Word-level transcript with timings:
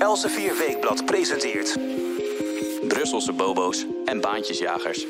Elsevier 0.00 0.58
Weekblad 0.58 1.04
presenteert... 1.04 1.78
Brusselse 2.88 3.32
bobo's 3.32 3.86
en 4.04 4.20
baantjesjagers. 4.20 5.06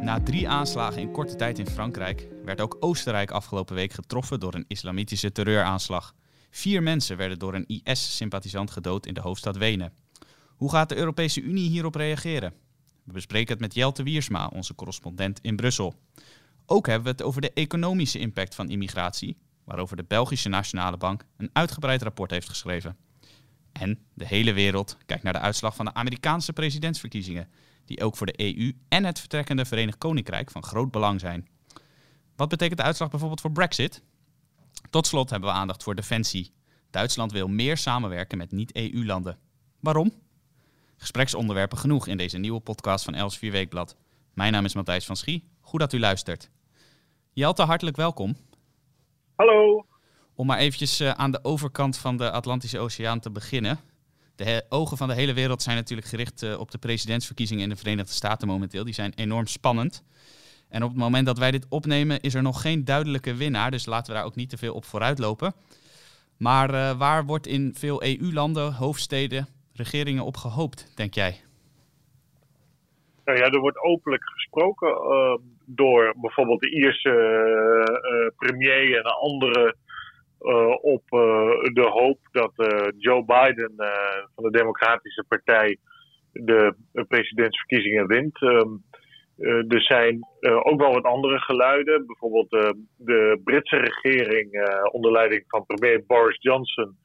Na 0.00 0.20
drie 0.22 0.48
aanslagen 0.48 1.00
in 1.00 1.10
korte 1.10 1.36
tijd 1.36 1.58
in 1.58 1.66
Frankrijk 1.66 2.28
werd 2.44 2.60
ook 2.60 2.76
Oostenrijk 2.80 3.30
afgelopen 3.30 3.74
week 3.74 3.92
getroffen 3.92 4.40
door 4.40 4.54
een 4.54 4.64
islamitische 4.68 5.32
terreuraanslag. 5.32 6.14
Vier 6.50 6.82
mensen 6.82 7.16
werden 7.16 7.38
door 7.38 7.54
een 7.54 7.66
IS-sympathisant 7.66 8.70
gedood 8.70 9.06
in 9.06 9.14
de 9.14 9.20
hoofdstad 9.20 9.56
Wenen. 9.56 9.92
Hoe 10.56 10.70
gaat 10.70 10.88
de 10.88 10.96
Europese 10.96 11.40
Unie 11.40 11.70
hierop 11.70 11.94
reageren? 11.94 12.54
We 13.04 13.12
bespreken 13.12 13.52
het 13.52 13.60
met 13.60 13.74
Jelte 13.74 14.02
Wiersma, 14.02 14.50
onze 14.54 14.74
correspondent 14.74 15.40
in 15.42 15.56
Brussel. 15.56 15.94
Ook 16.66 16.86
hebben 16.86 17.04
we 17.04 17.10
het 17.10 17.22
over 17.22 17.40
de 17.40 17.52
economische 17.52 18.18
impact 18.18 18.54
van 18.54 18.68
immigratie, 18.68 19.36
waarover 19.66 19.96
de 19.96 20.04
Belgische 20.04 20.48
Nationale 20.48 20.96
Bank 20.96 21.24
een 21.36 21.50
uitgebreid 21.52 22.02
rapport 22.02 22.30
heeft 22.30 22.48
geschreven. 22.48 22.96
En 23.72 23.98
de 24.14 24.26
hele 24.26 24.52
wereld 24.52 24.96
kijkt 25.06 25.22
naar 25.22 25.32
de 25.32 25.38
uitslag 25.38 25.76
van 25.76 25.84
de 25.84 25.94
Amerikaanse 25.94 26.52
presidentsverkiezingen, 26.52 27.48
die 27.84 28.02
ook 28.02 28.16
voor 28.16 28.26
de 28.26 28.56
EU 28.56 28.72
en 28.88 29.04
het 29.04 29.18
vertrekkende 29.18 29.64
Verenigd 29.64 29.98
Koninkrijk 29.98 30.50
van 30.50 30.62
groot 30.62 30.90
belang 30.90 31.20
zijn. 31.20 31.48
Wat 32.36 32.48
betekent 32.48 32.78
de 32.78 32.84
uitslag 32.84 33.10
bijvoorbeeld 33.10 33.40
voor 33.40 33.52
Brexit? 33.52 34.02
Tot 34.90 35.06
slot 35.06 35.30
hebben 35.30 35.48
we 35.48 35.54
aandacht 35.54 35.82
voor 35.82 35.94
defensie. 35.94 36.52
Duitsland 36.90 37.32
wil 37.32 37.48
meer 37.48 37.76
samenwerken 37.76 38.38
met 38.38 38.52
niet-EU-landen. 38.52 39.38
Waarom? 39.80 40.12
Gespreksonderwerpen 40.96 41.78
genoeg 41.78 42.06
in 42.06 42.16
deze 42.16 42.38
nieuwe 42.38 42.60
podcast 42.60 43.04
van 43.04 43.14
Els 43.14 43.38
4 43.38 43.52
Weekblad. 43.52 43.96
Mijn 44.34 44.52
naam 44.52 44.64
is 44.64 44.74
Matthijs 44.74 45.04
van 45.06 45.16
Schie. 45.16 45.48
Goed 45.60 45.80
dat 45.80 45.92
u 45.92 45.98
luistert. 45.98 46.50
Jelte, 47.32 47.62
hartelijk 47.62 47.96
welkom. 47.96 48.36
Hallo. 49.36 49.86
Om 50.34 50.46
maar 50.46 50.58
eventjes 50.58 51.00
uh, 51.00 51.10
aan 51.10 51.30
de 51.30 51.38
overkant 51.42 51.98
van 51.98 52.16
de 52.16 52.30
Atlantische 52.30 52.78
Oceaan 52.78 53.20
te 53.20 53.30
beginnen. 53.30 53.78
De 54.34 54.64
ogen 54.68 54.96
van 54.96 55.08
de 55.08 55.14
hele 55.14 55.32
wereld 55.32 55.62
zijn 55.62 55.76
natuurlijk 55.76 56.08
gericht 56.08 56.42
uh, 56.42 56.58
op 56.58 56.70
de 56.70 56.78
presidentsverkiezingen 56.78 57.62
in 57.62 57.68
de 57.68 57.76
Verenigde 57.76 58.12
Staten 58.12 58.48
momenteel. 58.48 58.84
Die 58.84 58.94
zijn 58.94 59.12
enorm 59.14 59.46
spannend. 59.46 60.02
En 60.68 60.82
op 60.82 60.88
het 60.88 60.98
moment 60.98 61.26
dat 61.26 61.38
wij 61.38 61.50
dit 61.50 61.66
opnemen 61.68 62.20
is 62.20 62.34
er 62.34 62.42
nog 62.42 62.60
geen 62.60 62.84
duidelijke 62.84 63.34
winnaar. 63.34 63.70
Dus 63.70 63.86
laten 63.86 64.12
we 64.12 64.18
daar 64.18 64.26
ook 64.26 64.34
niet 64.34 64.50
te 64.50 64.56
veel 64.56 64.74
op 64.74 64.84
vooruitlopen. 64.84 65.54
Maar 66.36 66.74
uh, 66.74 66.98
waar 66.98 67.24
wordt 67.24 67.46
in 67.46 67.74
veel 67.74 68.02
EU-landen, 68.02 68.72
hoofdsteden, 68.72 69.48
regeringen 69.72 70.24
op 70.24 70.36
gehoopt, 70.36 70.90
denk 70.94 71.14
jij? 71.14 71.45
Nou 73.26 73.38
ja, 73.38 73.44
er 73.44 73.60
wordt 73.60 73.82
openlijk 73.82 74.24
gesproken 74.24 74.88
uh, 74.88 75.36
door 75.64 76.14
bijvoorbeeld 76.20 76.60
de 76.60 76.70
Ierse 76.70 77.08
uh, 77.08 78.28
premier 78.36 78.96
en 78.96 79.02
andere 79.02 79.74
op 80.80 81.02
de 81.72 81.88
hoop 81.92 82.18
dat 82.30 82.52
Joe 82.98 83.24
Biden 83.24 83.72
van 84.34 84.44
de 84.44 84.50
Democratische 84.50 85.24
Partij 85.28 85.76
de 86.32 86.74
presidentsverkiezingen 87.08 88.06
wint. 88.06 88.42
Um, 88.42 88.82
er 89.68 89.82
zijn 89.82 90.18
ook 90.62 90.80
wel 90.80 90.92
wat 90.92 91.04
andere 91.04 91.38
geluiden. 91.38 92.06
Bijvoorbeeld 92.06 92.50
de 92.96 93.40
Britse 93.44 93.76
regering 93.76 94.50
onder 94.92 95.12
leiding 95.12 95.44
van 95.46 95.66
premier 95.66 96.04
Boris 96.06 96.36
Johnson 96.40 96.96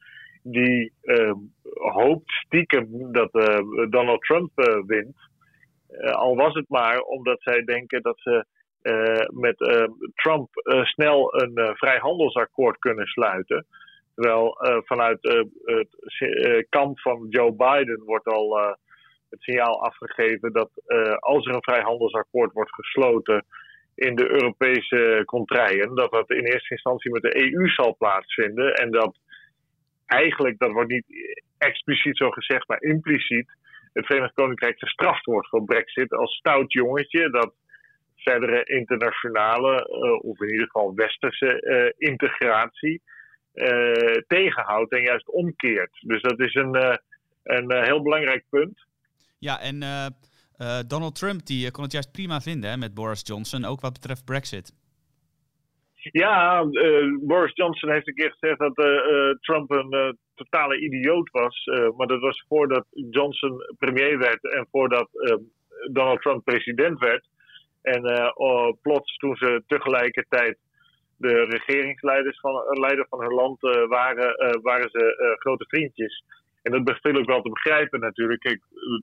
die 0.42 0.92
uh, 1.02 1.32
hoopt 1.74 2.30
stiekem 2.30 3.12
dat 3.12 3.32
Donald 3.90 4.20
Trump 4.20 4.50
wint. 4.86 5.30
Al 6.00 6.36
was 6.36 6.54
het 6.54 6.68
maar 6.68 7.00
omdat 7.00 7.42
zij 7.42 7.64
denken 7.64 8.02
dat 8.02 8.20
ze 8.20 8.44
met 9.30 9.56
Trump 10.14 10.48
snel 10.82 11.42
een 11.42 11.76
vrijhandelsakkoord 11.76 12.78
kunnen 12.78 13.06
sluiten. 13.06 13.66
Terwijl 14.14 14.56
vanuit 14.84 15.18
het 15.64 16.66
kamp 16.68 17.00
van 17.00 17.26
Joe 17.28 17.52
Biden 17.52 18.02
wordt 18.04 18.26
al 18.26 18.76
het 19.30 19.42
signaal 19.42 19.84
afgegeven 19.84 20.52
dat 20.52 20.70
als 21.18 21.46
er 21.46 21.54
een 21.54 21.62
vrijhandelsakkoord 21.62 22.52
wordt 22.52 22.74
gesloten 22.74 23.44
in 23.94 24.14
de 24.14 24.30
Europese 24.30 25.22
contraien, 25.24 25.94
dat 25.94 26.10
dat 26.10 26.30
in 26.30 26.44
eerste 26.44 26.74
instantie 26.74 27.10
met 27.10 27.22
de 27.22 27.52
EU 27.52 27.68
zal 27.68 27.96
plaatsvinden 27.96 28.74
en 28.74 28.90
dat 28.90 29.18
eigenlijk, 30.06 30.58
dat 30.58 30.72
wordt 30.72 30.90
niet 30.90 31.38
expliciet 31.58 32.16
zo 32.16 32.30
gezegd, 32.30 32.68
maar 32.68 32.82
impliciet, 32.82 33.50
het 33.92 34.06
Verenigd 34.06 34.34
Koninkrijk 34.34 34.78
gestraft 34.78 35.24
wordt 35.24 35.48
voor 35.48 35.64
Brexit 35.64 36.12
als 36.12 36.34
stout 36.34 36.72
jongetje 36.72 37.30
dat 37.30 37.54
verdere 38.16 38.64
internationale, 38.64 39.72
uh, 39.72 40.30
of 40.30 40.40
in 40.40 40.50
ieder 40.50 40.66
geval 40.66 40.94
westerse 40.94 41.62
uh, 41.62 42.08
integratie 42.08 43.02
uh, 43.54 44.16
tegenhoudt 44.26 44.92
en 44.92 45.02
juist 45.02 45.28
omkeert. 45.28 45.98
Dus 46.00 46.22
dat 46.22 46.40
is 46.40 46.54
een, 46.54 46.98
een 47.42 47.84
heel 47.84 48.02
belangrijk 48.02 48.44
punt. 48.48 48.86
Ja, 49.38 49.60
en 49.60 49.78
Donald 50.86 51.14
Trump 51.14 51.46
die 51.46 51.70
kon 51.70 51.82
het 51.82 51.92
juist 51.92 52.12
prima 52.12 52.40
vinden 52.40 52.70
hè, 52.70 52.76
met 52.76 52.94
Boris 52.94 53.22
Johnson, 53.24 53.64
ook 53.64 53.80
wat 53.80 53.92
betreft 53.92 54.24
Brexit. 54.24 54.72
Ja, 56.10 56.62
uh, 56.62 57.18
Boris 57.20 57.54
Johnson 57.54 57.90
heeft 57.90 58.08
een 58.08 58.14
keer 58.14 58.30
gezegd 58.38 58.58
dat 58.58 58.78
uh, 58.78 59.30
Trump 59.40 59.70
een 59.70 60.18
totale 60.34 60.78
idioot 60.80 61.30
was. 61.30 61.64
maar 61.96 62.06
dat 62.06 62.20
was 62.20 62.44
voordat 62.48 62.86
Johnson 63.10 63.74
premier 63.78 64.18
werd 64.18 64.52
en 64.52 64.66
voordat 64.70 65.08
Donald 65.92 66.20
Trump 66.20 66.44
president 66.44 66.98
werd. 66.98 67.28
En 67.82 68.32
oh, 68.36 68.72
plots 68.82 69.16
toen 69.16 69.36
ze 69.36 69.62
tegelijkertijd 69.66 70.58
de 71.16 71.44
regeringsleiders 71.44 72.40
van, 72.40 72.78
leider 72.80 73.06
van 73.08 73.20
hun 73.20 73.32
land 73.32 73.60
waren, 73.88 74.60
waren 74.62 74.90
ze 74.90 75.36
grote 75.38 75.64
vriendjes. 75.68 76.24
En 76.62 76.84
dat 76.84 76.98
viel 77.00 77.16
ook 77.16 77.26
wel 77.26 77.42
te 77.42 77.50
begrijpen 77.50 78.00
natuurlijk. 78.00 78.58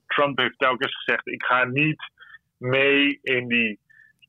Trump 0.06 0.38
heeft 0.38 0.58
telkens 0.58 0.96
gezegd: 0.96 1.26
ik 1.26 1.44
ga 1.44 1.64
niet 1.64 2.10
mee 2.58 3.18
in 3.22 3.48
die 3.48 3.78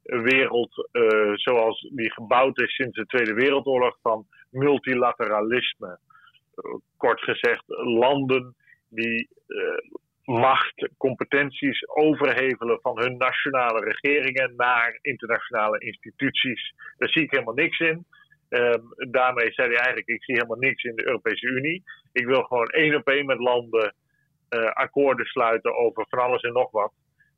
wereld 0.03 0.89
uh, 0.91 1.31
zoals 1.33 1.89
die 1.93 2.11
gebouwd 2.11 2.59
is 2.59 2.75
sinds 2.75 2.95
de 2.95 3.05
Tweede 3.05 3.33
Wereldoorlog 3.33 3.97
van 4.01 4.25
multilateralisme. 4.49 5.99
Kort 6.97 7.21
gezegd, 7.21 7.63
landen 7.67 8.55
die 8.89 9.29
uh, 9.47 10.37
macht, 10.39 10.89
competenties 10.97 11.87
overhevelen 11.87 12.81
van 12.81 12.99
hun 12.99 13.17
nationale 13.17 13.79
regeringen 13.79 14.53
naar 14.55 14.99
internationale 15.01 15.79
instituties. 15.79 16.73
Daar 16.97 17.09
zie 17.09 17.23
ik 17.23 17.31
helemaal 17.31 17.53
niks 17.53 17.79
in. 17.79 18.05
Um, 18.49 18.83
daarmee 19.11 19.51
zei 19.51 19.67
hij 19.67 19.77
eigenlijk: 19.77 20.07
ik 20.07 20.23
zie 20.23 20.35
helemaal 20.35 20.57
niks 20.57 20.83
in 20.83 20.95
de 20.95 21.05
Europese 21.05 21.47
Unie. 21.47 21.83
Ik 22.11 22.25
wil 22.25 22.43
gewoon 22.43 22.67
één 22.67 22.95
op 22.95 23.07
één 23.07 23.25
met 23.25 23.39
landen 23.39 23.95
akkoorden 24.73 25.25
sluiten 25.25 25.77
over 25.77 26.05
van 26.09 26.19
alles 26.19 26.41
en 26.41 26.53
nog 26.53 26.71
wat. 26.71 26.93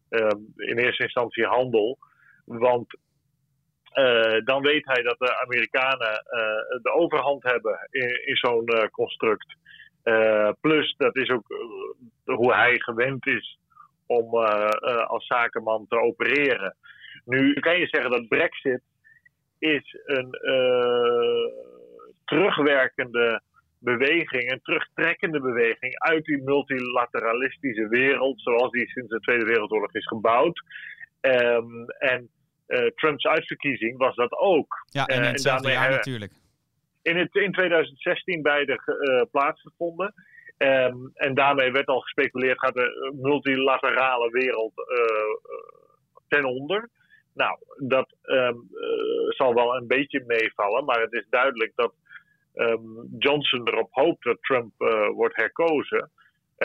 Um, 0.10 0.54
in 0.56 0.78
eerste 0.78 1.04
instantie 1.04 1.46
handel. 1.46 1.98
Want 2.46 2.98
uh, 3.94 4.46
dan 4.46 4.62
weet 4.62 4.86
hij 4.86 5.04
dat 5.04 5.20
de 5.20 5.42
Amerikanen 5.42 6.12
uh, 6.12 6.82
de 6.82 6.92
overhand 6.94 7.44
hebben 7.44 7.88
in, 7.90 8.36
zo'n 8.36 8.72
uh, 8.74 8.84
construct. 8.92 9.56
plus, 10.62 10.96
dat 10.98 11.16
is 11.16 11.30
ook 11.30 11.46
hoe 12.26 12.54
hij 12.54 12.80
gewend 12.80 13.28
is 13.28 13.60
om 14.06 14.36
als 15.06 15.26
zakenman 15.28 15.86
te 15.88 16.00
opereren. 16.00 16.76
Nu 17.26 17.54
kan 17.54 17.80
je 17.80 17.88
zeggen 17.88 18.12
dat 18.12 18.28
Brexit 18.28 18.82
is 19.60 19.98
een 20.06 20.30
terugwerkende 22.26 23.42
beweging, 23.80 24.52
een 24.52 24.62
terugtrekkende 24.64 25.40
beweging 25.40 26.00
uit 26.00 26.26
die 26.26 26.44
multilateralistische 26.44 27.88
wereld, 27.88 28.42
zoals 28.42 28.72
die 28.72 28.90
sinds 28.90 29.10
de 29.10 29.20
Tweede 29.20 29.46
Wereldoorlog 29.46 29.94
is 29.94 30.08
gebouwd. 30.08 30.64
Um, 31.26 31.90
en 31.90 32.30
uh, 32.68 32.88
Trumps 32.96 33.26
uitverkiezing 33.26 33.98
was 33.98 34.16
dat 34.16 34.32
ook. 34.32 34.86
Ja, 34.86 35.06
en 35.06 35.24
in 35.24 35.32
hetzelfde 35.32 35.68
uh, 35.68 35.74
jaar 35.74 35.90
natuurlijk. 35.90 36.32
In, 37.02 37.18
het, 37.18 37.36
in 37.36 37.52
2016 37.52 38.42
beide 38.42 38.82
uh, 38.86 39.22
plaatsgevonden. 39.32 40.14
Um, 40.58 41.12
en 41.14 41.34
daarmee 41.34 41.72
werd 41.72 41.88
al 41.88 42.00
gespeculeerd, 42.00 42.60
gaat 42.60 42.74
de 42.74 43.14
multilaterale 43.22 44.30
wereld 44.30 44.74
ten 46.28 46.46
onder. 46.46 46.90
Nou, 47.34 47.58
dat 47.78 48.16
um, 48.24 48.68
zal 49.30 49.54
wel 49.54 49.76
een 49.76 49.88
beetje 49.88 50.24
meevallen, 50.28 50.86
maar 50.86 51.02
het 51.02 51.14
is 51.14 51.26
duidelijk 51.30 51.72
dat 51.76 51.94
um, 52.56 53.08
Johnson 53.20 53.68
erop 53.68 53.90
hoopt 53.92 54.24
dat 54.24 54.38
Trump 54.42 54.72
wordt 55.14 55.36
herkozen. 55.36 56.12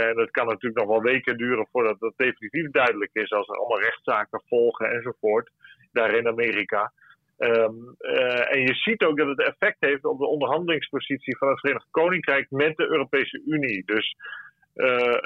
En 0.02 0.18
het 0.18 0.30
kan 0.30 0.46
natuurlijk 0.46 0.80
nog 0.80 0.88
wel 0.88 1.02
weken 1.12 1.36
duren 1.36 1.66
voordat 1.72 2.00
dat 2.00 2.12
definitief 2.16 2.70
duidelijk 2.70 3.10
is, 3.12 3.30
als 3.30 3.48
er 3.48 3.56
allemaal 3.56 3.80
rechtszaken 3.80 4.42
volgen 4.46 4.90
enzovoort, 4.90 5.50
daar 5.92 6.14
in 6.14 6.28
Amerika. 6.28 6.92
Um, 7.38 7.96
uh, 8.00 8.54
en 8.54 8.60
je 8.60 8.74
ziet 8.74 9.02
ook 9.02 9.16
dat 9.16 9.28
het 9.28 9.42
effect 9.42 9.76
heeft 9.80 10.04
op 10.04 10.18
de 10.18 10.26
onderhandelingspositie 10.26 11.36
van 11.36 11.48
het 11.48 11.60
Verenigd 11.60 11.86
Koninkrijk 11.90 12.50
met 12.50 12.76
de 12.76 12.86
Europese 12.88 13.42
Unie. 13.46 13.82
Dus 13.84 14.16
uh, 14.74 15.18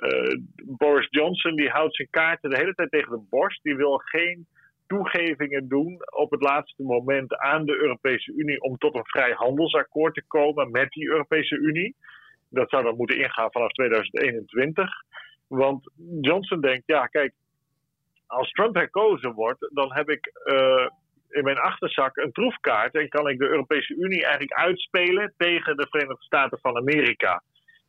Boris 0.65 1.07
Johnson 1.11 1.57
die 1.57 1.69
houdt 1.69 1.97
zijn 1.97 2.09
kaarten 2.11 2.51
de 2.51 2.57
hele 2.57 2.75
tijd 2.75 2.91
tegen 2.91 3.11
de 3.11 3.27
borst. 3.31 3.63
Die 3.63 3.77
wil 3.77 3.97
geen 3.97 4.47
toegevingen 4.87 5.69
doen 5.69 5.99
op 6.15 6.31
het 6.31 6.43
laatste 6.43 6.83
moment 6.83 7.37
aan 7.37 7.65
de 7.65 7.77
Europese 7.77 8.33
Unie 8.33 8.61
om 8.61 8.79
tot 8.79 8.95
een 8.95 9.07
vrijhandelsakkoord 9.07 10.15
te 10.15 10.25
komen 10.27 10.71
met 10.71 10.91
die 10.91 11.09
Europese 11.09 11.57
Unie. 11.57 11.95
Dat 12.53 12.71
zou 12.71 12.83
dan 12.83 12.97
moeten 12.97 13.19
ingaan 13.19 13.51
vanaf 13.51 13.73
2021. 13.73 14.91
Want 15.49 15.91
Johnson 16.21 16.61
denkt, 16.61 16.83
ja, 16.87 17.07
kijk, 17.07 17.33
als 18.27 18.51
Trump 18.51 18.75
herkozen 18.75 19.33
wordt, 19.33 19.71
dan 19.73 19.93
heb 19.93 20.09
ik 20.09 20.33
uh, 20.45 20.87
in 21.29 21.45
mijn 21.45 21.59
achterzak 21.59 22.17
een 22.17 22.33
troefkaart 22.33 22.95
en 22.95 23.09
kan 23.09 23.29
ik 23.29 23.39
de 23.39 23.49
Europese 23.49 23.95
Unie 23.95 24.23
eigenlijk 24.23 24.53
uitspelen 24.53 25.35
tegen 25.37 25.77
de 25.77 25.87
Verenigde 25.91 26.25
Staten 26.25 26.59
van 26.59 26.77
Amerika. 26.77 27.43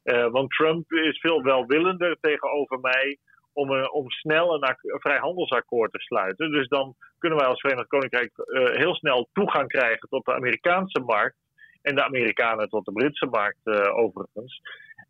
Uh, 0.03 0.27
want 0.27 0.49
Trump 0.49 0.91
is 0.91 1.19
veel 1.19 1.41
welwillender 1.41 2.17
tegenover 2.21 2.79
mij 2.79 3.17
om, 3.53 3.71
uh, 3.71 3.93
om 3.93 4.09
snel 4.09 4.53
een, 4.53 4.75
vrijhandelsakkoord 4.79 5.91
te 5.91 5.99
sluiten. 5.99 6.51
Dus 6.51 6.67
dan 6.67 6.95
kunnen 7.17 7.39
wij 7.39 7.47
als 7.47 7.59
Verenigd 7.59 7.87
Koninkrijk 7.87 8.31
heel 8.73 8.95
snel 8.95 9.29
toegang 9.33 9.67
krijgen 9.67 10.09
tot 10.09 10.25
de 10.25 10.33
Amerikaanse 10.33 10.99
markt. 10.99 11.35
En 11.83 11.95
de 11.95 12.03
Amerikanen 12.03 12.69
tot 12.69 12.85
de 12.85 12.91
Britse 12.91 13.25
markt 13.25 13.67
overigens. 13.91 14.61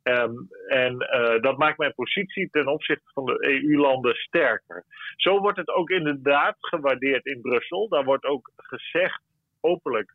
Um, 0.03 0.47
en 0.67 0.93
uh, 0.93 1.41
dat 1.41 1.57
maakt 1.57 1.77
mijn 1.77 1.93
positie 1.93 2.49
ten 2.49 2.67
opzichte 2.67 3.11
van 3.13 3.25
de 3.25 3.37
EU-landen 3.47 4.15
sterker. 4.15 4.83
Zo 5.15 5.39
wordt 5.39 5.57
het 5.57 5.69
ook 5.69 5.89
inderdaad 5.89 6.55
gewaardeerd 6.59 7.25
in 7.25 7.41
Brussel. 7.41 7.87
Daar 7.87 8.03
wordt 8.03 8.25
ook 8.25 8.51
gezegd, 8.55 9.21
openlijk, 9.61 10.13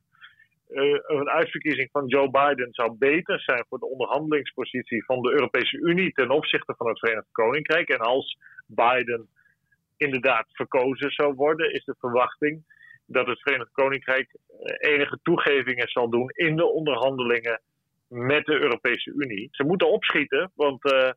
uh, 0.71 0.99
een 1.07 1.29
uitverkiezing 1.29 1.89
van 1.93 2.07
Joe 2.07 2.31
Biden 2.31 2.69
zou 2.73 2.93
beter 2.99 3.41
zijn 3.41 3.65
voor 3.69 3.79
de 3.79 3.89
onderhandelingspositie 3.89 5.05
van 5.05 5.23
de 5.23 5.31
Europese 5.33 5.77
Unie 5.77 6.13
ten 6.13 6.31
opzichte 6.31 6.75
van 6.77 6.89
het 6.89 6.99
Verenigd 6.99 7.33
Koninkrijk. 7.33 7.89
En 7.89 8.01
als 8.01 8.39
Biden 8.67 9.29
inderdaad 9.97 10.47
verkozen 10.53 11.11
zou 11.11 11.35
worden, 11.35 11.73
is 11.73 11.85
de 11.85 11.97
verwachting 11.99 12.63
dat 13.09 13.27
het 13.27 13.41
Verenigd 13.41 13.73
Koninkrijk 13.73 14.29
eh, 14.33 14.93
enige 14.93 15.19
toegevingen 15.23 15.89
zal 15.89 16.11
doen 16.11 16.31
in 16.31 16.57
de 16.57 16.67
onderhandelingen 16.67 17.61
met 18.09 18.45
de 18.45 18.61
Europese 18.61 19.13
Unie. 19.17 19.49
Ze 19.51 19.65
moeten 19.65 19.91
opschieten, 19.91 20.51
want 20.55 20.93
uh, 20.93 21.11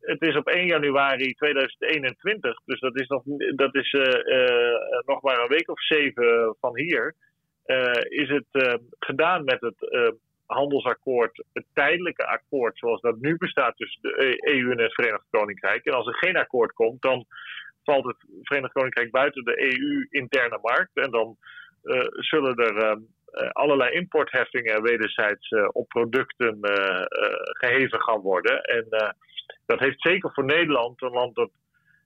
het 0.00 0.22
is 0.22 0.36
op 0.36 0.48
1 0.48 0.66
januari 0.66 1.34
2021, 1.34 2.60
dus 2.64 2.80
dat 2.80 3.00
is 3.00 3.06
nog, 3.06 3.22
dat 3.54 3.74
is, 3.74 3.92
nog 5.06 5.22
maar 5.22 5.42
een 5.42 5.48
week 5.48 5.70
of 5.70 5.82
zeven 5.82 6.56
van 6.60 6.76
hier. 6.76 7.14
is 8.08 8.28
het 8.28 8.80
gedaan 8.98 9.44
met 9.44 9.60
het 9.60 9.76
handelsakkoord, 10.48 11.44
het 11.52 11.64
tijdelijke 11.72 12.26
akkoord 12.26 12.78
zoals 12.78 13.00
dat 13.00 13.16
nu 13.18 13.36
bestaat 13.36 13.76
tussen 13.76 14.02
de 14.02 14.38
EU 14.40 14.70
en 14.70 14.80
het 14.80 14.94
Verenigd 14.94 15.26
Koninkrijk. 15.30 15.84
En 15.84 15.92
als 15.92 16.06
er 16.06 16.14
geen 16.14 16.36
akkoord 16.36 16.72
komt, 16.72 17.02
dan 17.02 17.26
valt 17.90 18.04
het 18.04 18.16
Verenigd 18.42 18.72
Koninkrijk 18.72 19.10
buiten 19.10 19.44
de 19.44 19.56
EU-interne 19.70 20.58
markt. 20.62 20.94
En 20.94 21.10
dan 21.10 21.36
zullen 22.30 22.56
er 22.56 22.76
uh, 22.76 23.50
allerlei 23.50 23.90
importheffingen 23.90 24.82
wederzijds 24.82 25.48
op 25.72 25.88
producten 25.88 26.58
geheven 27.62 28.02
gaan 28.02 28.20
worden. 28.20 28.62
En 28.62 28.86
dat 29.66 29.78
heeft 29.78 30.00
zeker 30.02 30.30
voor 30.32 30.44
Nederland, 30.44 31.02
een 31.02 31.10
land 31.10 31.34
dat 31.34 31.50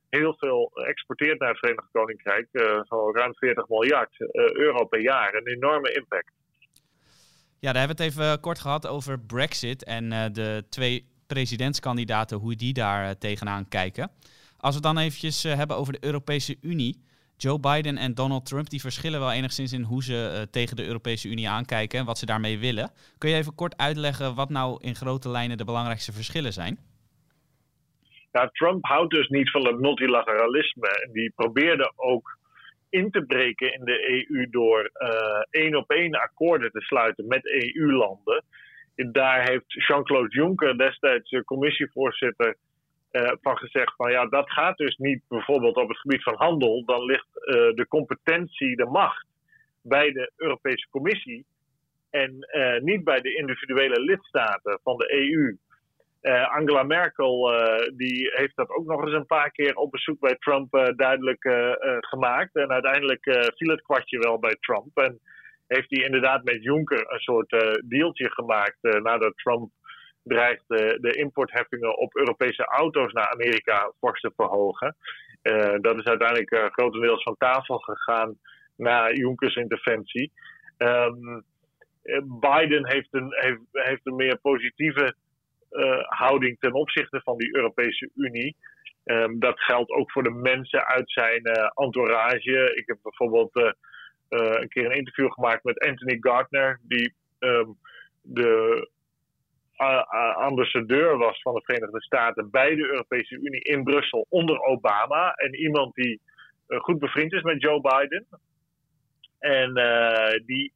heel 0.09 0.35
veel 0.39 0.71
exporteert 0.75 1.39
naar 1.39 1.49
het 1.49 1.59
Verenigd 1.59 1.89
Koninkrijk, 1.93 2.49
zo 2.89 3.13
ruim 3.13 3.35
40 3.35 3.69
miljard 3.69 4.11
euro 4.53 4.85
per 4.85 5.01
jaar, 5.01 5.35
een 5.35 5.47
enorme 5.47 5.93
impact. 5.93 6.33
Ja, 7.59 7.73
daar 7.73 7.87
hebben 7.87 7.97
we 7.97 8.03
het 8.03 8.13
even 8.13 8.41
kort 8.41 8.59
gehad 8.59 8.87
over 8.87 9.21
Brexit 9.21 9.85
en 9.85 10.33
de 10.33 10.65
twee 10.69 11.07
presidentskandidaten, 11.27 12.39
hoe 12.39 12.57
die 12.57 12.73
daar 12.73 13.19
tegenaan 13.19 13.69
kijken. 13.69 14.11
Als 14.65 14.75
we 14.77 14.87
het 14.87 14.95
dan 14.95 15.05
eventjes 15.05 15.43
hebben 15.43 15.77
over 15.77 15.93
de 15.93 16.05
Europese 16.05 16.57
Unie. 16.61 16.95
Joe 17.37 17.61
Biden 17.61 17.97
en 17.97 18.15
Donald 18.15 18.47
Trump 18.47 18.71
die 18.71 18.81
verschillen 18.81 19.21
wel 19.21 19.33
enigszins 19.33 19.73
in 19.73 19.83
hoe 19.83 20.03
ze 20.03 20.19
uh, 20.33 20.43
tegen 20.51 20.77
de 20.77 20.87
Europese 20.87 21.29
Unie 21.29 21.49
aankijken 21.49 21.99
en 21.99 22.05
wat 22.05 22.19
ze 22.19 22.27
daarmee 22.27 22.59
willen. 22.59 22.91
Kun 23.19 23.31
je 23.31 23.37
even 23.37 23.55
kort 23.55 23.77
uitleggen 23.77 24.35
wat 24.35 24.51
nou 24.51 24.79
in 24.81 24.95
grote 24.95 25.29
lijnen 25.29 25.57
de 25.57 25.65
belangrijkste 25.65 26.13
verschillen 26.13 26.53
zijn? 26.53 26.79
Nou, 28.33 28.49
Trump 28.53 28.85
houdt 28.85 29.13
dus 29.13 29.29
niet 29.29 29.51
van 29.51 29.67
het 29.67 29.79
multilateralisme. 29.81 31.09
Die 31.13 31.33
probeerde 31.37 31.93
ook 31.97 32.39
in 32.91 33.11
te 33.11 33.25
breken 33.25 33.75
in 33.75 33.85
de 33.85 34.27
EU 34.29 34.51
door 34.51 34.91
uh, 34.95 35.09
één 35.51 35.75
op 35.77 35.91
één 35.91 36.15
akkoorden 36.15 36.71
te 36.71 36.81
sluiten 36.81 37.27
met 37.27 37.47
EU-landen. 37.47 38.45
Daar 38.95 39.49
heeft 39.49 39.87
Jean-Claude 39.87 40.35
Juncker, 40.35 40.79
destijds 40.79 41.43
commissievoorzitter, 41.45 42.57
uh, 43.13 43.33
van 43.41 43.57
gezegd 43.57 43.95
van 43.97 44.11
ja, 44.11 44.27
dat 44.27 44.51
gaat 44.51 44.77
dus 44.77 44.97
niet 44.97 45.23
bijvoorbeeld 45.29 45.77
op 45.77 45.89
het 45.89 45.99
gebied 45.99 46.23
van 46.23 46.35
handel. 46.35 46.85
Dan 46.85 47.05
ligt 47.05 47.29
uh, 47.35 47.55
de 47.75 47.87
competentie, 47.89 48.77
de 48.77 48.87
macht 48.87 49.27
bij 49.83 50.13
de 50.13 50.33
Europese 50.37 50.89
Commissie 50.91 51.45
en 52.11 52.49
uh, 52.53 52.81
niet 52.81 53.05
bij 53.05 53.21
de 53.21 53.35
individuele 53.35 54.01
lidstaten 54.01 54.81
van 54.83 54.97
de 54.97 55.13
EU. 55.13 55.57
Angela 56.49 56.83
Merkel 56.83 57.51
die 57.97 58.31
heeft 58.35 58.57
dat 58.57 58.71
ook 58.71 58.87
nog 58.87 59.05
eens 59.05 59.15
een 59.15 59.27
paar 59.27 59.51
keer 59.51 59.77
op 59.77 59.91
bezoek 59.91 60.21
bij 60.21 60.37
Trump 60.39 60.93
duidelijk 60.97 61.43
gemaakt. 62.01 62.55
En 62.55 62.69
uiteindelijk 62.69 63.23
viel 63.57 63.71
het 63.71 63.83
kwartje 63.83 64.19
wel 64.19 64.39
bij 64.39 64.57
Trump. 64.61 64.97
En 64.99 65.21
heeft 65.67 65.91
hij 65.91 66.05
inderdaad 66.05 66.45
met 66.45 66.63
Juncker 66.63 67.13
een 67.13 67.19
soort 67.19 67.81
dealtje 67.85 68.31
gemaakt 68.31 68.79
nadat 68.83 69.37
Trump 69.37 69.71
dreigt 70.25 70.65
de, 70.67 70.99
de, 71.01 71.13
importheffingen 71.13 71.99
op 71.99 72.17
Europese 72.17 72.65
auto's 72.65 73.13
naar 73.13 73.29
Amerika 73.29 73.93
fors 73.99 74.21
te 74.21 74.33
verhogen. 74.37 74.97
Uh, 75.43 75.75
dat 75.81 75.99
is 75.99 76.05
uiteindelijk 76.05 76.51
uh, 76.51 76.65
grotendeels 76.65 77.23
van 77.23 77.37
tafel 77.39 77.79
gegaan 77.79 78.39
na 78.77 79.13
Junckers 79.13 79.55
interventie. 79.55 80.33
Um, 80.79 81.45
Biden 82.41 82.89
heeft 82.89 83.09
een, 83.11 83.29
heeft, 83.31 83.61
heeft 83.71 84.07
een 84.07 84.17
meer 84.17 84.39
positieve 84.39 85.15
houding 86.09 86.57
ten 86.61 86.73
opzichte 86.73 87.21
van 87.25 87.37
die 87.37 87.57
Europese 87.57 88.11
Unie. 88.15 88.57
Um, 89.05 89.39
dat 89.39 89.61
geldt 89.61 89.91
ook 89.91 90.11
voor 90.11 90.23
de 90.23 90.31
mensen 90.31 90.87
uit 90.87 91.11
zijn 91.11 91.43
entourage. 91.75 92.75
Ik 92.75 92.87
heb 92.87 92.99
bijvoorbeeld 93.03 93.75
een 94.29 94.69
keer 94.69 94.85
een 94.85 94.97
interview 94.97 95.33
gemaakt 95.33 95.65
met 95.65 95.79
Anthony 95.79 96.17
Gardner, 96.21 96.81
die 96.83 97.15
um, 97.39 97.77
de 98.23 98.89
ambassadeur 100.35 101.19
was 101.19 101.41
van 101.41 101.55
de 101.55 101.63
Verenigde 101.65 102.03
Staten 102.03 102.51
bij 102.51 102.75
de 102.75 102.87
Europese 102.87 103.35
Unie 103.35 103.61
in 103.61 103.83
Brussel 103.83 104.27
onder 104.29 104.61
Obama. 104.61 105.33
En 105.33 105.55
iemand 105.55 105.95
die 105.95 106.21
uh, 106.69 106.81
goed 106.81 106.99
bevriend 106.99 107.33
is 107.33 107.43
met 107.43 107.63
Joe 107.63 107.81
Biden. 107.81 108.27
En 109.39 109.79
uh, 109.79 110.47
die 110.47 110.73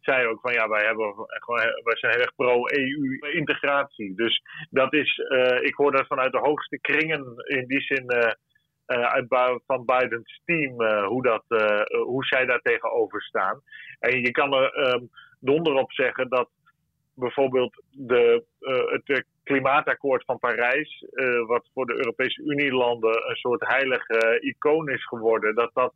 zei 0.00 0.26
ook 0.26 0.40
van 0.40 0.52
ja, 0.52 0.68
wij, 0.68 0.84
hebben 0.84 1.14
gewoon, 1.28 1.60
wij 1.84 1.96
zijn 1.96 2.12
heel 2.12 2.22
erg 2.22 2.34
pro-EU-integratie. 2.34 4.14
Dus 4.14 4.42
dat 4.70 4.92
is, 4.92 5.18
uh, 5.18 5.62
ik 5.62 5.74
hoor 5.74 5.92
dat 5.92 6.06
vanuit 6.06 6.32
de 6.32 6.38
hoogste 6.38 6.78
kringen 6.80 7.34
in 7.44 7.66
die 7.66 7.80
zin 7.80 8.12
uit, 8.86 9.26
van 9.66 9.84
Bidens 9.84 10.40
team, 10.44 11.04
hoe, 11.04 11.22
dat, 11.22 11.44
hoe 12.06 12.24
zij 12.24 12.46
daar 12.46 12.60
tegenover 12.60 13.22
staan. 13.22 13.60
En 13.98 14.20
je 14.20 14.30
kan 14.30 14.54
er 14.54 14.94
um, 14.94 15.10
donder 15.40 15.74
op 15.74 15.92
zeggen 15.92 16.28
dat 16.28 16.48
bijvoorbeeld 17.14 17.82
de, 17.90 18.44
uh, 18.60 19.02
het 19.04 19.24
klimaatakkoord 19.42 20.24
van 20.24 20.38
Parijs, 20.38 21.04
uh, 21.12 21.46
wat 21.46 21.70
voor 21.74 21.86
de 21.86 21.94
Europese 21.94 22.42
Unie-landen 22.42 23.28
een 23.28 23.36
soort 23.36 23.68
heilige 23.68 24.38
icoon 24.40 24.88
is 24.88 25.06
geworden, 25.06 25.54
dat 25.54 25.70
dat 25.74 25.94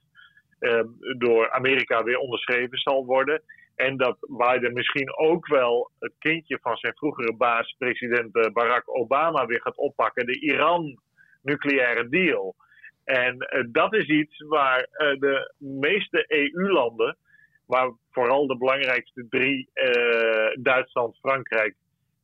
door 1.18 1.50
Amerika 1.50 2.02
weer 2.02 2.18
onderschreven 2.18 2.78
zal 2.78 3.04
worden. 3.04 3.42
En 3.74 3.96
dat 3.96 4.16
Biden 4.20 4.72
misschien 4.72 5.16
ook 5.16 5.46
wel 5.46 5.90
het 5.98 6.12
kindje 6.18 6.58
van 6.62 6.76
zijn 6.76 6.96
vroegere 6.96 7.36
baas, 7.36 7.74
president 7.78 8.32
Barack 8.52 8.96
Obama, 8.96 9.46
weer 9.46 9.60
gaat 9.60 9.76
oppakken: 9.76 10.26
de 10.26 10.40
Iran-nucleaire 10.40 12.08
deal. 12.08 12.54
En 13.04 13.36
dat 13.70 13.94
is 13.94 14.06
iets 14.06 14.44
waar 14.48 14.88
de 15.18 15.54
meeste 15.58 16.24
EU-landen 16.26 17.16
waar 17.68 17.92
vooral 18.10 18.46
de 18.46 18.56
belangrijkste 18.56 19.26
drie, 19.28 19.70
uh, 19.74 20.62
Duitsland, 20.62 21.18
Frankrijk 21.18 21.74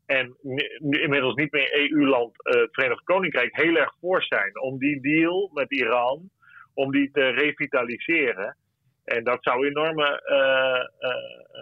en 0.07 0.37
inmiddels 0.81 1.35
niet 1.35 1.53
meer 1.53 1.91
EU-land, 1.91 2.33
uh, 2.47 2.61
het 2.61 2.69
Verenigd 2.73 3.05
Koninkrijk, 3.05 3.57
heel 3.57 3.77
erg 3.77 3.95
voor 4.01 4.23
zijn 4.23 4.61
om 4.61 4.79
die 4.79 5.01
deal 5.01 5.51
met 5.55 5.71
Iran, 5.73 6.31
om 6.75 6.91
die 6.91 7.11
te 7.11 7.29
revitaliseren. 7.29 8.57
En 9.05 9.25
dat 9.25 9.43
zou 9.43 9.67
enorme 9.67 10.23
uh, 10.27 11.11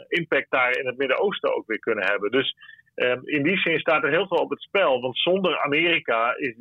impact 0.09 0.51
daar 0.51 0.79
in 0.79 0.87
het 0.87 0.97
Midden-Oosten 0.97 1.55
ook 1.57 1.67
weer 1.67 1.79
kunnen 1.79 2.05
hebben. 2.05 2.31
Dus 2.31 2.57
ehm, 2.95 3.21
in 3.25 3.43
die 3.43 3.59
zin 3.59 3.79
staat 3.79 4.05
er 4.05 4.11
heel 4.11 4.27
veel 4.27 4.39
op 4.39 4.51
het 4.51 4.62
spel. 4.62 5.01
Want 5.01 5.19
zonder 5.19 5.59
Amerika 5.59 6.37
is 6.37 6.55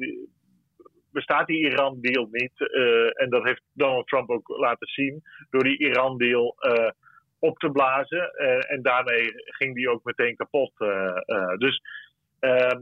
bestaat 1.11 1.47
die 1.47 1.69
Iran-deal 1.71 2.27
niet. 2.31 2.71
en 3.13 3.29
dat 3.29 3.43
heeft 3.43 3.61
Donald 3.73 4.07
Trump 4.07 4.29
ook 4.29 4.47
laten 4.47 4.87
zien 4.87 5.21
door 5.49 5.63
die 5.63 5.77
Iran-deal 5.77 6.55
op 7.41 7.57
te 7.57 7.69
blazen. 7.69 8.31
Uh, 8.37 8.71
en 8.71 8.81
daarmee 8.81 9.31
ging 9.35 9.75
die 9.75 9.89
ook 9.89 10.03
meteen 10.03 10.35
kapot. 10.35 10.71
Uh, 10.77 10.89
uh, 11.25 11.57
dus 11.57 11.81
ehm, 12.39 12.81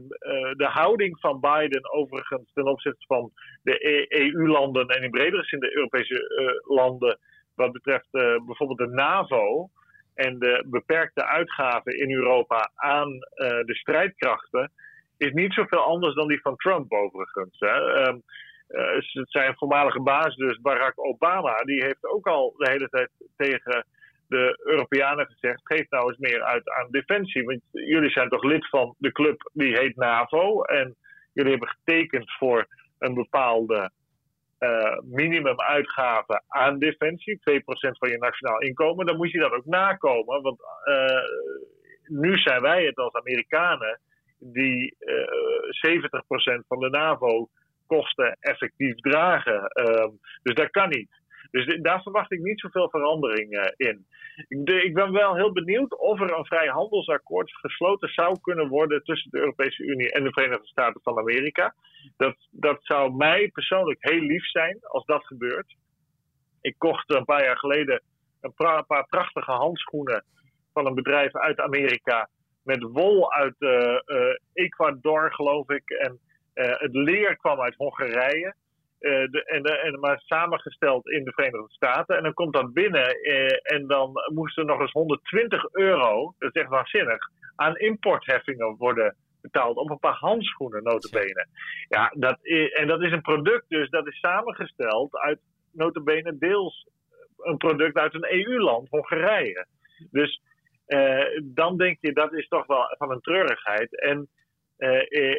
de 0.56 0.68
houding 0.68 1.20
van 1.20 1.40
Biden 1.40 1.92
overigens 1.92 2.52
ten 2.54 2.66
opzichte 2.66 3.04
van 3.06 3.30
de 3.62 4.06
EU-landen 4.08 4.86
en 4.86 5.02
in 5.02 5.10
bredere 5.10 5.44
zin 5.44 5.60
de 5.60 5.76
Europese 5.76 6.62
landen 6.66 7.18
wat 7.54 7.72
betreft 7.72 8.10
bijvoorbeeld 8.46 8.78
de 8.78 8.94
NAVO 8.94 9.70
en 10.14 10.38
de 10.38 10.64
beperkte 10.66 11.24
uitgaven 11.24 11.98
in 11.98 12.10
Europa 12.10 12.70
aan 12.74 13.18
de 13.40 13.74
strijdkrachten 13.74 14.72
is 15.16 15.32
niet 15.32 15.52
zoveel 15.52 15.84
anders 15.84 16.14
dan 16.14 16.28
die 16.28 16.40
van 16.40 16.56
Trump 16.56 16.92
overigens. 16.92 17.58
Hè. 17.58 17.92
Ehm, 17.92 18.18
zijn 19.24 19.54
voormalige 19.56 20.00
baas, 20.00 20.36
dus 20.36 20.60
Barack 20.60 20.92
Obama, 20.96 21.56
die 21.62 21.82
heeft 21.82 22.04
ook 22.06 22.26
al 22.26 22.54
de 22.56 22.70
hele 22.70 22.88
tijd 22.88 23.10
tegen 23.36 23.86
de 24.30 24.60
Europeanen 24.64 25.26
gezegd: 25.26 25.60
geef 25.62 25.90
nou 25.90 26.08
eens 26.08 26.18
meer 26.18 26.42
uit 26.42 26.70
aan 26.70 26.90
defensie. 26.90 27.44
Want 27.44 27.60
jullie 27.72 28.10
zijn 28.10 28.28
toch 28.28 28.42
lid 28.42 28.68
van 28.68 28.94
de 28.98 29.12
club 29.12 29.50
die 29.52 29.78
heet 29.78 29.96
NAVO. 29.96 30.62
En 30.62 30.96
jullie 31.32 31.50
hebben 31.50 31.68
getekend 31.68 32.32
voor 32.38 32.66
een 32.98 33.14
bepaalde 33.14 33.90
uh, 34.58 34.98
minimumuitgave 35.02 36.42
aan 36.48 36.78
defensie, 36.78 37.38
2% 37.38 37.40
van 37.72 38.10
je 38.10 38.18
nationaal 38.18 38.60
inkomen, 38.60 39.06
dan 39.06 39.16
moet 39.16 39.30
je 39.30 39.38
dat 39.38 39.52
ook 39.52 39.66
nakomen. 39.66 40.42
Want 40.42 40.60
uh, 40.84 41.22
nu 42.06 42.38
zijn 42.38 42.62
wij 42.62 42.84
het 42.84 42.96
als 42.96 43.12
Amerikanen 43.12 44.00
die 44.38 44.96
uh, 45.00 45.92
eh, 45.92 46.60
70% 46.62 46.66
van 46.68 46.78
de 46.78 46.90
NAVO-kosten 46.90 48.36
effectief 48.40 48.94
dragen. 48.94 49.66
Ehm, 49.66 50.10
dus 50.42 50.54
dat 50.54 50.70
kan 50.70 50.88
niet. 50.88 51.19
Dus 51.50 51.78
daar 51.82 52.02
verwacht 52.02 52.32
ik 52.32 52.40
niet 52.40 52.60
zoveel 52.60 52.90
verandering 52.90 53.52
uh, 53.52 53.64
in. 53.76 54.06
Ik, 54.48 54.70
ik, 54.70 54.94
ben 54.94 55.12
wel 55.12 55.34
heel 55.34 55.52
benieuwd 55.52 55.98
of 55.98 56.20
er 56.20 56.38
een 56.38 56.44
vrijhandelsakkoord 56.44 57.52
gesloten 57.52 58.08
zou 58.08 58.40
kunnen 58.40 58.68
worden 58.68 59.02
tussen 59.02 59.30
de 59.30 59.38
Europese 59.38 59.82
Unie 59.82 60.12
en 60.12 60.24
de 60.24 60.32
Verenigde 60.32 60.66
Staten 60.66 61.00
van 61.02 61.18
Amerika. 61.18 61.74
Dat, 62.16 62.36
dat 62.50 62.78
zou 62.82 63.14
mij 63.14 63.48
persoonlijk 63.48 63.98
heel 64.00 64.20
lief 64.20 64.46
zijn 64.46 64.78
als 64.82 65.04
dat 65.04 65.26
gebeurt. 65.26 65.76
Ik 66.60 66.74
kocht 66.78 67.14
een 67.14 67.24
paar 67.24 67.44
jaar 67.44 67.58
geleden 67.58 68.02
een, 68.40 68.54
paar 68.54 69.06
prachtige 69.06 69.50
handschoenen 69.50 70.24
van 70.72 70.86
een 70.86 70.94
bedrijf 70.94 71.36
uit 71.36 71.60
Amerika. 71.60 72.28
Met 72.62 72.82
wol 72.82 73.32
uit 73.32 73.54
uh, 73.58 73.98
Ecuador, 74.52 75.34
geloof 75.34 75.68
ik. 75.70 75.90
En 75.90 76.20
het 76.54 76.94
leer 76.94 77.36
kwam 77.36 77.60
uit 77.60 77.74
Hongarije. 77.74 78.54
De, 79.00 79.42
en, 79.44 79.62
de, 79.62 79.78
en, 79.78 80.00
maar 80.00 80.20
samengesteld 80.20 81.08
in 81.08 81.24
de 81.24 81.32
Verenigde 81.32 81.72
Staten. 81.72 82.16
En 82.16 82.22
dan 82.22 82.34
komt 82.34 82.52
dat 82.52 82.72
binnen 82.72 83.28
uh, 83.28 83.46
en 83.62 83.86
dan 83.86 84.12
moesten 84.34 84.66
nog 84.66 84.80
eens 84.80 84.92
120 84.92 85.72
euro, 85.72 86.34
dat 86.38 86.54
is 86.54 86.60
echt 86.60 86.70
waanzinnig, 86.70 87.18
aan 87.56 87.76
importheffingen 87.76 88.76
worden 88.76 89.16
betaald 89.42 89.76
op 89.76 89.90
een 89.90 89.98
paar 89.98 90.14
handschoenen, 90.14 90.82
notabene. 90.82 91.46
Ja, 91.88 92.12
dat 92.16 92.38
en 92.72 92.86
dat 92.86 93.02
is 93.02 93.12
een 93.12 93.20
product 93.20 93.64
dus, 93.68 93.90
dat 93.90 94.06
is 94.06 94.18
samengesteld 94.18 95.16
uit 95.16 95.40
notabene 95.72 96.38
deels 96.38 96.88
een 97.36 97.56
product 97.56 97.96
uit 97.96 98.14
een 98.14 98.32
EU-land, 98.32 98.88
Hongarije. 98.88 99.66
Dus 100.10 100.42
dan 101.42 101.76
denk 101.76 101.98
je, 102.00 102.12
dat 102.12 102.32
is 102.32 102.48
toch 102.48 102.66
wel 102.66 102.94
van 102.98 103.10
een 103.10 103.20
treurigheid. 103.20 104.00
En 104.00 104.28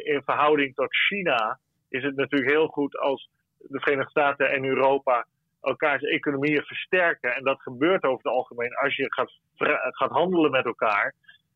in 0.02 0.22
verhouding 0.24 0.74
tot 0.74 0.96
China 0.96 1.58
is 1.88 2.02
het 2.02 2.16
natuurlijk 2.16 2.50
heel 2.50 2.66
goed 2.66 2.98
als 2.98 3.30
de 3.68 3.80
Verenigde 3.80 4.10
Staten 4.10 4.50
en 4.50 4.64
Europa 4.64 5.26
elkaars 5.60 6.02
economieën 6.02 6.62
versterken. 6.62 7.34
En 7.34 7.44
dat 7.44 7.62
gebeurt 7.62 8.02
over 8.02 8.24
het 8.24 8.32
algemeen 8.32 8.74
als 8.74 8.96
je 8.96 9.12
gaat, 9.12 9.32
gaat 9.90 10.10
handelen 10.10 10.50
met 10.50 10.64
elkaar 10.64 11.14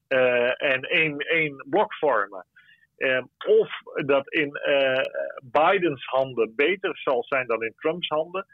uh, 0.08 0.62
en 0.62 0.82
één, 0.82 1.18
één 1.18 1.64
blok 1.68 1.94
vormen. 1.94 2.46
Uh, 2.98 3.22
of 3.46 3.70
dat 4.06 4.32
in 4.32 4.60
uh, 4.68 5.00
Bidens 5.42 6.04
handen 6.04 6.54
beter 6.54 6.98
zal 6.98 7.24
zijn 7.24 7.46
dan 7.46 7.62
in 7.62 7.74
Trumps 7.76 8.08
handen 8.08 8.46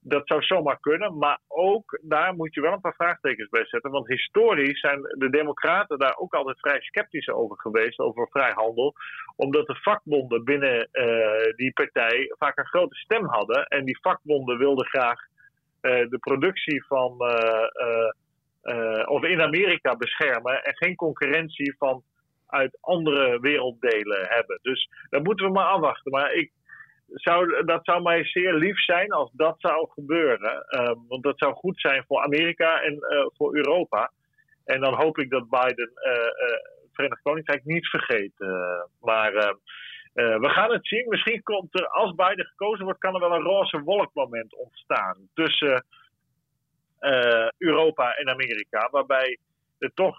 dat 0.00 0.26
zou 0.26 0.42
zomaar 0.42 0.80
kunnen, 0.80 1.18
maar 1.18 1.38
ook 1.48 1.98
daar 2.02 2.34
moet 2.34 2.54
je 2.54 2.60
wel 2.60 2.72
een 2.72 2.80
paar 2.80 2.94
vraagtekens 2.94 3.48
bij 3.48 3.66
zetten. 3.66 3.90
Want 3.90 4.06
historisch 4.06 4.80
zijn 4.80 5.00
de 5.02 5.30
Democraten 5.30 5.98
daar 5.98 6.16
ook 6.16 6.34
altijd 6.34 6.60
vrij 6.60 6.80
sceptisch 6.80 7.28
over 7.28 7.60
geweest, 7.60 7.98
over 7.98 8.28
vrijhandel. 8.30 8.94
Omdat 9.36 9.66
de 9.66 9.74
vakbonden 9.74 10.44
binnen 10.44 10.88
uh, 10.92 11.54
die 11.56 11.72
partij 11.72 12.34
vaak 12.38 12.58
een 12.58 12.66
grote 12.66 12.96
stem 12.96 13.24
hadden. 13.24 13.64
En 13.66 13.84
die 13.84 13.98
vakbonden 14.00 14.58
wilden 14.58 14.86
graag 14.86 15.20
uh, 15.82 16.08
de 16.08 16.18
productie 16.20 16.84
van. 16.86 17.16
Uh, 17.18 19.02
of 19.04 19.22
in 19.22 19.40
Amerika 19.40 19.96
beschermen 19.96 20.64
en 20.64 20.76
geen 20.76 20.96
concurrentie 20.96 21.74
van 21.78 22.02
uit 22.46 22.78
andere 22.80 23.40
werelddelen 23.40 24.26
hebben. 24.28 24.58
Dus 24.62 24.88
daar 25.10 25.22
moeten 25.22 25.46
we 25.46 25.52
maar 25.52 25.66
afwachten. 25.66 26.12
Maar 26.12 26.32
ik, 26.32 26.52
zou, 27.12 27.64
dat 27.64 27.84
zou 27.84 28.02
mij 28.02 28.24
zeer 28.24 28.54
lief 28.54 28.80
zijn 28.84 29.10
als 29.12 29.30
dat 29.32 29.54
zou 29.58 29.88
gebeuren. 29.90 30.66
Um, 30.70 31.04
want 31.08 31.22
dat 31.22 31.38
zou 31.38 31.54
goed 31.54 31.80
zijn 31.80 32.04
voor 32.06 32.22
Amerika 32.22 32.80
en 32.80 32.94
uh, 32.94 33.26
voor 33.36 33.56
Europa. 33.56 34.12
En 34.64 34.80
dan 34.80 34.94
hoop 34.94 35.18
ik 35.18 35.30
dat 35.30 35.48
Biden 35.48 35.90
uh, 35.94 36.12
uh, 36.12 36.26
Verenigd 36.92 37.22
Koninkrijk 37.22 37.64
niet 37.64 37.88
vergeet. 37.88 38.32
maar 39.00 39.32
we 40.14 40.48
gaan 40.48 40.72
het 40.72 40.86
zien. 40.86 41.08
Misschien 41.08 41.42
komt 41.42 41.78
er, 41.78 41.88
als 41.88 42.14
Biden 42.14 42.46
gekozen 42.46 42.84
wordt, 42.84 42.98
kan 42.98 43.14
er 43.14 43.20
wel 43.20 43.34
een 43.34 43.42
roze 43.42 43.80
wolkmoment 43.80 44.56
ontstaan 44.56 45.16
tussen 45.34 45.84
Europa 47.58 48.14
en 48.14 48.28
Amerika. 48.28 48.88
Waarbij 48.90 49.38
het 49.78 49.96
toch, 49.96 50.18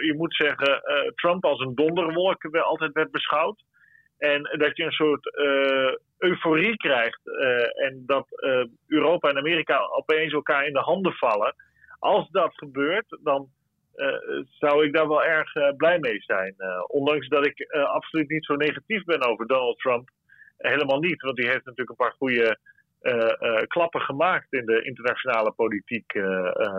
je 0.00 0.14
moet 0.16 0.34
zeggen, 0.34 0.82
Trump 1.14 1.44
als 1.44 1.60
een 1.60 1.74
donderwolk 1.74 2.44
altijd 2.44 2.92
werd 2.92 3.10
beschouwd. 3.10 3.62
En 4.22 4.42
dat 4.42 4.76
je 4.76 4.84
een 4.84 4.92
soort 4.92 5.36
uh, 5.36 5.94
euforie 6.18 6.76
krijgt. 6.76 7.20
Uh, 7.24 7.86
en 7.86 8.02
dat 8.06 8.26
uh, 8.30 8.64
Europa 8.86 9.28
en 9.28 9.36
Amerika 9.36 9.78
opeens 9.78 10.32
elkaar 10.32 10.66
in 10.66 10.72
de 10.72 10.78
handen 10.78 11.12
vallen. 11.12 11.54
Als 11.98 12.30
dat 12.30 12.52
gebeurt, 12.54 13.18
dan 13.22 13.48
zou 14.58 14.84
ik 14.84 14.92
daar 14.92 15.08
wel 15.08 15.24
erg 15.24 15.76
blij 15.76 15.98
mee 15.98 16.20
zijn. 16.20 16.54
ondanks 16.86 17.28
dat 17.28 17.46
ik 17.46 17.72
absoluut 17.72 18.28
niet 18.28 18.44
zo 18.44 18.54
negatief 18.54 19.04
ben 19.04 19.22
over 19.22 19.46
Donald 19.46 19.78
Trump. 19.78 20.08
Helemaal 20.58 20.98
niet, 20.98 21.22
want 21.22 21.36
die 21.36 21.46
heeft 21.46 21.64
natuurlijk 21.64 21.90
een 21.90 22.06
paar 22.06 22.14
goede 22.18 22.58
klappen 23.66 24.00
gemaakt 24.00 24.52
in 24.52 24.66
de 24.66 24.82
internationale 24.84 25.52
politiek. 25.52 26.14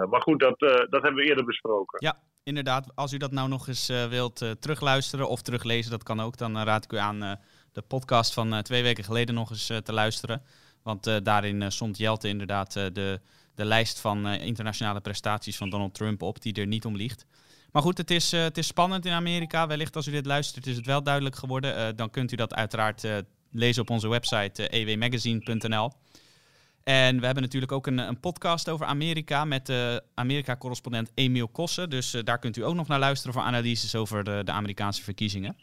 maar 0.10 0.22
goed, 0.22 0.39
dat, 0.39 0.60
dat 0.60 1.01
hebben 1.01 1.15
we 1.15 1.24
eerder 1.24 1.46
besproken. 1.46 2.06
Ja, 2.06 2.20
inderdaad, 2.44 2.92
als 2.96 3.13
u 3.13 3.18
dat 3.18 3.32
nou 3.32 3.50
nog 3.50 3.68
eens 3.68 3.88
wilt 4.10 4.46
terugluisteren 4.60 5.30
of 5.30 5.42
teruglezen, 5.42 5.92
dat 5.92 6.03
kan 6.03 6.22
ook. 6.22 6.38
Dan 6.38 6.63
raad 6.63 6.84
ik 6.84 6.94
u 6.94 6.98
aan 6.98 7.39
de 7.72 7.82
podcast 7.88 8.34
van 8.34 8.62
twee 8.62 8.84
weken 8.84 9.03
geleden 9.03 9.36
nog 9.36 9.50
eens 9.50 9.65
te 9.84 9.94
luisteren. 9.94 10.42
Want 10.84 11.25
daarin 11.25 11.72
stond 11.72 11.98
Jelte 11.98 12.27
inderdaad 12.27 12.74
de, 12.74 13.20
de 13.56 13.65
lijst 13.65 14.01
van 14.01 14.27
internationale 14.27 15.01
prestaties 15.01 15.58
van 15.58 15.70
Donald 15.70 15.94
Trump 15.94 16.22
op, 16.22 16.42
die 16.42 16.53
er 16.53 16.68
niet 16.68 16.86
om 16.86 16.96
ligt. 16.96 17.25
Maar 17.72 17.82
goed, 17.82 17.98
het 17.98 18.12
is, 18.12 18.32
het 18.32 18.58
is 18.58 18.68
spannend 18.68 19.06
in 19.06 19.12
Amerika. 19.12 19.68
Wellicht 19.68 19.96
als 19.96 20.08
u 20.08 20.12
dit 20.12 20.25
luistert 20.25 20.68
is 20.68 20.75
het 20.75 20.86
wel 20.86 21.03
duidelijk 21.03 21.36
geworden. 21.36 21.96
dan 21.96 22.10
kunt 22.10 22.32
u 22.32 22.36
dat 22.36 22.53
uiteraard 22.53 23.03
lezen 23.53 23.81
op 23.81 23.89
onze 23.89 24.07
website 24.07 24.67
ewmagazine.nl. 24.67 25.91
En 26.83 27.19
we 27.19 27.25
hebben 27.25 27.43
natuurlijk 27.43 27.72
ook 27.72 27.88
een, 27.88 27.98
een 27.98 28.19
podcast 28.19 28.69
over 28.69 28.86
Amerika 28.86 29.45
met 29.45 29.65
de 29.65 30.03
Amerika-correspondent 30.13 31.12
Emiel 31.13 31.48
Kossen. 31.48 31.89
Dus 31.89 32.15
daar 32.24 32.39
kunt 32.39 32.57
u 32.57 32.65
ook 32.65 32.75
nog 32.75 32.88
naar 32.88 33.00
luisteren 33.00 33.33
voor 33.33 33.43
analyses 33.43 33.95
over 33.95 34.24
de, 34.24 34.41
de 34.43 34.51
Amerikaanse 34.51 35.03
verkiezingen. 35.03 35.55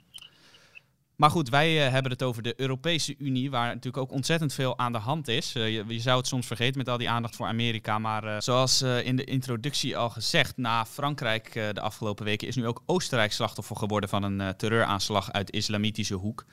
Maar 1.20 1.30
goed, 1.30 1.48
wij 1.48 1.86
uh, 1.86 1.92
hebben 1.92 2.12
het 2.12 2.22
over 2.22 2.42
de 2.42 2.54
Europese 2.56 3.14
Unie, 3.18 3.50
waar 3.50 3.66
natuurlijk 3.66 3.96
ook 3.96 4.12
ontzettend 4.12 4.52
veel 4.52 4.78
aan 4.78 4.92
de 4.92 4.98
hand 4.98 5.28
is. 5.28 5.54
Uh, 5.56 5.68
je, 5.68 6.00
zou 6.00 6.18
het 6.18 6.26
soms 6.26 6.46
vergeten 6.46 6.78
met 6.78 6.88
al 6.88 6.98
die 6.98 7.10
aandacht 7.10 7.36
voor 7.36 7.46
Amerika. 7.46 7.98
Maar 7.98 8.42
zoals 8.42 8.82
in 8.82 9.16
de 9.16 9.24
introductie 9.24 9.96
al 9.96 10.10
gezegd, 10.10 10.56
na 10.56 10.86
Frankrijk 10.86 11.52
de 11.52 11.80
afgelopen 11.80 12.24
weken 12.24 12.48
is 12.48 12.56
nu 12.56 12.66
ook 12.66 12.82
Oostenrijk 12.86 13.32
slachtoffer 13.32 13.76
geworden 13.76 14.08
van 14.08 14.22
een 14.22 14.56
terreuraanslag 14.56 15.32
uit 15.32 15.50
islamitische 15.50 16.14
hoek. 16.14 16.44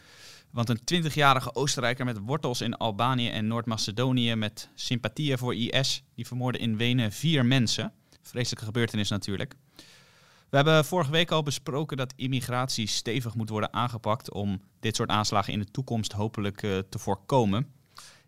Want 0.52 0.70
een 0.70 1.06
20-jarige 1.06 1.56
Oostenrijker 1.56 2.06
met 2.06 2.20
wortels 2.20 2.62
in 2.62 2.78
Albanië 2.78 3.30
en 3.30 3.48
Noord-Macedonië 3.48 4.36
met 4.36 4.70
sympathieën 4.76 5.38
voor 5.38 5.56
IS, 5.56 6.04
die 6.16 6.28
vermoorde 6.28 6.58
in 6.58 6.78
Wenen 6.78 7.12
vier 7.12 7.46
mensen. 7.46 7.94
Vreselijke 8.22 8.66
gebeurtenis 8.66 9.10
natuurlijk. 9.10 9.56
We 10.50 10.56
hebben 10.56 10.86
vorige 10.86 11.12
week 11.12 11.32
al 11.32 11.44
besproken 11.44 11.98
dat 11.98 12.14
immigratie 12.18 12.88
stevig 12.88 13.36
moet 13.36 13.50
worden 13.50 13.74
aangepakt 13.74 14.34
om 14.34 14.62
dit 14.80 14.96
soort 14.96 15.10
aanslagen 15.10 15.54
in 15.54 15.60
de 15.60 15.72
toekomst 15.72 16.12
hopelijk 16.12 16.64
uh, 16.64 16.78
te 16.90 17.00
voorkomen. 17.00 17.66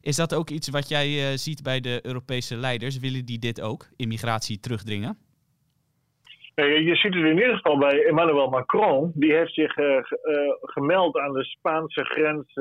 Is 0.01 0.15
dat 0.15 0.35
ook 0.35 0.49
iets 0.49 0.69
wat 0.69 0.89
jij 0.89 1.07
uh, 1.07 1.37
ziet 1.37 1.63
bij 1.63 1.79
de 1.79 1.99
Europese 2.03 2.55
leiders? 2.55 2.99
Willen 2.99 3.25
die 3.25 3.39
dit 3.39 3.61
ook, 3.61 3.87
immigratie 3.97 4.59
terugdringen? 4.59 5.17
Je 6.55 6.95
ziet 6.95 7.13
het 7.13 7.23
in 7.23 7.37
ieder 7.37 7.55
geval 7.55 7.77
bij 7.77 8.05
Emmanuel 8.05 8.49
Macron. 8.49 9.11
Die 9.15 9.33
heeft 9.33 9.53
zich 9.53 9.73
gemeld 10.61 11.17
aan 11.17 11.33
de 11.33 11.43
Spaanse 11.43 12.03
grens 12.03 12.53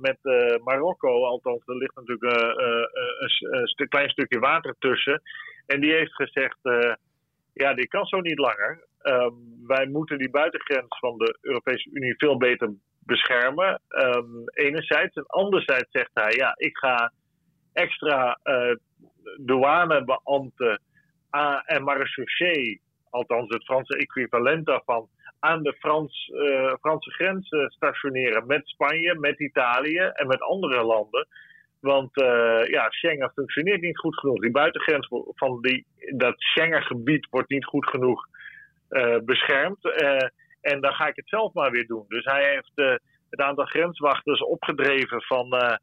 met 0.00 0.18
Marokko. 0.64 1.24
Althans, 1.24 1.62
er 1.66 1.76
ligt 1.76 1.94
natuurlijk 1.94 2.32
een, 2.32 3.68
een 3.76 3.88
klein 3.88 4.10
stukje 4.10 4.38
water 4.38 4.74
tussen. 4.78 5.22
En 5.66 5.80
die 5.80 5.92
heeft 5.92 6.14
gezegd: 6.14 6.58
Ja, 7.52 7.74
dit 7.74 7.88
kan 7.88 8.04
zo 8.04 8.20
niet 8.20 8.38
langer. 8.38 8.87
Ehm, 8.98 9.32
wij 9.66 9.86
moeten 9.86 10.18
die 10.18 10.30
buitengrens 10.30 10.98
van 10.98 11.18
de 11.18 11.38
Europese 11.40 11.90
Unie 11.92 12.14
veel 12.16 12.36
beter 12.36 12.74
beschermen. 12.98 13.80
Um, 13.88 14.42
enerzijds. 14.46 15.16
En 15.16 15.26
anderzijds 15.26 15.90
zegt 15.90 16.10
hij: 16.14 16.32
Ja, 16.36 16.54
ik 16.56 16.76
ga 16.76 17.12
extra 17.72 18.38
douanebeambten 19.36 20.80
en 21.64 21.84
marechaussee 21.84 22.80
althans 23.10 23.48
het 23.48 23.64
Franse 23.64 23.96
equivalent 23.96 24.66
daarvan, 24.66 25.08
aan 25.38 25.62
de 25.62 25.72
Frans, 25.78 26.30
Franse 26.80 27.10
grens 27.10 27.48
stationeren 27.66 28.46
met 28.46 28.68
Spanje, 28.68 29.14
met 29.18 29.40
Italië 29.40 30.10
en 30.12 30.26
met 30.26 30.40
andere 30.40 30.84
landen. 30.84 31.26
Want 31.80 32.10
ja, 32.70 32.90
Schengen 32.90 33.30
functioneert 33.34 33.80
niet 33.80 33.98
goed 33.98 34.18
genoeg. 34.18 34.40
Die 34.40 34.50
buitengrens 34.50 35.08
van 35.34 35.60
die, 35.60 35.86
dat 36.16 36.34
Schengen-gebied 36.36 37.26
wordt 37.30 37.50
niet 37.50 37.64
goed 37.64 37.88
genoeg 37.88 38.26
beschermd. 39.24 39.84
en 40.60 40.80
dan 40.80 40.92
ga 40.92 41.06
ik 41.06 41.16
het 41.16 41.28
zelf 41.28 41.52
maar 41.52 41.70
weer 41.70 41.86
doen. 41.86 42.04
Dus 42.08 42.24
hij 42.24 42.50
heeft 42.50 43.00
het 43.30 43.40
aantal 43.40 43.64
grenswachters 43.64 44.40
opgedreven 44.40 45.22
van 45.22 45.78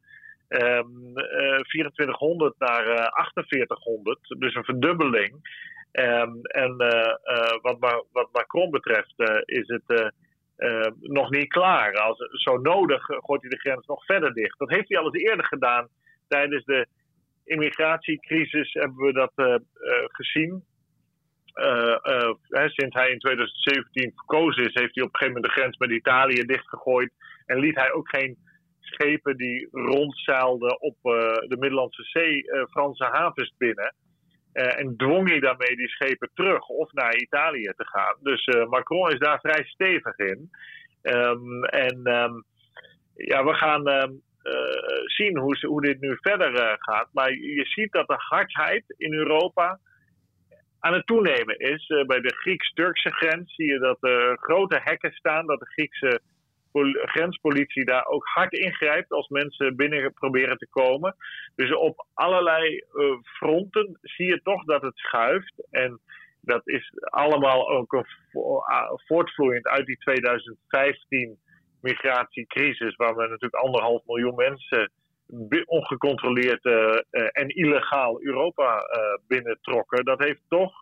2400 0.48 2.54
ehm, 2.58 2.70
naar 2.70 3.12
4800. 3.14 4.18
Eh, 4.22 4.38
dus 4.38 4.54
een 4.54 4.64
verdubbeling. 4.64 5.64
Ehm, 5.92 6.32
en 6.42 6.78
eh, 6.78 7.14
eh, 7.22 7.58
wat, 7.62 8.04
wat, 8.12 8.28
Macron 8.32 8.70
betreft 8.70 9.14
is 9.44 9.68
het 9.68 10.12
nog 11.00 11.30
niet 11.30 11.48
klaar. 11.48 11.94
Als 11.94 12.18
zo 12.30 12.56
nodig 12.56 13.04
gooit 13.04 13.40
hij 13.40 13.50
de 13.50 13.58
grens 13.58 13.86
nog 13.86 14.04
verder 14.04 14.34
dicht. 14.34 14.58
Dat 14.58 14.70
heeft 14.70 14.88
hij 14.88 14.98
al 14.98 15.04
eens 15.04 15.24
eerder 15.24 15.46
gedaan. 15.46 15.88
Tijdens 16.28 16.64
de 16.64 16.86
immigratiecrisis 17.44 18.72
hebben 18.72 19.04
we 19.04 19.12
dat 19.12 19.32
gezien. 20.06 20.64
Sinds 22.66 22.94
hij 22.94 23.10
in 23.10 23.18
2017 23.18 24.12
verkozen 24.14 24.64
is, 24.64 24.74
heeft 24.74 24.94
hij 24.94 25.04
op 25.04 25.12
een 25.12 25.18
gegeven 25.18 25.34
moment 25.34 25.44
de 25.44 25.60
grens 25.60 25.76
met 25.76 25.90
Italië 25.90 26.42
dichtgegooid. 26.42 27.12
En 27.46 27.58
liet 27.58 27.76
hij 27.76 27.92
ook 27.92 28.08
geen 28.08 28.36
schepen 28.80 29.36
die 29.36 29.68
rondzeilden 29.70 30.80
op 30.80 30.96
uh, 31.02 31.12
de 31.34 31.56
Middellandse 31.58 32.02
Zee 32.02 32.44
Franse 32.70 33.04
havens 33.04 33.54
binnen. 33.58 33.94
En 34.52 34.96
dwong 34.96 35.28
hij 35.28 35.40
daarmee 35.40 35.76
die 35.76 35.88
schepen 35.88 36.30
terug 36.34 36.68
of 36.68 36.92
naar 36.92 37.16
Italië 37.16 37.72
te 37.76 37.86
gaan. 37.86 38.16
Dus 38.20 38.46
Macron 38.68 39.10
is 39.10 39.18
daar 39.18 39.40
vrij 39.40 39.64
stevig 39.64 40.18
in. 40.18 40.50
Um, 41.02 41.64
en 41.64 41.96
um, 42.04 42.44
ja, 43.14 43.44
we 43.44 43.54
gaan 43.54 43.88
um, 43.88 44.22
zien 45.04 45.38
hoe, 45.38 45.66
hoe, 45.66 45.80
dit 45.80 46.00
nu 46.00 46.16
verder 46.20 46.76
gaat. 46.78 47.08
Maar 47.12 47.32
je 47.32 47.64
ziet 47.64 47.92
dat 47.92 48.06
de 48.06 48.16
hardheid 48.16 48.84
in 48.96 49.12
Europa 49.12 49.78
aan 50.86 50.94
het 50.94 51.06
toenemen 51.06 51.58
is. 51.58 51.86
bij 52.06 52.20
de 52.20 52.34
Grieks-Turkse 52.34 53.10
grens 53.10 53.54
zie 53.54 53.72
je 53.72 53.78
dat 53.78 53.96
er 54.00 54.38
grote 54.38 54.80
hekken 54.82 55.12
staan, 55.12 55.46
dat 55.46 55.58
de 55.58 55.66
Griekse 55.66 56.20
grenspolitie 56.84 57.84
daar 57.84 58.06
ook 58.06 58.24
hard 58.24 58.52
ingrijpt 58.52 59.10
als 59.10 59.28
mensen 59.28 59.76
binnen 59.76 60.12
proberen 60.12 60.58
te 60.58 60.68
komen. 60.70 61.16
Dus 61.54 61.74
op 61.74 62.06
allerlei 62.14 62.74
uh, 62.74 63.16
fronten 63.22 63.98
zie 64.02 64.26
je 64.26 64.40
toch 64.42 64.64
dat 64.64 64.82
het 64.82 64.96
schuift. 64.96 65.66
En 65.70 66.00
dat 66.40 66.68
is 66.68 66.92
allemaal 67.00 67.70
ook 67.70 68.06
voortvloeiend 69.06 69.66
uit 69.66 69.86
die 69.86 69.96
2015 69.96 71.38
migratiecrisis, 71.80 72.96
waar 72.96 73.14
we 73.14 73.22
natuurlijk 73.22 73.62
anderhalf 73.62 74.02
miljoen 74.06 74.34
mensen 74.34 74.90
ongecontroleerd 75.66 76.64
uh, 76.64 76.96
en 77.32 77.48
illegaal 77.48 78.22
Europa 78.22 78.82
binnentrokken. 79.26 80.04
Dat 80.04 80.18
heeft 80.18 80.40
toch 80.48 80.72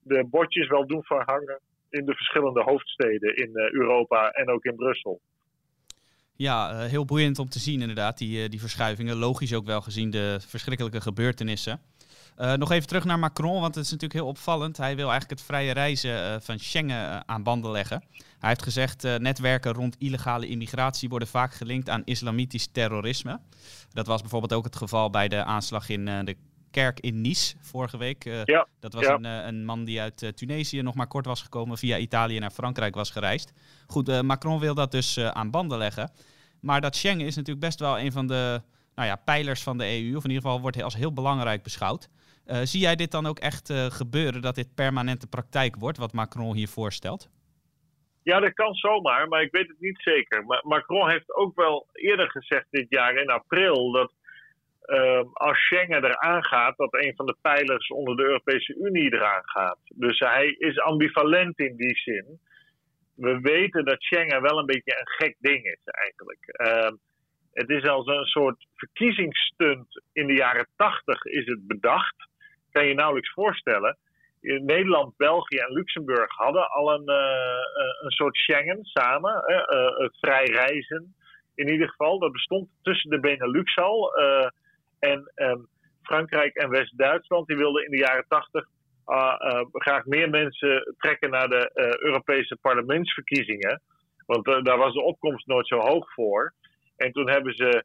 de 0.00 0.26
bordjes 0.30 0.68
wel 0.68 0.86
doen 0.86 1.02
verhangen 1.02 1.60
in 1.90 2.04
de 2.04 2.14
verschillende 2.14 2.62
hoofdsteden 2.62 3.36
in 3.36 3.50
Europa 3.54 4.30
en 4.30 4.50
ook 4.50 4.64
in 4.64 4.76
Brussel. 4.76 5.20
Ja, 6.36 6.86
heel 6.86 7.04
boeiend 7.04 7.38
om 7.38 7.48
te 7.48 7.58
zien 7.58 7.80
inderdaad, 7.80 8.18
die, 8.18 8.48
die 8.48 8.60
verschuivingen. 8.60 9.16
Logisch 9.16 9.54
ook 9.54 9.66
wel 9.66 9.80
gezien 9.80 10.10
de 10.10 10.38
verschrikkelijke 10.40 11.00
gebeurtenissen. 11.00 11.80
Nog 12.56 12.70
even 12.70 12.88
terug 12.88 13.04
naar 13.04 13.18
Macron, 13.18 13.60
want 13.60 13.74
het 13.74 13.84
is 13.84 13.90
natuurlijk 13.90 14.20
heel 14.20 14.28
opvallend. 14.28 14.76
Hij 14.76 14.96
wil 14.96 15.10
eigenlijk 15.10 15.40
het 15.40 15.48
vrije 15.48 15.72
reizen 15.72 16.42
van 16.42 16.58
Schengen 16.58 17.28
aan 17.28 17.42
banden 17.42 17.70
leggen. 17.70 18.04
Hij 18.38 18.48
heeft 18.48 18.62
gezegd, 18.62 19.02
netwerken 19.02 19.72
rond 19.72 19.96
illegale 19.98 20.46
immigratie 20.46 21.08
worden 21.08 21.28
vaak 21.28 21.54
gelinkt 21.54 21.88
aan 21.88 22.02
islamitisch 22.04 22.68
terrorisme. 22.72 23.40
Dat 23.92 24.06
was 24.06 24.20
bijvoorbeeld 24.20 24.52
ook 24.52 24.64
het 24.64 24.76
geval 24.76 25.10
bij 25.10 25.28
de 25.28 25.44
aanslag 25.44 25.88
in 25.88 26.04
de 26.04 26.36
kerk 26.70 27.00
in 27.00 27.20
Nice 27.20 27.54
vorige 27.60 27.96
week. 27.96 28.24
Uh, 28.24 28.44
ja, 28.44 28.66
dat 28.80 28.92
was 28.92 29.06
een, 29.06 29.24
uh, 29.24 29.44
een, 29.46 29.64
man 29.64 29.84
die 29.84 30.00
uit 30.00 30.22
uh, 30.22 30.30
Tunesië 30.30 30.82
nog 30.82 30.94
maar 30.94 31.06
kort 31.06 31.26
was 31.26 31.42
gekomen, 31.42 31.78
via 31.78 31.98
Italië 31.98 32.38
naar 32.38 32.50
Frankrijk 32.50 32.94
was 32.94 33.10
gereisd. 33.10 33.52
Goed, 33.86 34.22
Macron 34.22 34.58
wil 34.58 34.74
dat 34.74 34.90
dus 34.90 35.18
aan 35.18 35.50
banden 35.50 35.78
leggen. 35.78 36.10
Maar 36.60 36.80
dat 36.80 36.96
Schengen 36.96 37.26
is 37.26 37.36
natuurlijk 37.36 37.66
best 37.66 37.80
wel 37.80 37.98
een 37.98 38.12
van 38.12 38.26
de 38.26 38.62
nou 38.94 39.08
ja, 39.08 39.16
pijlers 39.16 39.62
van 39.62 39.78
de 39.78 39.84
EU, 39.84 40.16
of 40.16 40.24
in 40.24 40.30
ieder 40.30 40.42
geval 40.42 40.60
wordt 40.60 40.76
hij 40.76 40.84
als 40.84 40.96
heel 40.96 41.12
belangrijk 41.12 41.62
beschouwd. 41.62 42.08
Zie 42.62 42.80
jij 42.80 42.96
dit 42.96 43.10
dan 43.10 43.26
ook 43.26 43.38
echt 43.38 43.72
gebeuren, 43.72 44.42
dat 44.42 44.54
dit 44.54 44.74
permanente 44.74 45.26
praktijk 45.26 45.76
wordt, 45.76 45.98
wat 45.98 46.12
Macron 46.12 46.54
hier 46.54 46.68
voorstelt? 46.68 47.30
Ja, 48.22 48.40
dat 48.40 48.52
kan 48.52 48.74
zomaar, 48.74 49.28
maar 49.28 49.42
ik 49.42 49.52
weet 49.52 49.68
het 49.68 49.80
niet 49.80 50.00
zeker. 50.02 50.44
Maar 50.44 50.60
Macron 50.62 51.10
heeft 51.10 51.34
ook 51.34 51.56
wel 51.56 51.86
eerder 51.92 52.30
gezegd 52.30 52.66
dit 52.70 52.86
jaar 52.88 53.14
in 53.14 53.30
april 53.30 53.92
dat 53.92 54.12
uh, 54.86 55.22
als 55.32 55.58
Schengen 55.58 56.04
eraan 56.04 56.44
gaat, 56.44 56.76
dat 56.76 56.94
een 56.94 57.12
van 57.16 57.26
de 57.26 57.36
pijlers 57.42 57.88
onder 57.88 58.16
de 58.16 58.22
Europese 58.22 58.74
Unie 58.74 59.14
eraan 59.14 59.42
gaat. 59.44 59.78
Dus 59.94 60.18
hij 60.18 60.46
is 60.46 60.78
ambivalent 60.78 61.58
in 61.58 61.76
die 61.76 61.96
zin. 61.96 62.40
We 63.14 63.40
weten 63.40 63.84
dat 63.84 64.02
Schengen 64.02 64.42
wel 64.42 64.58
een 64.58 64.66
beetje 64.66 64.98
een 64.98 65.08
gek 65.08 65.36
ding 65.38 65.64
is 65.64 65.80
eigenlijk. 65.84 66.60
Uh, 66.66 66.98
het 67.52 67.70
is 67.70 67.88
als 67.88 68.06
een 68.06 68.24
soort 68.24 68.66
verkiezingsstunt 68.74 70.02
in 70.12 70.26
de 70.26 70.34
jaren 70.34 70.68
tachtig 70.76 71.24
is 71.24 71.46
het 71.46 71.66
bedacht. 71.66 72.27
Kan 72.78 72.86
je 72.86 72.94
nauwelijks 72.94 73.32
voorstellen. 73.32 73.96
In 74.40 74.64
Nederland, 74.64 75.16
België 75.16 75.56
en 75.56 75.72
Luxemburg 75.72 76.36
hadden 76.36 76.70
al 76.70 76.94
een, 76.94 77.10
uh, 77.10 78.02
een 78.02 78.10
soort 78.10 78.36
Schengen 78.36 78.84
samen. 78.84 79.32
Het 79.96 80.18
vrij 80.20 80.44
reizen 80.44 81.14
in 81.54 81.68
ieder 81.68 81.88
geval. 81.88 82.18
Dat 82.18 82.32
bestond 82.32 82.68
tussen 82.82 83.10
de 83.10 83.20
Benelux 83.20 83.76
al. 83.76 84.12
En 84.98 85.32
um, 85.34 85.68
Frankrijk 86.02 86.54
en 86.54 86.70
West-Duitsland 86.70 87.46
die 87.46 87.56
wilden 87.56 87.84
in 87.84 87.90
de 87.90 87.96
jaren 87.96 88.24
tachtig 88.28 88.66
uh, 89.06 89.34
uh, 89.38 89.64
graag 89.72 90.04
meer 90.04 90.30
mensen 90.30 90.94
trekken 90.98 91.30
naar 91.30 91.48
de 91.48 91.70
Europese 92.00 92.58
parlementsverkiezingen. 92.60 93.82
Want 94.26 94.44
daar 94.44 94.78
was 94.78 94.94
de 94.94 95.02
opkomst 95.02 95.46
nooit 95.46 95.66
zo 95.66 95.78
hoog 95.78 96.12
voor. 96.12 96.54
En 96.96 97.12
toen 97.12 97.30
hebben 97.30 97.54
ze 97.54 97.84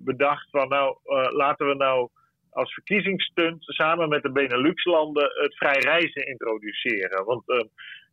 bedacht 0.00 0.50
van 0.50 0.68
nou 0.68 0.96
laten 1.32 1.66
we 1.66 1.74
nou 1.74 2.08
als 2.56 2.74
verkiezingsstunt 2.74 3.64
samen 3.64 4.08
met 4.08 4.22
de 4.22 4.32
Benelux-landen 4.32 5.30
het 5.34 5.56
vrij 5.56 5.78
reizen 5.78 6.26
introduceren. 6.26 7.24
Want 7.24 7.42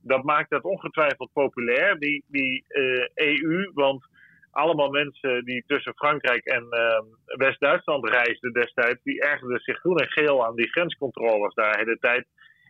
dat 0.01 0.23
maakt 0.23 0.49
het 0.49 0.63
ongetwijfeld 0.63 1.33
populair, 1.33 1.99
die, 1.99 2.23
die 2.27 2.65
EU. 3.13 3.71
Want 3.73 4.05
allemaal 4.51 4.89
mensen 4.89 5.45
die 5.45 5.63
tussen 5.67 5.93
Frankrijk 5.95 6.45
en 6.45 6.67
uh, 6.69 6.99
West-Duitsland 7.25 8.09
reisden 8.09 8.53
destijds, 8.53 9.03
die 9.03 9.21
ergerden 9.21 9.59
zich 9.59 9.79
groen 9.79 9.97
en 9.97 10.11
geel 10.11 10.45
aan 10.45 10.55
die 10.55 10.71
grenscontroles 10.71 11.53
daar 11.53 11.85
de 11.85 11.97
tijd. 11.99 12.25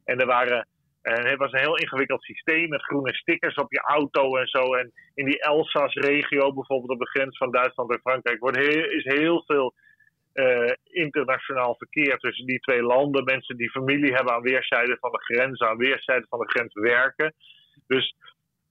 En 0.05 0.19
er 0.19 0.25
waren, 0.25 0.67
en 1.01 1.27
het 1.27 1.37
was 1.37 1.51
een 1.51 1.59
heel 1.59 1.77
ingewikkeld 1.77 2.23
systeem 2.23 2.69
met 2.69 2.83
groene 2.83 3.13
stickers 3.13 3.55
op 3.55 3.71
je 3.71 3.79
auto 3.79 4.37
en 4.37 4.47
zo. 4.47 4.73
En 4.73 4.91
in 5.13 5.25
die 5.25 5.41
Elsass-regio, 5.41 6.53
bijvoorbeeld 6.53 6.91
op 6.91 6.99
de 6.99 7.19
grens 7.19 7.37
van 7.37 7.51
Duitsland 7.51 7.91
en 7.91 7.99
Frankrijk, 7.99 8.39
wordt 8.39 8.57
is 8.57 9.03
heel 9.03 9.43
veel 9.45 9.73
uh, 10.33 10.71
internationaal 10.83 11.75
verkeer 11.75 12.17
tussen 12.17 12.45
die 12.45 12.59
twee 12.59 12.81
landen. 12.81 13.23
Mensen 13.23 13.57
die 13.57 13.71
familie 13.71 14.13
hebben 14.13 14.33
aan 14.33 14.41
weerszijden 14.41 14.97
van 14.99 15.11
de 15.11 15.23
grens, 15.23 15.59
aan 15.59 15.77
weerszijden 15.77 16.27
van 16.29 16.39
de 16.39 16.49
grens 16.49 16.73
werken. 16.73 17.33
Dus. 17.87 18.15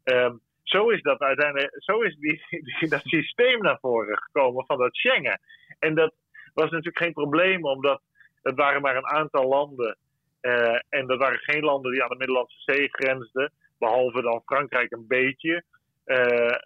Um, 0.05 0.41
zo 0.63 0.89
is 0.89 1.03
dat 1.03 1.19
uiteindelijk, 1.19 1.75
zo 1.79 2.01
is 2.01 2.17
die, 2.25 2.43
dat 2.89 3.01
systeem 3.05 3.63
naar 3.63 3.79
voren 3.81 4.19
gekomen 4.19 4.67
van 4.67 4.79
dat 4.79 4.95
Schengen. 4.95 5.41
En 5.79 5.95
dat 5.95 6.15
was 6.55 6.71
natuurlijk 6.71 6.99
geen 6.99 7.13
probleem, 7.13 7.65
omdat 7.65 8.03
het 8.43 8.57
waren 8.57 8.83
maar 8.83 8.97
een 8.97 9.07
aantal 9.07 9.49
landen. 9.49 9.97
Uh, 10.41 10.79
en 10.89 11.07
dat 11.07 11.19
waren 11.19 11.39
geen 11.39 11.63
landen 11.63 11.93
die 11.93 12.03
aan 12.03 12.09
de 12.09 12.17
Middellandse 12.17 12.61
Zee 12.61 12.89
grensden, 12.89 13.53
behalve 13.79 14.23
dan 14.23 14.43
Frankrijk 14.45 14.93
een 14.93 15.07
beetje. 15.07 15.65
Uh, 16.05 16.57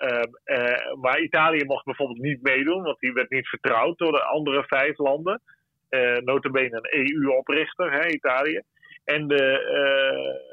uh, 0.45 0.95
maar 1.01 1.21
Italië 1.21 1.65
mocht 1.65 1.85
bijvoorbeeld 1.85 2.21
niet 2.21 2.43
meedoen, 2.43 2.83
want 2.83 2.99
die 2.99 3.13
werd 3.13 3.31
niet 3.31 3.49
vertrouwd 3.49 3.99
door 3.99 4.13
de 4.13 4.23
andere 4.23 4.65
vijf 4.67 4.99
landen. 4.99 5.41
Uh, 5.91 6.17
notabene 6.17 6.77
een 6.77 7.07
EU-oprichter, 7.07 8.11
Italië. 8.15 8.61
En 9.05 9.27
de, 9.29 9.43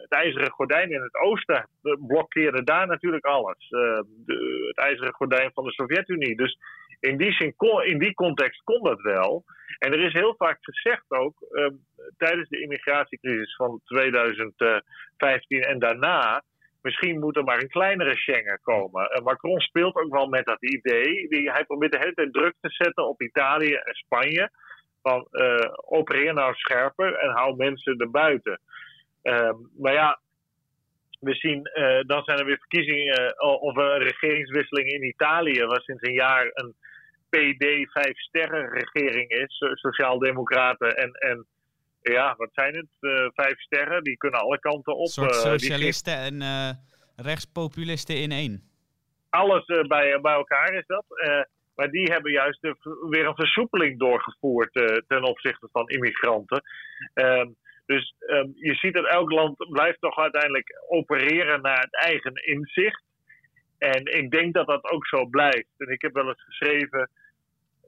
het 0.02 0.12
ijzeren 0.12 0.52
gordijn 0.52 0.91
in 0.91 1.02
het 1.02 1.15
oosten 1.15 1.67
blokkeerde 2.08 2.63
daar 2.63 2.88
natuurlijk 2.88 3.26
alles. 3.26 3.67
Het 4.67 4.78
ijzeren 4.78 5.13
gordijn 5.13 5.52
van 5.54 5.63
de 5.63 5.72
Sovjet-Unie. 5.72 6.36
Dus 6.36 6.58
in 7.00 7.17
die, 7.17 7.56
in 7.84 8.13
context 8.13 8.63
kon 8.63 8.84
dat 8.84 9.02
wel. 9.02 9.43
En 9.80 9.93
er 9.93 10.06
is 10.06 10.13
heel 10.13 10.36
vaak 10.38 10.58
gezegd 10.62 11.04
ook, 11.08 11.36
uh, 11.52 11.67
tijdens 12.17 12.50
de 12.50 12.62
immigratiecrisis 12.62 13.56
van 13.56 13.82
2015 13.86 15.62
en 15.62 15.80
daarna, 15.80 16.43
misschien 16.84 17.19
moet 17.19 17.38
er 17.38 17.43
maar 17.43 17.62
een 17.62 17.69
kleinere 17.78 18.15
Schengen 18.15 18.60
komen. 18.62 19.22
Macron 19.24 19.60
speelt 19.60 19.96
ook 19.96 20.13
wel 20.13 20.28
met 20.28 20.46
dat 20.46 20.63
idee. 20.63 21.28
Die, 21.28 21.52
hij 21.52 21.65
probeert 21.65 21.91
de 21.91 21.98
hele 21.98 22.13
tijd 22.13 22.34
druk 22.34 22.54
te 22.62 22.69
zetten 22.69 23.08
op 23.08 23.22
Italië 23.22 23.74
en 23.74 23.93
Spanje 23.93 24.52
van 25.02 25.28
uh, 25.32 25.74
opereer 25.76 26.34
nou 26.34 26.54
scherper 26.54 27.15
en 27.15 27.30
hou 27.30 27.56
mensen 27.56 27.98
erbuiten. 27.98 28.60
Uh, 29.24 29.54
maar 29.78 29.93
ja, 29.93 30.19
we 31.19 31.36
zien, 31.36 31.63
dan 32.08 32.24
zijn 32.24 32.39
er 32.39 32.46
weer 32.46 32.58
verkiezingen 32.58 33.41
of 33.62 33.76
een 33.76 33.98
regeringswisseling 33.98 34.89
in 34.89 35.04
Italië, 35.04 35.65
waar 35.65 35.82
sinds 35.82 36.08
een 36.08 36.13
jaar 36.13 36.52
een 36.54 36.76
PD 37.30 37.91
vijf 37.91 38.17
sterren 38.17 38.69
regering 38.69 39.30
is, 39.30 39.58
Sociaaldemocraten 39.74 40.96
en, 40.96 41.12
en 41.12 41.46
ja, 42.12 42.36
wat 42.38 42.50
zijn 42.54 42.76
het? 42.76 42.88
vijf 43.34 43.60
sterren, 43.60 44.04
die 44.04 44.18
kunnen 44.18 44.39
alle 44.39 44.60
kanten 44.60 44.96
op. 44.96 45.08
Soort 45.08 45.36
socialisten 45.36 46.18
en 46.18 46.42
rechtspopulisten 47.16 48.18
in 48.18 48.32
één. 48.32 48.72
Alles 49.30 49.66
bij, 49.66 50.20
bij 50.22 50.34
elkaar 50.34 50.74
is 50.74 50.86
dat. 50.86 51.06
Maar 51.76 51.89
die 51.89 52.12
hebben 52.12 52.32
juist 52.32 52.60
weer 53.10 53.26
een 53.28 53.36
versoepeling 53.36 54.00
doorgevoerd 54.00 54.72
ten 55.08 55.24
opzichte 55.24 55.70
van 55.72 55.89
immigranten. 55.89 56.63
Uh, 57.13 57.46
dus 57.86 58.16
um, 58.20 58.52
je 58.56 58.76
ziet 58.76 58.94
dat 58.94 59.08
elk 59.08 59.32
land 59.32 59.56
blijft 59.70 60.02
toch 60.02 60.18
uiteindelijk 60.18 60.84
opereren 60.88 61.62
naar 61.62 61.80
het 61.80 61.96
eigen 61.96 62.34
inzicht. 62.34 63.04
En 63.78 64.06
ik 64.06 64.32
denk 64.32 64.54
dat 64.54 64.68
dat 64.68 64.84
ook 64.84 65.08
zo 65.08 65.26
blijft. 65.26 65.70
En 65.78 65.88
ik 65.88 66.02
heb 66.02 66.13
wel 66.13 66.28
eens 66.28 66.44
geschreven 66.44 67.10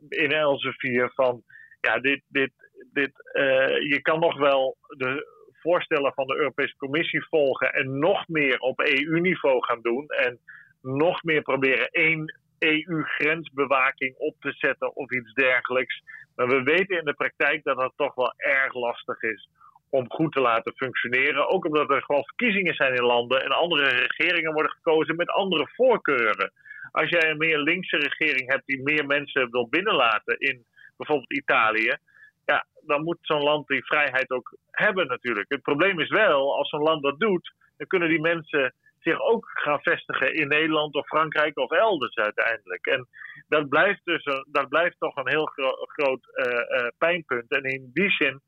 in 0.10 0.32
Elsevier 0.32 1.12
van, 1.13 1.43
ja, 1.82 1.99
dit, 1.99 2.21
dit, 2.28 2.51
dit, 2.93 3.11
uh, 3.33 3.43
je 3.89 3.99
kan 4.01 4.19
nog 4.19 4.37
wel 4.37 4.77
de 4.87 5.33
voorstellen 5.61 6.13
van 6.13 6.27
de 6.27 6.35
Europese 6.35 6.75
Commissie 6.77 7.25
volgen 7.27 7.73
en 7.73 7.99
nog 7.99 8.27
meer 8.27 8.59
op 8.59 8.79
EU-niveau 8.79 9.63
gaan 9.63 9.81
doen. 9.81 10.07
En 10.07 10.39
nog 10.81 11.23
meer 11.23 11.41
proberen 11.41 11.89
één 11.89 12.39
EU-grensbewaking 12.59 14.15
op 14.17 14.35
te 14.39 14.51
zetten 14.51 14.95
of 14.95 15.11
iets 15.11 15.33
dergelijks. 15.33 16.01
Maar 16.35 16.47
we 16.47 16.63
weten 16.63 16.97
in 16.97 17.05
de 17.05 17.13
praktijk 17.13 17.63
dat 17.63 17.77
dat 17.77 17.93
toch 17.95 18.15
wel 18.15 18.33
erg 18.37 18.73
lastig 18.73 19.21
is 19.21 19.49
om 19.89 20.11
goed 20.11 20.31
te 20.31 20.39
laten 20.39 20.75
functioneren. 20.75 21.49
Ook 21.49 21.65
omdat 21.65 21.89
er 21.89 22.03
gewoon 22.03 22.25
verkiezingen 22.25 22.73
zijn 22.73 22.93
in 22.93 23.03
landen 23.03 23.43
en 23.43 23.51
andere 23.51 23.89
regeringen 23.89 24.53
worden 24.53 24.71
gekozen 24.71 25.15
met 25.15 25.29
andere 25.29 25.67
voorkeuren. 25.75 26.51
Als 26.91 27.09
jij 27.09 27.29
een 27.29 27.37
meer 27.37 27.59
linkse 27.59 27.97
regering 27.97 28.51
hebt 28.51 28.65
die 28.65 28.81
meer 28.83 29.05
mensen 29.05 29.51
wil 29.51 29.67
binnenlaten 29.69 30.39
in 30.39 30.65
bijvoorbeeld 30.97 31.33
Italië, 31.33 31.97
ja, 32.45 32.65
dan 32.86 33.03
moet 33.03 33.17
zo'n 33.21 33.43
land 33.43 33.67
die 33.67 33.86
vrijheid 33.86 34.29
ook 34.29 34.58
hebben 34.71 35.08
natuurlijk. 35.08 35.49
Het 35.49 35.62
probleem 35.62 35.99
is 35.99 36.10
wel, 36.10 36.58
als 36.58 36.69
zo'n 36.69 36.81
land 36.81 37.03
dat 37.03 37.19
doet, 37.19 37.53
dan 37.77 37.88
kunnen 37.88 38.10
die 38.10 38.21
mensen 38.21 38.73
zich 38.99 39.21
ook 39.21 39.49
gaan 39.53 39.81
vestigen 39.81 40.34
in 40.34 40.47
Nederland 40.47 40.95
of 40.95 41.08
Frankrijk 41.08 41.58
of 41.58 41.71
elders 41.71 42.15
uiteindelijk. 42.15 42.86
En 42.86 43.08
dat 43.47 43.69
blijft 43.69 44.01
dus 44.03 44.25
een, 44.25 44.45
dat 44.51 44.69
blijft 44.69 44.95
toch 44.99 45.15
een 45.15 45.29
heel 45.29 45.45
groot 45.86 46.27
uh, 46.34 46.53
uh, 46.53 46.88
pijnpunt. 46.97 47.51
En 47.51 47.63
in 47.63 47.89
die 47.93 48.10
zin 48.10 48.41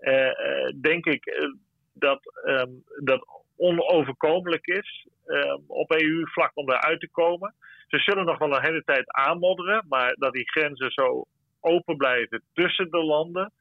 uh, 0.00 0.68
denk 0.80 1.04
ik 1.06 1.52
dat 1.92 2.20
um, 2.44 2.82
dat 3.04 3.26
onoverkomelijk 3.56 4.66
is 4.66 5.06
um, 5.26 5.64
op 5.66 5.90
EU-vlak 5.90 6.50
om 6.54 6.66
daaruit 6.66 7.00
te 7.00 7.10
komen. 7.10 7.54
Ze 7.86 7.98
zullen 7.98 8.24
nog 8.24 8.38
wel 8.38 8.56
een 8.56 8.64
hele 8.64 8.84
tijd 8.84 9.12
aanmodderen, 9.12 9.86
maar 9.88 10.14
dat 10.14 10.32
die 10.32 10.50
grenzen 10.50 10.90
zo 10.90 11.24
open 11.64 11.96
blijven 11.96 12.42
tussen 12.52 12.90
de 12.90 13.04
landen. 13.04 13.52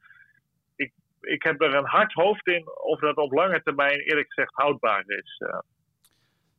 Ik, 0.75 0.91
ik 1.21 1.43
heb 1.43 1.61
er 1.61 1.75
een 1.75 1.85
hard 1.85 2.13
hoofd 2.13 2.47
in 2.47 2.69
of 2.83 2.99
dat 2.99 3.15
op 3.15 3.31
lange 3.31 3.61
termijn 3.63 3.99
eerlijk 3.99 4.33
gezegd 4.33 4.53
houdbaar 4.53 5.03
is. 5.07 5.41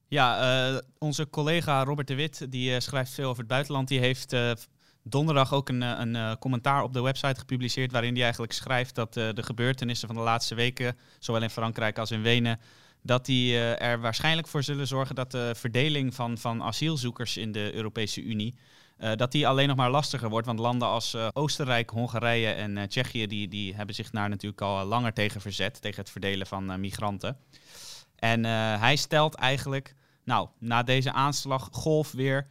Ja, 0.09 0.69
uh, 0.73 0.79
onze 0.99 1.31
collega 1.31 1.85
Robert 1.85 2.09
de 2.09 2.15
Wit, 2.15 2.51
die 2.53 2.71
uh, 2.71 2.79
schrijft 2.79 3.15
veel 3.15 3.29
over 3.29 3.39
het 3.39 3.49
buitenland, 3.49 3.89
die 3.89 4.01
heeft 4.01 4.37
donderdag 5.03 5.55
ook 5.55 5.69
een, 5.69 5.81
een 5.81 6.39
commentaar 6.39 6.83
op 6.83 6.93
de 6.93 7.03
website 7.03 7.41
gepubliceerd 7.41 7.93
waarin 7.93 8.13
hij 8.13 8.23
eigenlijk 8.23 8.53
schrijft 8.53 8.95
dat 8.95 9.13
de 9.13 9.43
gebeurtenissen 9.43 10.09
van 10.09 10.17
de 10.17 10.23
laatste 10.23 10.55
weken, 10.55 10.97
zowel 11.19 11.43
in 11.43 11.51
Frankrijk 11.51 11.99
als 11.99 12.11
in 12.11 12.23
Wenen, 12.23 12.61
dat 13.03 13.27
die 13.27 13.59
er 13.59 14.01
waarschijnlijk 14.01 14.49
voor 14.49 14.63
zullen 14.63 14.87
zorgen 14.87 15.15
dat 15.15 15.31
de 15.31 15.55
verdeling 15.55 16.15
van, 16.15 16.39
van 16.39 16.63
asielzoekers 16.63 17.37
in 17.37 17.53
de 17.53 17.75
Europese 17.75 18.23
Unie, 18.23 18.55
dat 18.97 19.33
die 19.33 19.49
alleen 19.49 19.69
nog 19.69 19.77
maar 19.77 19.91
lastiger 19.91 20.29
wordt. 20.29 20.47
Want 20.47 20.59
landen 20.59 20.89
als 20.89 21.17
Oostenrijk, 21.33 21.91
Hongarije 21.91 22.53
en 22.53 22.89
Tsjechië, 22.89 23.27
die, 23.27 23.49
die 23.49 23.75
hebben 23.75 23.95
zich 23.95 24.11
daar 24.11 24.29
natuurlijk 24.29 24.61
al 24.61 24.85
langer 24.85 25.13
tegen 25.13 25.41
verzet, 25.41 25.83
tegen 25.83 26.01
het 26.01 26.11
verdelen 26.11 26.47
van 26.47 26.81
migranten. 26.81 27.37
En 28.19 28.45
hij 28.81 28.97
stelt 28.97 29.35
eigenlijk 29.35 29.95
nou, 30.25 30.49
na 30.59 30.83
deze 30.83 31.13
aanslag, 31.13 31.69
golf 31.73 32.13
weer, 32.13 32.47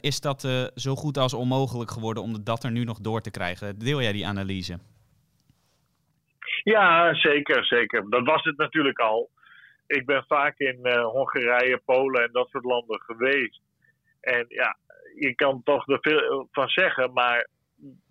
is 0.00 0.20
dat 0.20 0.48
zo 0.74 0.94
goed 0.94 1.18
als 1.18 1.34
onmogelijk 1.34 1.90
geworden 1.90 2.22
om 2.22 2.44
dat 2.44 2.64
er 2.64 2.70
nu 2.70 2.84
nog 2.84 2.98
door 2.98 3.20
te 3.20 3.30
krijgen. 3.30 3.78
Deel 3.78 4.02
jij 4.02 4.12
die 4.12 4.26
analyse? 4.26 4.78
Ja, 6.62 7.14
zeker, 7.14 7.64
zeker. 7.64 8.10
Dat 8.10 8.24
was 8.26 8.44
het 8.44 8.56
natuurlijk 8.56 8.98
al. 8.98 9.30
Ik 9.86 10.06
ben 10.06 10.24
vaak 10.26 10.58
in 10.58 10.88
Hongarije, 11.02 11.82
Polen 11.84 12.22
en 12.22 12.32
dat 12.32 12.48
soort 12.48 12.64
landen 12.64 13.00
geweest. 13.00 13.60
En 14.20 14.44
ja, 14.48 14.76
je 15.14 15.34
kan 15.34 15.62
toch 15.64 15.88
er 15.88 15.98
veel 16.00 16.48
van 16.50 16.68
zeggen, 16.68 17.12
maar 17.12 17.48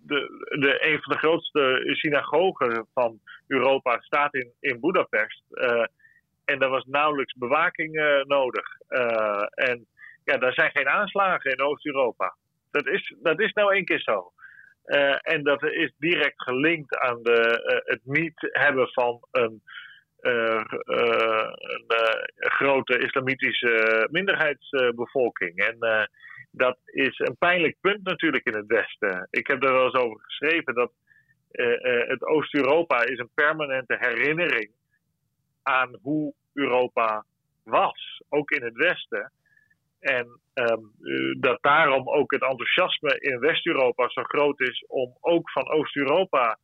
de, 0.06 0.46
de, 0.60 0.86
een 0.88 1.02
van 1.02 1.12
de 1.12 1.18
grootste 1.18 1.80
synagogen 1.84 2.86
van 2.94 3.20
Europa 3.46 4.00
staat 4.00 4.34
in, 4.34 4.52
in 4.60 4.80
Budapest. 4.80 5.42
En 6.44 6.60
er 6.60 6.68
was 6.68 6.84
nauwelijks 6.84 7.34
bewaking 7.34 7.94
uh, 7.94 8.22
nodig. 8.22 8.66
Uh, 8.88 9.44
en 9.54 9.86
ja, 10.24 10.36
daar 10.36 10.52
zijn 10.52 10.70
geen 10.70 10.88
aanslagen 10.88 11.50
in 11.50 11.62
Oost-Europa. 11.62 12.36
Dat 12.70 12.86
is, 12.86 13.14
dat 13.22 13.40
is 13.40 13.52
nou 13.52 13.74
één 13.74 13.84
keer 13.84 14.00
zo. 14.00 14.32
En 15.22 15.42
dat 15.42 15.62
is 15.62 15.92
direct 15.98 16.42
gelinkt 16.42 16.98
aan 16.98 17.22
de, 17.22 17.60
het 17.84 18.00
niet 18.02 18.48
hebben 18.52 18.88
van 18.88 19.26
een, 19.30 19.62
een 20.20 20.66
grote 22.38 22.98
islamitische 22.98 24.06
minderheidsbevolking. 24.10 25.56
En 25.56 26.08
dat 26.50 26.78
is 26.84 27.18
een 27.18 27.36
pijnlijk 27.38 27.76
punt 27.80 28.02
natuurlijk 28.02 28.46
in 28.46 28.54
het 28.54 28.66
Westen. 28.66 29.28
Ik 29.30 29.46
heb 29.46 29.62
er 29.62 29.72
wel 29.72 29.84
eens 29.84 29.94
over 29.94 30.20
geschreven 30.20 30.74
dat 30.74 30.92
het 32.08 32.24
Oost-Europa 32.24 33.04
is 33.04 33.18
een 33.18 33.30
permanente 33.34 33.96
herinnering 34.00 34.70
aan 35.62 35.98
hoe 36.02 36.34
Europa 36.52 37.24
was, 37.64 38.22
ook 38.28 38.50
in 38.50 38.62
het 38.62 38.74
Westen. 38.74 39.32
En 40.00 40.40
um, 40.54 40.92
dat 41.40 41.58
daarom 41.62 42.08
ook 42.08 42.32
het 42.32 42.42
enthousiasme 42.42 43.18
in 43.18 43.38
West-Europa 43.38 44.08
zo 44.08 44.22
groot 44.22 44.60
is 44.60 44.84
om 44.86 45.16
ook 45.20 45.50
van 45.50 45.68
Oost-Europa 45.70 46.58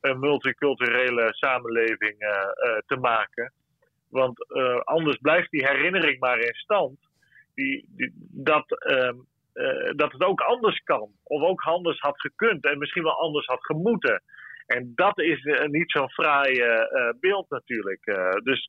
een 0.00 0.18
multiculturele 0.18 1.28
samenleving 1.30 2.18
te 2.86 2.96
maken. 2.96 3.52
Want 4.08 4.52
anders 4.84 5.16
blijft 5.16 5.50
die 5.50 5.66
herinnering 5.66 6.20
maar 6.20 6.38
in 6.38 6.54
stand 6.54 7.09
die, 7.54 7.86
dat, 8.30 8.90
um, 8.90 9.26
dat 9.96 10.12
het 10.12 10.22
ook 10.22 10.40
anders 10.40 10.78
kan. 10.78 11.10
Of 11.22 11.42
ook 11.42 11.60
anders 11.60 12.00
had 12.00 12.20
gekund 12.20 12.64
en 12.64 12.78
misschien 12.78 13.02
wel 13.02 13.20
anders 13.20 13.46
had 13.46 13.64
gemoeten. 13.64 14.22
En 14.66 14.92
dat 14.94 15.18
is 15.18 15.42
niet 15.66 15.90
zo'n 15.90 16.10
fraai 16.10 16.62
beeld 17.20 17.50
natuurlijk. 17.50 18.04
dus 18.44 18.68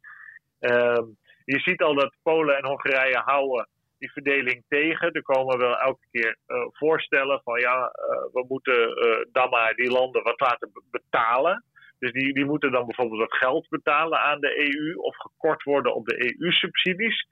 Ehm, 0.61 1.05
je 1.45 1.59
ziet 1.59 1.81
al 1.81 1.95
dat 1.95 2.15
Polen 2.23 2.57
en 2.57 2.65
Hongarije 2.65 3.21
houden 3.25 3.67
die 3.97 4.11
verdeling 4.11 4.63
tegen. 4.67 5.11
Er 5.11 5.21
komen 5.21 5.57
wel 5.57 5.77
elke 5.77 6.05
keer 6.11 6.37
voorstellen 6.71 7.41
van 7.43 7.59
ja, 7.59 7.91
we 8.31 8.45
moeten 8.47 8.89
dan 9.31 9.49
maar 9.49 9.73
die 9.73 9.91
landen 9.91 10.23
wat 10.23 10.39
laten 10.39 10.71
betalen. 10.91 11.63
Dus 11.99 12.11
die, 12.11 12.33
die 12.33 12.45
moeten 12.45 12.71
dan 12.71 12.85
bijvoorbeeld 12.85 13.19
wat 13.19 13.37
geld 13.37 13.69
betalen 13.69 14.19
aan 14.19 14.39
de 14.39 14.57
EU 14.57 14.95
of 14.95 15.15
gekort 15.17 15.63
worden 15.63 15.95
op 15.95 16.05
de 16.05 16.35
EU-subsidies 16.39 17.27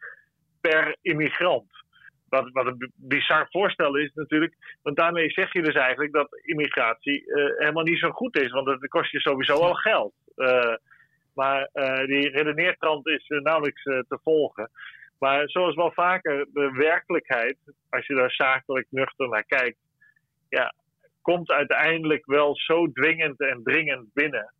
per 0.61 0.95
immigrant. 1.01 1.71
Wat, 2.29 2.49
wat 2.51 2.65
een 2.65 2.91
bizar 2.95 3.47
voorstel 3.49 3.95
is 3.95 4.11
natuurlijk. 4.13 4.77
Want 4.81 4.97
daarmee 4.97 5.29
zeg 5.29 5.53
je 5.53 5.61
dus 5.61 5.75
eigenlijk 5.75 6.13
dat 6.13 6.41
immigratie 6.41 7.23
helemaal 7.57 7.83
niet 7.83 7.99
zo 7.99 8.09
goed 8.09 8.37
is. 8.37 8.51
Want 8.51 8.65
dat 8.65 8.87
kost 8.87 9.11
je 9.11 9.19
sowieso 9.19 9.53
al 9.53 9.73
geld. 9.73 10.13
Maar 11.33 11.69
uh, 11.73 12.05
die 12.05 12.29
redeneertrand 12.29 13.07
is 13.07 13.25
nauwelijks 13.27 13.83
te 13.83 14.19
volgen. 14.23 14.69
Maar 15.19 15.49
zoals 15.49 15.75
wel 15.75 15.91
vaker, 15.91 16.47
de 16.53 16.71
werkelijkheid, 16.71 17.57
als 17.89 18.07
je 18.07 18.15
daar 18.15 18.31
zakelijk 18.31 18.87
nuchter 18.89 19.29
naar 19.29 19.43
kijkt, 19.43 19.77
ja, 20.49 20.73
komt 21.21 21.49
uiteindelijk 21.49 22.25
wel 22.25 22.55
zo 22.55 22.91
dwingend 22.91 23.39
en 23.39 23.63
dringend 23.63 24.13
binnen. 24.13 24.53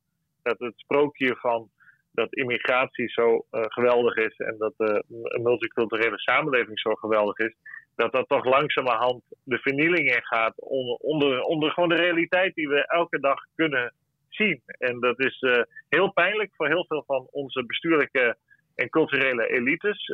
Dat 0.44 0.60
het 0.60 0.74
sprookje 0.76 1.36
van 1.36 1.70
dat 2.12 2.34
immigratie 2.34 3.10
zo 3.10 3.46
geweldig 3.52 4.16
is 4.16 4.38
en 4.38 4.56
dat 4.58 4.74
de 4.78 5.04
multiculturele 5.42 6.20
samenleving 6.20 6.80
zo 6.80 6.94
geweldig 6.94 7.38
is, 7.38 7.56
dat 7.96 8.12
dat 8.12 8.28
toch 8.28 8.46
langzamerhand 8.46 9.24
de 9.44 9.58
vernieling 9.58 10.16
in 10.16 10.24
gaat 10.24 10.54
onder, 10.60 10.96
onder, 10.96 11.42
onder 11.42 11.72
gewoon 11.72 11.90
de 11.90 11.96
realiteit 11.96 12.56
die 12.56 12.68
we 12.68 12.88
elke 12.88 13.20
dag 13.20 13.40
kunnen 13.56 13.94
zien. 14.30 14.62
En 14.66 15.00
dat 15.00 15.20
is 15.20 15.42
uh, 15.42 15.62
heel 15.90 16.12
pijnlijk 16.12 16.52
voor 16.56 16.68
heel 16.68 16.86
veel 16.86 17.04
van 17.08 17.28
onze 17.32 17.66
bestuurlijke 17.66 18.38
en 18.76 18.90
culturele 18.90 19.48
elites. 19.48 20.14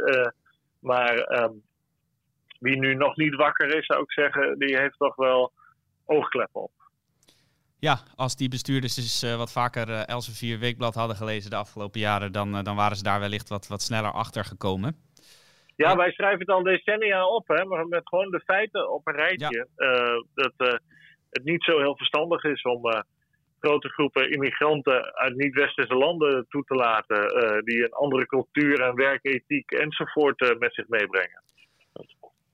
Maar 0.80 1.44
um, 1.44 1.62
wie 2.60 2.78
nu 2.78 2.96
nog 2.96 3.16
niet 3.16 3.36
wakker 3.36 3.76
is, 3.78 3.86
zou 3.86 4.02
ik 4.02 4.12
zeggen, 4.12 4.60
die 4.60 4.78
heeft 4.78 4.98
toch 4.98 5.16
wel 5.16 5.52
oogklep 6.06 6.50
op. 6.52 6.72
Ja, 7.90 7.98
als 8.16 8.36
die 8.36 8.50
bestuurders 8.50 8.98
eens 8.98 9.24
uh, 9.24 9.36
wat 9.38 9.52
vaker 9.52 9.90
uh, 9.90 10.08
Elsevier 10.08 10.60
Weekblad 10.60 10.96
hadden 10.96 11.16
gelezen 11.16 11.50
de 11.50 11.56
afgelopen 11.56 12.00
jaren, 12.00 12.32
dan, 12.32 12.64
dan 12.64 12.76
waren 12.76 12.98
ze 12.98 13.04
daar 13.04 13.20
wellicht 13.20 13.50
wat, 13.50 13.68
wat 13.68 13.82
sneller 13.82 14.12
achter 14.12 14.44
gekomen. 14.46 14.96
Ja, 15.76 15.96
wij 15.96 16.12
schrijven 16.12 16.40
het 16.40 16.50
al 16.50 16.64
decennia 16.64 17.28
op, 17.28 17.48
hè, 17.48 17.66
maar 17.66 17.88
met 17.88 18.08
gewoon 18.08 18.32
de 18.32 18.40
feiten 18.40 18.92
op 18.92 19.08
een 19.08 19.16
rijtje. 19.16 19.68
dat 20.34 20.54
het 21.30 21.44
niet 21.44 21.64
zo 21.64 21.80
heel 21.80 21.98
verstandig 21.98 22.44
is 22.44 22.62
om 22.62 22.82
grote 23.60 23.90
groepen 23.90 24.32
immigranten 24.32 25.16
uit 25.16 25.36
niet-westerse 25.36 25.96
landen 25.96 26.46
toe 26.50 26.64
te 26.64 26.76
laten, 26.76 27.22
die 27.66 27.84
een 27.84 27.94
andere 27.94 28.26
cultuur 28.26 28.82
en 28.82 28.96
werkethiek 28.96 29.72
enzovoort 29.72 30.56
met 30.60 30.74
zich 30.74 30.88
meebrengen. 30.88 31.44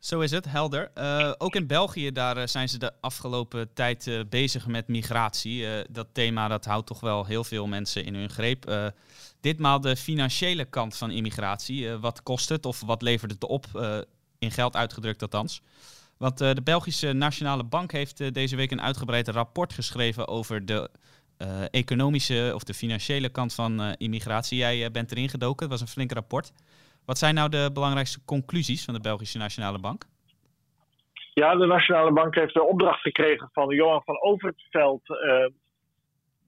Zo 0.01 0.19
is 0.19 0.31
het, 0.31 0.45
helder. 0.45 0.91
Uh, 0.97 1.31
ook 1.37 1.55
in 1.55 1.67
België 1.67 2.11
daar 2.11 2.37
uh, 2.37 2.43
zijn 2.45 2.69
ze 2.69 2.77
de 2.77 2.91
afgelopen 3.01 3.73
tijd 3.73 4.07
uh, 4.07 4.19
bezig 4.29 4.67
met 4.67 4.87
migratie. 4.87 5.65
dat 5.89 6.07
thema 6.11 6.47
dat 6.47 6.65
houdt 6.65 6.87
toch 6.87 6.99
wel 6.99 7.25
heel 7.25 7.43
veel 7.43 7.67
mensen 7.67 8.05
in 8.05 8.15
hun 8.15 8.29
greep. 8.29 8.93
ditmaal 9.41 9.81
de 9.81 9.95
financiële 9.95 10.65
kant 10.65 10.97
van 10.97 11.11
immigratie. 11.11 11.89
wat 11.89 12.23
kost 12.23 12.49
het 12.49 12.65
of 12.65 12.81
wat 12.81 13.01
levert 13.01 13.31
het 13.31 13.43
op? 13.43 13.65
in 14.39 14.51
geld 14.51 14.75
uitgedrukt 14.75 15.21
althans. 15.21 15.61
Want 16.17 16.37
de 16.37 16.61
Belgische 16.63 17.13
Nationale 17.13 17.63
Bank 17.63 17.91
heeft 17.91 18.33
deze 18.33 18.55
week 18.55 18.71
een 18.71 18.81
uitgebreid 18.81 19.27
rapport 19.27 19.73
geschreven 19.73 20.27
over 20.27 20.65
de 20.65 20.89
economische 21.71 22.51
of 22.55 22.63
de 22.63 22.73
financiële 22.73 23.29
kant 23.29 23.53
van 23.53 23.95
immigratie. 23.97 24.57
Jij 24.57 24.91
bent 24.91 25.11
erin 25.11 25.29
gedoken, 25.29 25.61
het 25.61 25.71
was 25.71 25.81
een 25.81 25.93
flink 25.93 26.11
rapport. 26.11 26.51
Wat 27.05 27.17
zijn 27.17 27.35
nou 27.35 27.49
de 27.49 27.69
belangrijkste 27.73 28.25
conclusies 28.25 28.85
van 28.85 28.93
de 28.93 28.99
Belgische 28.99 29.37
Nationale 29.37 29.79
Bank? 29.79 30.03
Ja, 31.33 31.55
de 31.55 31.65
Nationale 31.65 32.11
Bank 32.11 32.35
heeft 32.35 32.53
de 32.53 32.63
opdracht 32.63 33.01
gekregen 33.01 33.49
van 33.53 33.75
Johan 33.75 34.01
van 34.03 34.21
Overtveld, 34.21 35.09
uh, 35.09 35.47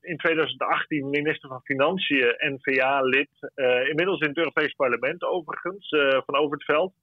in 0.02 0.18
2018 0.18 1.10
minister 1.10 1.50
van 1.50 1.62
Financiën, 1.64 2.36
NVA-lid, 2.38 3.52
eh, 3.56 3.88
inmiddels 3.88 4.20
in 4.20 4.28
het 4.28 4.38
Europees 4.38 4.74
Parlement 4.74 5.24
overigens, 5.24 5.92
uh, 5.92 6.22
van 6.26 6.36
Overtveld. 6.36 6.94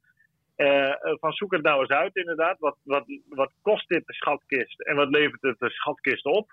van 1.21 1.33
zoek 1.33 1.53
het 1.53 1.63
nou 1.63 1.81
eens 1.81 1.91
uit, 1.91 2.17
inderdaad. 2.17 2.59
Wat, 2.59 2.77
wat, 2.83 3.05
wat 3.29 3.53
kost 3.63 3.89
dit 3.89 4.07
de 4.07 4.13
schatkist 4.13 4.81
en 4.81 4.97
wat 4.97 5.09
levert 5.09 5.43
het 5.43 5.59
de 5.59 5.71
schatkist 5.71 6.25
op? 6.25 6.51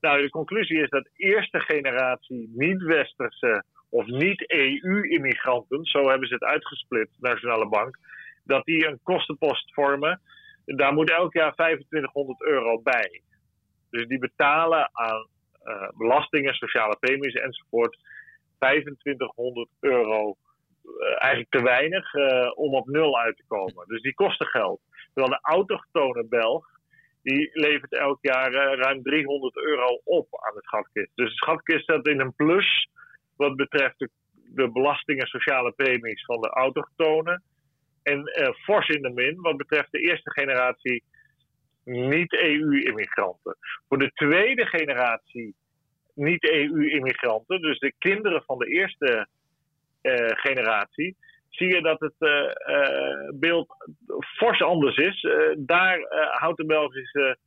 Nou, 0.00 0.22
de 0.22 0.30
conclusie 0.30 0.82
is 0.82 0.88
dat 0.88 1.08
eerste 1.16 1.60
generatie 1.60 2.50
niet-westerse 2.54 3.64
of 3.90 4.06
niet-EU-immigranten, 4.06 5.84
zo 5.84 6.08
hebben 6.08 6.28
ze 6.28 6.34
het 6.34 6.44
uitgesplit, 6.44 7.08
Nationale 7.18 7.68
Bank, 7.68 7.98
dat 8.44 8.64
die 8.64 8.86
een 8.86 9.00
kostenpost 9.02 9.74
vormen. 9.74 10.20
Daar 10.64 10.92
moet 10.92 11.10
elk 11.10 11.32
jaar 11.32 11.54
2500 11.54 12.42
euro 12.42 12.82
bij. 12.82 13.22
Dus 13.90 14.06
die 14.06 14.18
betalen 14.18 14.90
aan 14.92 15.26
uh, 15.64 15.88
belastingen, 15.96 16.54
sociale 16.54 16.96
premies 17.00 17.34
enzovoort 17.34 17.98
2500 18.58 19.68
euro. 19.80 20.36
Uh, 20.84 21.06
eigenlijk 21.18 21.50
te 21.50 21.62
weinig 21.62 22.14
uh, 22.14 22.50
om 22.54 22.74
op 22.74 22.88
nul 22.88 23.18
uit 23.18 23.36
te 23.36 23.44
komen. 23.46 23.86
Dus 23.86 24.02
die 24.02 24.14
kosten 24.14 24.46
geld. 24.46 24.80
Terwijl 25.14 25.34
de 25.34 25.50
autochtone 25.50 26.26
Belg, 26.28 26.66
die 27.22 27.50
levert 27.52 27.92
elk 27.92 28.18
jaar 28.20 28.52
ruim 28.52 29.02
300 29.02 29.56
euro 29.56 30.00
op 30.04 30.26
aan 30.30 30.54
de 30.54 30.62
schatkist. 30.62 31.10
Dus 31.14 31.28
de 31.28 31.36
schatkist 31.36 31.82
staat 31.82 32.06
in 32.06 32.20
een 32.20 32.34
plus 32.34 32.88
wat 33.40 33.56
betreft 33.56 33.98
de, 33.98 34.10
de 34.32 34.70
belasting 34.70 35.20
en 35.20 35.26
sociale 35.26 35.72
premies 35.72 36.24
van 36.24 36.40
de 36.40 36.48
autochtonen. 36.48 37.42
En 38.02 38.18
uh, 38.18 38.48
fors 38.52 38.88
in 38.88 39.02
de 39.02 39.10
min 39.10 39.40
wat 39.40 39.56
betreft 39.56 39.90
de 39.90 39.98
eerste 40.00 40.30
generatie 40.30 41.02
niet-EU-immigranten. 41.84 43.56
Voor 43.88 43.98
de 43.98 44.10
tweede 44.14 44.66
generatie 44.66 45.54
niet-EU-immigranten, 46.14 47.60
dus 47.60 47.78
de 47.78 47.92
kinderen 47.98 48.42
van 48.42 48.58
de 48.58 48.66
eerste 48.66 49.28
uh, 50.02 50.14
generatie, 50.28 51.16
zie 51.48 51.74
je 51.74 51.82
dat 51.82 52.00
het 52.00 52.14
uh, 52.18 52.52
beeld 53.34 53.68
fors 54.36 54.62
anders 54.62 54.96
is. 54.96 55.28
daar 55.58 55.98
houdt 56.30 56.56
de 56.56 56.66
Belgische 56.66 57.38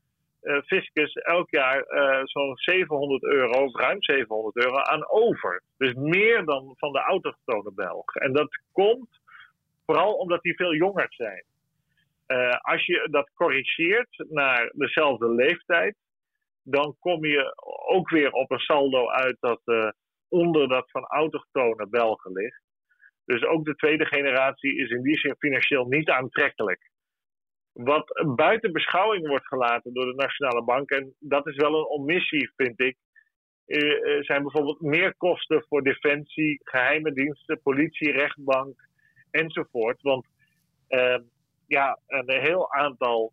fiscus 0.66 1.14
elk 1.14 1.50
jaar 1.50 1.86
uh, 1.88 2.22
zo'n 2.24 2.58
700 2.58 3.24
euro, 3.24 3.70
ruim 3.72 4.04
700 4.04 4.56
euro, 4.56 4.78
aan 4.78 5.10
over. 5.10 5.62
Dus 5.78 5.94
meer 5.94 6.46
dan 6.46 6.74
van 6.78 6.92
de 6.92 7.00
autochtone 7.00 7.72
Belgen. 7.74 8.22
En 8.22 8.34
dat 8.34 8.60
komt 8.72 9.10
vooral 9.86 10.14
omdat 10.14 10.42
die 10.42 10.56
veel 10.56 10.76
jonger 10.76 11.08
zijn. 11.10 11.44
Uh, 12.28 12.58
als 12.62 12.86
je 12.86 13.08
dat 13.12 13.30
corrigeert 13.34 14.26
naar 14.30 14.72
dezelfde 14.74 15.30
leeftijd, 15.30 15.96
dan 16.64 16.96
kom 17.00 17.26
je 17.26 17.54
ook 17.88 18.10
weer 18.10 18.32
op 18.32 18.52
een 18.52 18.60
saldo 18.60 19.10
uit 19.10 19.38
dat 19.40 19.62
onder 20.30 20.68
dat 20.68 20.92
van 20.92 21.06
autochtone 21.06 21.88
Belgen 21.90 22.32
ligt. 22.32 22.62
Dus 23.26 23.44
ook 23.44 23.66
de 23.66 23.76
tweede 23.76 24.06
generatie 24.06 24.76
is 24.76 24.90
in 24.90 25.02
die 25.02 25.18
zin 25.18 25.36
financieel 25.38 25.86
niet 25.86 26.10
aantrekkelijk. 26.10 26.92
Wat 27.74 28.36
buiten 28.36 28.72
beschouwing 28.72 29.28
wordt 29.28 29.48
gelaten 29.48 29.94
door 29.94 30.06
de 30.06 30.16
Nationale 30.16 30.64
Bank, 30.64 30.90
en 30.90 31.14
dat 31.20 31.48
is 31.48 31.56
wel 31.56 31.80
een 31.80 31.86
omissie, 31.86 32.52
vind 32.56 32.80
ik, 32.80 32.98
eh, 33.66 34.22
zijn 34.22 34.42
bijvoorbeeld 34.42 34.82
meer 34.82 35.16
kosten 35.18 35.66
voor 35.68 35.84
defensie, 35.84 36.62
geheime 36.64 37.14
diensten, 37.14 37.62
politie, 37.62 38.12
rechtbank 38.12 38.76
enzovoort. 39.32 40.02
Want 40.02 40.26
uh, 40.90 41.18
ja, 41.68 42.00
een 42.08 42.42
heel 42.42 42.72
aantal 42.74 43.32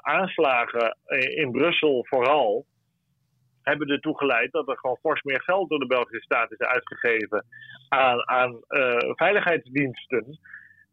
aanslagen 0.00 0.96
in 1.34 1.50
Brussel 1.50 2.06
vooral 2.08 2.66
hebben 3.62 3.88
ertoe 3.88 4.18
geleid 4.18 4.52
dat 4.52 4.68
er 4.68 4.78
gewoon 4.78 4.98
fors 5.00 5.22
meer 5.22 5.42
geld 5.42 5.68
door 5.68 5.78
de 5.78 5.86
Belgische 5.86 6.22
staat 6.22 6.52
is 6.52 6.58
uitgegeven 6.58 7.46
aan, 7.88 8.28
aan 8.28 8.60
veiligheidsdiensten. 9.14 10.38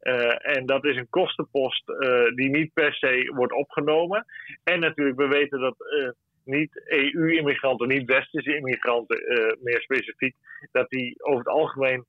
Uh, 0.02 0.56
en 0.56 0.66
dat 0.66 0.86
is 0.86 0.96
een 0.96 1.10
kostenpost 1.10 1.90
uh, 1.90 2.36
die 2.36 2.50
niet 2.50 2.74
per 2.74 2.94
se 2.94 3.32
wordt 3.36 3.54
opgenomen. 3.54 4.26
En 4.64 4.80
natuurlijk, 4.80 5.18
we 5.18 5.28
weten 5.28 5.60
dat 5.60 5.76
uh, 5.78 6.10
niet 6.46 6.82
EU-immigranten, 6.86 7.88
niet 7.88 8.08
westerse 8.08 8.56
immigranten 8.56 9.18
meer 9.62 9.82
specifiek, 9.82 10.36
dat 10.72 10.90
die 10.90 11.24
over 11.24 11.38
het 11.38 11.48
algemeen, 11.48 12.06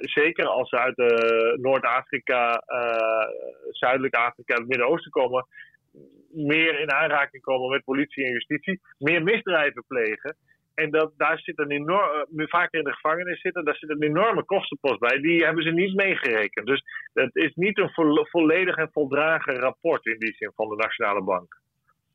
zeker 0.00 0.46
als 0.46 0.68
ze 0.68 0.78
uit 0.78 0.96
Noord-Afrika, 1.60 2.62
Zuidelijk 3.70 4.14
Afrika, 4.14 4.54
het 4.54 4.68
Midden-Oosten 4.68 5.10
komen, 5.10 5.46
meer 6.32 6.80
in 6.80 6.92
aanraking 6.92 7.42
komen 7.42 7.70
met 7.70 7.84
politie 7.84 8.24
en 8.24 8.32
justitie, 8.32 8.80
meer 8.98 9.22
misdrijven 9.22 9.84
plegen. 9.86 10.36
En 10.74 10.90
dat, 10.90 11.12
daar 11.16 11.38
zit 11.38 11.58
een 11.58 11.70
enorm, 11.70 12.26
uh, 12.36 12.46
vaker 12.48 12.78
in 12.78 12.84
de 12.84 12.92
gevangenis 12.92 13.40
zitten, 13.40 13.64
daar 13.64 13.76
zit 13.76 13.90
een 13.90 14.02
enorme 14.02 14.44
kostenpost 14.44 14.98
bij. 14.98 15.20
Die 15.20 15.44
hebben 15.44 15.64
ze 15.64 15.70
niet 15.70 15.94
meegerekend. 15.94 16.66
Dus 16.66 16.82
het 17.12 17.34
is 17.36 17.54
niet 17.54 17.78
een 17.78 17.90
vo 17.92 18.24
volledig 18.24 18.76
en 18.76 18.90
voldragen 18.92 19.54
rapport 19.54 20.06
in 20.06 20.18
die 20.18 20.34
zin 20.34 20.52
van 20.54 20.68
de 20.68 20.76
Nationale 20.76 21.22
Bank. 21.22 21.60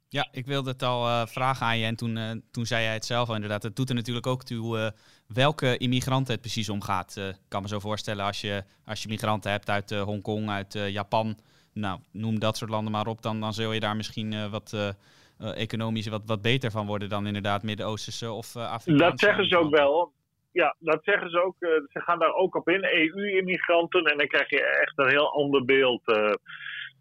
Ja, 0.09 0.27
ik 0.31 0.45
wilde 0.45 0.69
het 0.69 0.83
al 0.83 1.05
uh, 1.05 1.25
vragen 1.25 1.65
aan 1.65 1.77
je 1.77 1.85
en 1.85 1.95
toen, 1.95 2.17
uh, 2.17 2.31
toen 2.51 2.65
zei 2.65 2.83
jij 2.83 2.93
het 2.93 3.05
zelf 3.05 3.27
al 3.27 3.35
inderdaad. 3.35 3.63
Het 3.63 3.75
doet 3.75 3.89
er 3.89 3.95
natuurlijk 3.95 4.27
ook 4.27 4.43
toe 4.43 4.77
uh, 4.77 4.87
welke 5.27 5.77
immigranten 5.77 6.33
het 6.33 6.41
precies 6.41 6.69
omgaat. 6.69 7.15
Ik 7.15 7.35
kan 7.47 7.61
me 7.61 7.67
zo 7.67 7.79
voorstellen 7.79 8.25
als 8.25 8.41
je, 8.41 8.63
als 8.85 9.03
je 9.03 9.09
migranten 9.09 9.51
hebt 9.51 9.69
uit 9.69 9.89
Hongkong, 9.89 10.49
uit 10.49 10.73
Japan, 10.73 11.37
nou 11.73 11.99
noem 12.11 12.39
dat 12.39 12.57
soort 12.57 12.71
landen 12.71 12.91
maar 12.91 13.07
op, 13.07 13.21
dan, 13.21 13.39
dan 13.39 13.53
zul 13.53 13.71
je 13.71 13.79
daar 13.79 13.95
misschien 13.95 14.49
wat 14.49 14.95
economisch 15.39 16.07
wat, 16.07 16.21
wat 16.25 16.41
beter 16.41 16.71
van 16.71 16.85
worden 16.85 17.09
dan 17.09 17.27
inderdaad 17.27 17.63
Midden-Oosterse 17.63 18.31
of 18.31 18.55
uh, 18.55 18.71
Afrikaanse. 18.71 19.09
Dat 19.09 19.19
zeggen 19.19 19.45
ze 19.45 19.57
ook 19.57 19.75
wel. 19.75 20.11
Ja, 20.51 20.75
dat 20.79 20.99
zeggen 21.03 21.29
ze 21.29 21.43
ook. 21.43 21.55
Uh, 21.59 21.69
ze 21.69 21.99
gaan 21.99 22.19
daar 22.19 22.33
ook 22.33 22.55
op 22.55 22.69
in, 22.69 22.83
EU-immigranten. 22.83 24.03
En 24.03 24.17
dan 24.17 24.27
krijg 24.27 24.49
je 24.49 24.63
echt 24.63 24.93
een 24.95 25.09
heel 25.09 25.33
ander 25.33 25.65
beeld. 25.65 26.01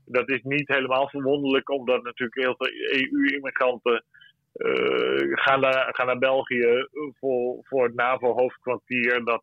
dat 0.04 0.28
is 0.28 0.40
niet 0.42 0.68
helemaal 0.68 1.08
verwonderlijk, 1.08 1.70
omdat 1.70 2.02
natuurlijk 2.02 2.40
heel 2.40 2.54
veel 2.58 2.72
EU-immigranten 2.72 4.04
gaan, 5.30 5.60
naar, 5.60 5.94
gaan 5.94 6.06
naar 6.06 6.18
België 6.18 6.88
voor, 7.20 7.58
voor 7.62 7.84
het 7.84 7.94
NAVO-hoofdkwartier 7.94 9.24
dat 9.24 9.42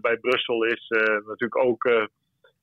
bij 0.00 0.16
Brussel 0.16 0.64
is. 0.64 0.88
natuurlijk 1.26 1.64
ook 1.64 2.08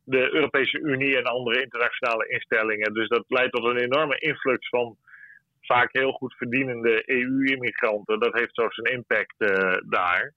de 0.06 0.34
Europese 0.34 0.80
Unie 0.80 1.18
en 1.18 1.24
andere 1.24 1.62
internationale 1.62 2.28
instellingen. 2.28 2.94
Dus 2.94 3.08
dat 3.08 3.26
leidt 3.28 3.54
tot 3.54 3.64
een 3.64 3.78
enorme 3.78 4.18
influx 4.18 4.70
van 4.70 4.98
vaak 5.66 5.90
heel 5.92 6.12
goed 6.12 6.36
verdienende 6.36 7.04
EU-immigranten. 7.06 8.20
Dat 8.20 8.34
heeft 8.34 8.56
zo 8.56 8.70
zijn 8.70 8.94
impact 8.94 9.36
uh, 9.38 9.78
daar. 9.90 10.34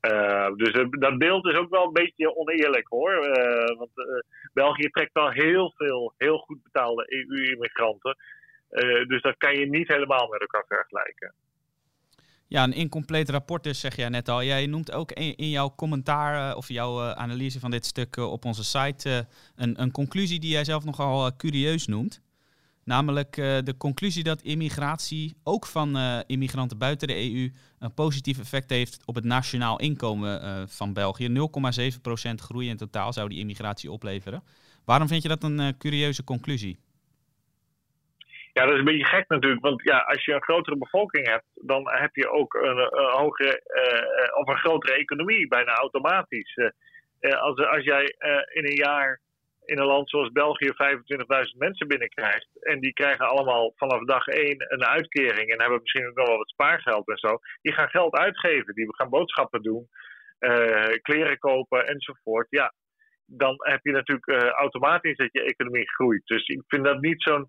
Uh, 0.00 0.54
dus 0.54 0.72
dat 0.90 1.18
beeld 1.18 1.46
is 1.46 1.56
ook 1.56 1.70
wel 1.70 1.86
een 1.86 1.92
beetje 1.92 2.36
oneerlijk 2.36 2.88
hoor. 2.88 3.14
want 3.78 3.90
België 4.52 4.88
trekt 4.88 5.14
al 5.14 5.30
heel 5.30 5.72
veel 5.76 6.14
heel 6.16 6.38
goed 6.38 6.62
betaalde 6.62 7.04
EU-immigranten. 7.08 8.16
dus 9.06 9.22
dat 9.22 9.36
kan 9.36 9.56
je 9.56 9.66
niet 9.66 9.88
helemaal 9.88 10.28
met 10.28 10.40
elkaar 10.40 10.64
vergelijken. 10.68 11.34
Ja, 12.48 12.64
een 12.64 12.72
incompleet 12.72 13.30
rapport 13.30 13.64
dus, 13.64 13.80
zeg 13.80 13.96
jij 13.96 14.08
net 14.08 14.28
al. 14.28 14.42
Jij 14.42 14.66
noemt 14.66 14.92
ook 14.92 15.12
in, 15.12 15.50
jouw 15.50 15.74
commentaar 15.76 16.56
of 16.56 16.68
jouw 16.68 17.00
analyse 17.00 17.60
van 17.60 17.70
dit 17.70 17.86
stuk 17.86 18.16
op 18.16 18.44
onze 18.44 18.64
site 18.64 19.26
een, 19.56 19.80
een 19.80 19.90
conclusie 19.90 20.40
die 20.40 20.50
jij 20.50 20.64
zelf 20.64 20.84
nogal 20.84 21.36
curieus 21.36 21.86
noemt. 21.86 22.20
Namelijk 22.86 23.36
uh, 23.36 23.58
de 23.58 23.76
conclusie 23.76 24.22
dat 24.22 24.42
immigratie 24.42 25.36
ook 25.44 25.66
van 25.66 25.96
uh, 25.96 26.20
immigranten 26.26 26.78
buiten 26.78 27.08
de 27.08 27.14
EU 27.14 27.50
een 27.78 27.94
positief 27.94 28.38
effect 28.38 28.70
heeft 28.70 29.02
op 29.04 29.14
het 29.14 29.24
nationaal 29.24 29.80
inkomen 29.80 30.42
uh, 30.42 30.62
van 30.66 30.92
België. 30.92 31.28
0,7% 31.28 31.34
groei 32.34 32.68
in 32.68 32.76
totaal 32.76 33.12
zou 33.12 33.28
die 33.28 33.38
immigratie 33.38 33.90
opleveren. 33.90 34.42
Waarom 34.84 35.08
vind 35.08 35.22
je 35.22 35.28
dat 35.28 35.42
een 35.42 35.78
curieuze 35.78 36.24
conclusie? 36.24 36.78
Ja, 38.52 38.64
dat 38.64 38.72
is 38.72 38.78
een 38.78 38.84
beetje 38.84 39.04
gek 39.04 39.28
natuurlijk. 39.28 39.62
Want 39.62 39.82
ja, 39.82 39.98
als 39.98 40.24
je 40.24 40.32
een 40.32 40.42
grotere 40.42 40.76
bevolking 40.76 41.26
hebt, 41.26 41.46
dan 41.54 41.90
heb 41.90 42.16
je 42.16 42.30
ook 42.30 42.54
een, 42.54 42.78
een 42.78 43.12
hogere 43.12 43.60
of 44.40 44.48
een 44.48 44.58
grotere 44.58 44.96
economie, 44.96 45.48
bijna 45.48 45.72
automatisch. 45.72 46.56
als, 47.20 47.56
als 47.66 47.84
jij 47.84 48.04
in 48.52 48.64
een 48.64 48.76
jaar 48.76 49.20
in 49.66 49.78
een 49.78 49.86
land 49.86 50.10
zoals 50.10 50.32
België 50.32 50.70
25.000 50.72 51.56
mensen 51.58 51.88
binnenkrijgt. 51.88 52.48
En 52.60 52.80
die 52.80 52.92
krijgen 52.92 53.28
allemaal 53.28 53.72
vanaf 53.76 54.04
dag 54.04 54.26
één 54.26 54.64
een 54.72 54.84
uitkering. 54.84 55.50
En 55.50 55.60
hebben 55.60 55.80
misschien 55.80 56.06
ook 56.06 56.16
nog 56.16 56.26
wel 56.26 56.36
wat 56.36 56.48
spaargeld 56.48 57.08
en 57.08 57.16
zo. 57.16 57.38
Die 57.62 57.72
gaan 57.72 57.88
geld 57.88 58.14
uitgeven. 58.14 58.74
Die 58.74 58.94
gaan 58.94 59.10
boodschappen 59.10 59.62
doen. 59.62 59.88
Uh, 60.40 60.94
kleren 61.02 61.38
kopen 61.38 61.86
enzovoort. 61.86 62.46
Ja, 62.50 62.72
dan 63.26 63.54
heb 63.58 63.80
je 63.82 63.92
natuurlijk 63.92 64.26
uh, 64.26 64.48
automatisch 64.48 65.16
dat 65.16 65.32
je 65.32 65.42
economie 65.42 65.90
groeit. 65.90 66.26
Dus 66.26 66.46
ik 66.46 66.62
vind 66.66 66.84
dat 66.84 67.00
niet 67.00 67.22
zo'n 67.22 67.48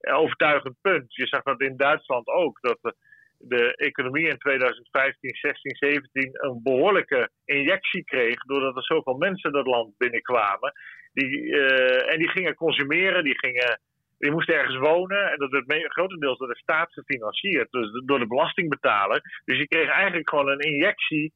overtuigend 0.00 0.76
punt. 0.80 1.14
Je 1.14 1.26
zag 1.26 1.42
dat 1.42 1.60
in 1.60 1.76
Duitsland 1.76 2.26
ook. 2.26 2.60
Dat 2.60 2.78
de, 2.80 2.94
de 3.38 3.76
economie 3.76 4.28
in 4.28 4.38
2015, 4.38 5.34
16, 5.34 5.76
17 5.76 6.30
een 6.32 6.60
behoorlijke 6.62 7.30
injectie 7.44 8.04
kreeg. 8.04 8.36
Doordat 8.36 8.76
er 8.76 8.84
zoveel 8.84 9.16
mensen 9.16 9.52
dat 9.52 9.66
land 9.66 9.96
binnenkwamen. 9.96 10.72
Die, 11.12 11.42
uh, 11.42 12.12
en 12.12 12.18
die 12.18 12.28
gingen 12.28 12.54
consumeren, 12.54 13.24
die, 13.24 13.38
gingen, 13.38 13.80
die 14.18 14.30
moesten 14.30 14.54
ergens 14.54 14.76
wonen. 14.76 15.32
En 15.32 15.38
dat 15.38 15.50
werd 15.50 15.92
grotendeels 15.92 16.38
door 16.38 16.48
de 16.48 16.56
staat 16.56 16.92
gefinancierd, 16.92 17.70
dus 17.70 18.02
door 18.04 18.18
de 18.18 18.26
belastingbetaler. 18.26 19.20
Dus 19.44 19.58
je 19.58 19.68
kreeg 19.68 19.88
eigenlijk 19.88 20.28
gewoon 20.28 20.48
een 20.48 20.60
injectie, 20.60 21.32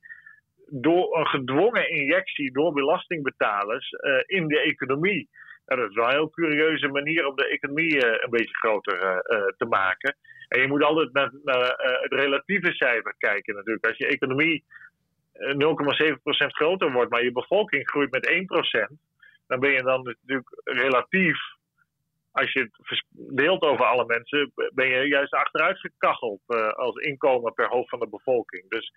door, 0.67 1.19
een 1.19 1.27
gedwongen 1.27 1.91
injectie 1.91 2.53
door 2.53 2.73
belastingbetalers 2.73 3.93
uh, 3.93 4.23
in 4.27 4.47
de 4.47 4.61
economie. 4.61 5.29
Nou, 5.67 5.81
dat 5.81 5.91
is 5.91 5.97
wel 5.97 6.07
een 6.07 6.13
heel 6.13 6.31
curieuze 6.31 6.89
manier 6.89 7.27
om 7.27 7.37
de 7.37 7.49
economie 7.49 7.97
uh, 7.97 8.03
een 8.03 8.31
beetje 8.31 8.55
groter 8.55 9.23
te 9.57 9.65
maken. 9.65 10.17
En 10.49 10.61
je 10.61 10.69
moet 10.69 10.83
altijd 10.83 11.13
naar, 11.13 11.31
naar 11.45 11.61
het 12.03 12.13
relatieve 12.13 12.73
cijfer 12.73 13.15
kijken 13.19 13.55
natuurlijk. 13.55 13.87
Als 13.87 13.97
je 13.97 14.07
economie 14.07 14.65
0,7% 15.33 16.47
groter 16.47 16.93
wordt, 16.93 17.11
maar 17.11 17.25
je 17.25 17.33
bevolking 17.33 17.89
groeit 17.89 18.11
met 18.11 18.31
1%, 18.91 19.12
dan 19.53 19.61
ben 19.61 19.71
je 19.71 19.83
dan 19.83 20.03
natuurlijk 20.03 20.61
relatief, 20.65 21.38
als 22.31 22.53
je 22.53 22.61
het 22.61 23.03
verdeelt 23.12 23.62
over 23.62 23.85
alle 23.85 24.05
mensen, 24.07 24.53
ben 24.75 24.88
je 24.88 25.09
juist 25.09 25.33
achteruit 25.33 25.79
gekacheld 25.79 26.41
uh, 26.49 26.69
als 26.69 26.97
inkomen 26.97 27.55
per 27.55 27.69
hoofd 27.69 27.88
van 27.88 27.99
de 27.99 28.09
bevolking. 28.09 28.71
Dus 28.71 28.93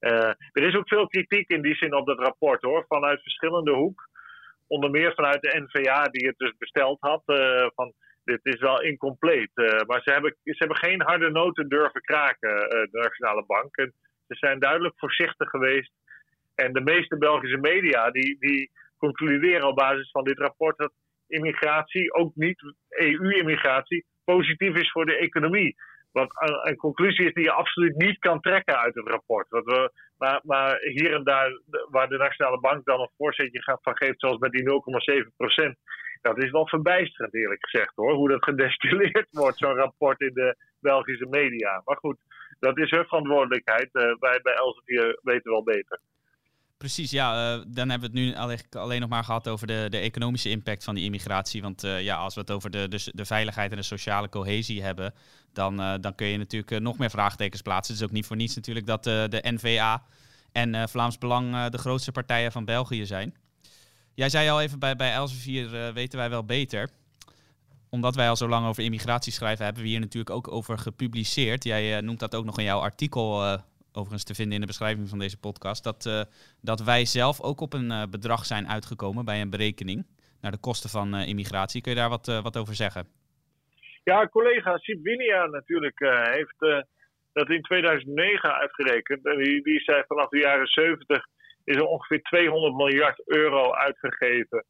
uh, 0.00 0.32
er 0.52 0.62
is 0.62 0.76
ook 0.76 0.88
veel 0.88 1.08
kritiek 1.08 1.48
in 1.48 1.62
die 1.62 1.74
zin 1.74 1.94
op 1.94 2.06
dat 2.06 2.18
rapport 2.18 2.62
hoor, 2.62 2.84
vanuit 2.88 3.22
verschillende 3.22 3.72
hoek. 3.72 4.08
Onder 4.66 4.90
meer 4.90 5.14
vanuit 5.14 5.42
de 5.42 5.66
NVA 5.66 6.04
die 6.04 6.26
het 6.26 6.38
dus 6.38 6.52
besteld 6.58 7.00
had. 7.00 7.22
Uh, 7.26 7.66
van 7.74 7.92
dit 8.24 8.40
is 8.42 8.60
wel 8.60 8.82
incompleet. 8.82 9.50
maar 9.86 10.02
ze 10.02 10.10
hebben, 10.10 10.36
ze 10.42 10.54
hebben 10.58 10.76
geen 10.76 11.02
harde 11.02 11.30
noten 11.30 11.68
durven 11.68 12.00
kraken, 12.00 12.68
de 12.68 12.88
Nationale 12.90 13.44
Bank. 13.46 13.76
En 13.76 13.92
ze 14.28 14.34
zijn 14.34 14.58
duidelijk 14.58 14.94
voorzichtig 14.98 15.50
geweest. 15.50 15.92
En 16.54 16.72
de 16.72 16.80
meeste 16.80 17.18
Belgische 17.18 17.58
media 17.58 18.10
die, 18.10 18.36
die 18.38 18.70
concluderen 18.98 19.68
op 19.68 19.76
basis 19.76 20.10
van 20.10 20.24
dit 20.24 20.38
rapport 20.38 20.76
dat 20.76 20.92
immigratie, 21.26 22.14
ook 22.14 22.34
niet 22.34 22.74
EU-immigratie, 22.88 24.04
positief 24.24 24.76
is 24.76 24.90
voor 24.90 25.06
de 25.06 25.16
economie. 25.16 25.74
Wat 26.12 26.30
een, 26.62 26.76
conclusie 26.76 27.26
is 27.26 27.32
die 27.32 27.44
je 27.44 27.50
absoluut 27.50 27.96
niet 27.96 28.18
kan 28.18 28.40
trekken 28.40 28.78
uit 28.78 28.94
het 28.94 29.08
rapport. 29.08 29.48
Wat 29.48 29.64
we, 29.64 29.92
maar, 30.16 30.40
maar 30.44 30.78
hier 30.80 31.14
en 31.14 31.24
daar, 31.24 31.50
waar 31.90 32.08
de 32.08 32.16
Nationale 32.16 32.60
Bank 32.60 32.84
dan 32.84 33.00
een 33.00 33.10
voorzetje 33.16 33.78
van 33.82 33.96
geeft, 33.96 34.20
zoals 34.20 34.38
met 34.38 34.52
die 34.52 34.64
0,7 35.22 35.36
procent, 35.36 35.76
dat 36.20 36.38
is 36.42 36.50
wel 36.50 36.68
verbijsterend 36.68 37.34
eerlijk 37.34 37.68
gezegd 37.68 37.92
hoor. 37.94 38.12
Hoe 38.12 38.28
dat 38.28 38.44
gedestilleerd 38.50 39.28
wordt, 39.30 39.58
zo'n 39.58 39.74
rapport 39.74 40.20
in 40.20 40.34
de 40.34 40.56
Belgische 40.80 41.26
media. 41.26 41.82
Maar 41.84 41.96
goed, 41.96 42.18
dat 42.58 42.78
is 42.78 42.90
hun 42.90 43.04
verantwoordelijkheid. 43.04 43.88
Uh, 43.92 44.14
wij 44.18 44.40
bij 44.42 44.54
Elsevier 44.54 45.18
weten 45.22 45.50
wel 45.50 45.62
beter. 45.62 46.00
Precies, 46.78 47.10
ja. 47.10 47.56
Uh, 47.56 47.64
dan 47.66 47.90
hebben 47.90 48.12
we 48.12 48.18
het 48.18 48.26
nu 48.26 48.34
alleen, 48.34 48.58
alleen, 48.70 49.00
nog 49.00 49.08
maar 49.08 49.24
gehad 49.24 49.48
over 49.48 49.66
de, 49.66 49.86
de 49.90 49.98
economische 49.98 50.50
impact 50.50 50.84
van 50.84 50.94
die 50.94 51.04
immigratie. 51.04 51.62
Want 51.62 51.84
uh, 51.84 52.02
ja, 52.02 52.16
als 52.16 52.34
we 52.34 52.40
het 52.40 52.50
over 52.50 52.70
de, 52.70 52.88
de, 52.88 53.10
de, 53.14 53.24
veiligheid 53.24 53.70
en 53.70 53.76
de 53.76 53.82
sociale 53.82 54.28
cohesie 54.28 54.82
hebben, 54.82 55.14
dan, 55.52 55.80
uh, 55.80 55.94
dan 56.00 56.14
kun 56.14 56.26
je 56.26 56.38
natuurlijk 56.38 56.82
nog 56.82 56.98
meer 56.98 57.10
vraagtekens 57.10 57.62
plaatsen. 57.62 57.94
Het 57.94 58.02
is 58.02 58.08
ook 58.08 58.14
niet 58.14 58.26
voor 58.26 58.36
niets 58.36 58.54
natuurlijk 58.54 58.86
dat 58.86 59.04
de 59.04 59.40
NVA 59.42 60.02
en 60.52 60.88
Vlaams 60.88 61.18
Belang 61.18 61.66
de 61.66 61.78
grootste 61.78 62.12
partijen 62.12 62.52
van 62.52 62.64
België 62.64 63.06
zijn. 63.06 63.34
Jij 64.14 64.28
zei 64.28 64.48
al 64.48 64.60
even, 64.60 64.78
bij, 64.78 64.96
bij 64.96 65.12
Elsevier 65.12 65.92
weten 65.92 66.18
wij 66.18 66.30
wel 66.30 66.44
beter. 66.44 66.90
Omdat 67.88 68.14
wij 68.14 68.28
al 68.28 68.36
zo 68.36 68.48
lang 68.48 68.66
over 68.66 68.82
immigratie 68.82 69.32
schrijven, 69.32 69.64
hebben 69.64 69.82
we 69.82 69.88
hier 69.88 70.00
natuurlijk 70.00 70.30
ook 70.36 70.52
over 70.52 70.78
gepubliceerd. 70.78 71.64
Jij 71.64 72.00
noemt 72.00 72.20
dat 72.20 72.34
ook 72.34 72.44
nog 72.44 72.58
in 72.58 72.64
jouw 72.64 72.80
artikel 72.80 73.58
overigens 73.92 74.24
te 74.24 74.34
vinden 74.34 74.54
in 74.54 74.60
de 74.60 74.66
beschrijving 74.66 75.08
van 75.08 75.18
deze 75.18 75.40
podcast, 75.40 75.84
dat, 75.84 76.04
uh, 76.06 76.22
dat 76.60 76.80
wij 76.80 77.04
zelf 77.04 77.42
ook 77.42 77.60
op 77.60 77.72
een 77.72 77.90
uh, 77.90 78.02
bedrag 78.10 78.44
zijn 78.44 78.68
uitgekomen 78.68 79.24
bij 79.24 79.40
een 79.40 79.50
berekening 79.50 80.06
naar 80.40 80.50
de 80.50 80.60
kosten 80.60 80.90
van 80.90 81.14
uh, 81.14 81.28
immigratie. 81.28 81.80
Kun 81.80 81.92
je 81.92 81.98
daar 81.98 82.08
wat, 82.08 82.26
wat 82.42 82.56
over 82.56 82.74
zeggen? 82.74 83.06
Ja, 84.04 84.28
collega 84.28 84.76
Sibinia 84.76 85.46
natuurlijk 85.46 85.98
heeft 86.34 86.84
dat 87.32 87.50
in 87.50 87.62
2009 87.62 88.54
uitgerekend. 88.54 89.26
En 89.26 89.38
die, 89.38 89.62
die 89.62 89.80
zei 89.80 90.02
vanaf 90.06 90.28
de 90.28 90.38
jaren 90.38 90.66
70 90.66 91.26
is 91.64 91.76
er 91.76 91.84
ongeveer 91.84 92.22
200 92.22 92.74
miljard 92.74 93.22
euro 93.28 93.72
uitgegeven 93.72 94.64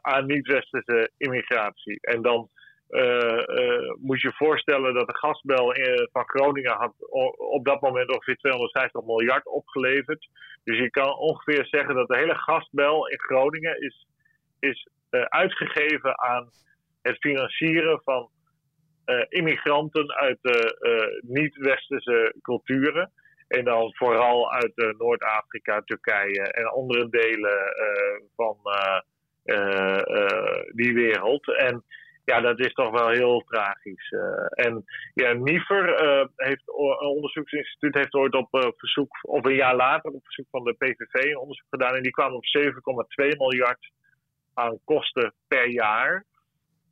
aan 0.00 0.26
niet-westerse 0.26 1.10
immigratie. 1.16 1.98
En 2.00 2.22
dan 2.22 2.50
moet 4.00 4.20
je 4.20 4.32
voorstellen 4.32 4.94
dat 4.94 5.06
de 5.06 5.16
gasbel 5.16 5.72
in, 5.72 6.08
van 6.12 6.28
Groningen 6.28 6.72
had 6.72 6.94
op 7.36 7.64
dat 7.64 7.80
moment 7.80 8.08
ongeveer 8.08 8.36
250 8.36 9.04
miljard 9.04 9.46
opgeleverd. 9.46 10.28
Dus 10.64 10.78
je 10.78 10.90
kan 10.90 11.16
ongeveer 11.16 11.66
zeggen 11.66 11.94
dat 11.94 12.08
de 12.08 12.16
hele 12.16 12.34
gasbel 12.34 13.08
in 13.08 13.20
Groningen 13.20 13.80
is, 13.80 14.06
is 14.58 14.88
uitgegeven 15.10 16.18
aan 16.18 16.50
het 17.02 17.16
financieren 17.16 18.00
van 18.04 18.28
immigranten 19.28 20.12
uit 20.14 20.38
niet-westerse 21.20 22.34
culturen. 22.42 23.12
En 23.48 23.64
dan 23.64 23.94
vooral 23.96 24.52
uit 24.52 24.94
Noord-Afrika, 24.98 25.80
Turkije 25.80 26.42
en 26.42 26.64
andere 26.64 27.08
delen 27.08 27.74
van 28.36 28.56
die 30.74 30.94
wereld. 30.94 31.56
En 31.56 31.84
ja, 32.30 32.40
dat 32.40 32.58
is 32.58 32.72
toch 32.72 32.90
wel 32.90 33.08
heel 33.08 33.44
tragisch. 33.46 34.10
Uh, 34.10 34.66
en 34.66 34.84
ja, 35.14 35.32
NIFER 35.32 35.86
uh, 36.02 36.26
heeft, 36.36 36.62
een 36.66 37.08
onderzoeksinstituut 37.16 37.94
heeft 37.94 38.14
ooit 38.14 38.34
op 38.34 38.54
uh, 38.54 38.68
verzoek, 38.76 39.18
of 39.22 39.44
een 39.44 39.54
jaar 39.54 39.76
later 39.76 40.10
op 40.10 40.24
verzoek 40.24 40.46
van 40.50 40.64
de 40.64 40.72
PVV 40.72 41.14
een 41.24 41.38
onderzoek 41.38 41.66
gedaan. 41.70 41.94
En 41.94 42.02
die 42.02 42.12
kwam 42.12 42.32
op 42.34 42.44
7,2 42.58 43.36
miljard 43.36 43.90
aan 44.54 44.78
kosten 44.84 45.34
per 45.48 45.68
jaar. 45.68 46.24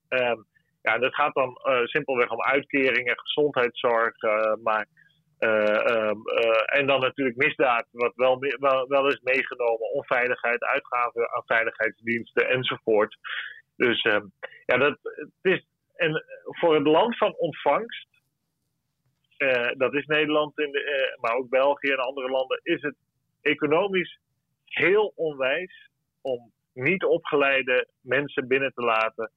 Um, 0.09 0.47
ja, 0.83 0.99
dat 0.99 1.15
gaat 1.15 1.35
dan 1.35 1.59
simpelweg 1.85 2.31
om 2.31 2.43
uitkeringen, 2.43 3.19
gezondheidszorg, 3.19 4.15
maar 4.63 4.87
um, 5.39 6.23
en 6.65 6.87
dan 6.87 7.01
natuurlijk 7.01 7.37
misdaad, 7.37 7.87
wat 7.91 8.13
wel, 8.15 8.39
wel 8.89 9.09
is 9.09 9.21
meegenomen, 9.21 9.93
onveiligheid, 9.93 10.63
uitgaven 10.65 11.31
aan 11.35 11.43
veiligheidsdiensten 11.47 12.49
enzovoort. 12.49 13.17
Dus 13.79 14.05
uh, 14.05 14.21
ja, 14.67 14.77
dat, 14.77 14.99
het 15.03 15.31
is, 15.43 15.67
en 15.97 16.25
voor 16.45 16.75
het 16.75 16.87
land 16.87 17.17
van 17.17 17.35
ontvangst, 17.37 18.09
uh, 19.39 19.71
dat 19.77 19.95
is 19.95 20.07
Nederland, 20.07 20.59
in 20.59 20.73
de, 20.73 21.11
uh, 21.15 21.21
maar 21.23 21.37
ook 21.37 21.49
België 21.49 21.91
en 21.91 21.99
andere 21.99 22.29
landen, 22.29 22.61
is 22.63 22.83
het 22.83 22.97
economisch 23.43 24.19
heel 24.65 25.13
onwijs 25.17 25.91
om 26.21 26.53
niet 26.73 27.05
opgeleide 27.05 27.89
mensen 28.01 28.49
binnen 28.49 28.73
te 28.75 28.83
laten. 28.83 29.31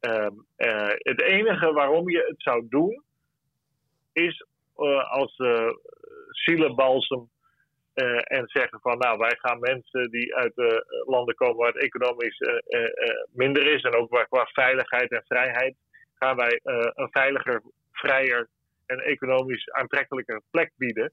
Uh, 0.00 0.88
het 0.98 1.22
enige 1.22 1.72
waarom 1.72 2.10
je 2.10 2.24
het 2.28 2.42
zou 2.42 2.66
doen, 2.68 3.02
is 4.12 4.44
als 5.08 5.38
uh, 5.38 5.70
en 7.94 8.48
zeggen 8.48 8.80
van 8.80 8.98
nou 8.98 9.18
wij 9.18 9.36
gaan 9.38 9.60
mensen 9.60 10.10
die 10.10 10.34
uit 10.34 10.54
de 10.54 11.02
landen 11.06 11.34
komen 11.34 11.56
waar 11.56 11.72
het 11.72 11.82
economisch 11.82 12.40
uh, 12.40 12.56
minder 13.32 13.72
is 13.74 13.82
en 13.82 13.94
ook 13.94 14.10
waar, 14.10 14.28
qua 14.28 14.44
veiligheid 14.52 15.10
en 15.10 15.24
vrijheid 15.26 15.76
gaan 16.14 16.36
wij 16.36 16.60
een 16.94 17.10
veiliger, 17.10 17.62
vrijer 17.92 18.48
en 18.86 18.98
economisch 18.98 19.70
aantrekkelijker 19.70 20.42
plek 20.50 20.72
bieden. 20.76 21.12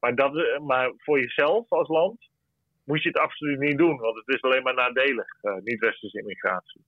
Maar, 0.00 0.14
dat, 0.14 0.60
maar 0.60 0.92
voor 0.96 1.20
jezelf 1.20 1.70
als 1.70 1.88
land 1.88 2.28
moet 2.84 3.02
je 3.02 3.08
het 3.08 3.18
absoluut 3.18 3.58
niet 3.58 3.78
doen, 3.78 3.98
want 3.98 4.16
het 4.16 4.34
is 4.34 4.42
alleen 4.42 4.62
maar 4.62 4.74
nadelig, 4.74 5.28
niet-westerse 5.42 6.18
immigratie. 6.18 6.84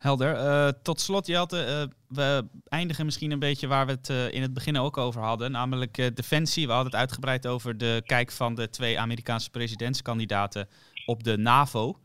Helder. 0.00 0.36
Uh, 0.36 0.68
tot 0.82 1.00
slot, 1.00 1.26
Jelte, 1.26 1.88
uh, 1.88 2.16
we 2.16 2.48
eindigen 2.68 3.04
misschien 3.04 3.30
een 3.30 3.38
beetje 3.38 3.66
waar 3.66 3.86
we 3.86 3.92
het 3.92 4.08
uh, 4.08 4.32
in 4.32 4.42
het 4.42 4.54
begin 4.54 4.76
ook 4.76 4.96
over 4.96 5.22
hadden, 5.22 5.50
namelijk 5.50 6.16
defensie. 6.16 6.66
We 6.66 6.72
hadden 6.72 6.90
het 6.90 7.00
uitgebreid 7.00 7.46
over 7.46 7.78
de 7.78 8.02
kijk 8.06 8.32
van 8.32 8.54
de 8.54 8.70
twee 8.70 8.98
Amerikaanse 8.98 9.50
presidentskandidaten 9.50 10.68
op 11.06 11.24
de 11.24 11.36
NAVO. 11.36 11.98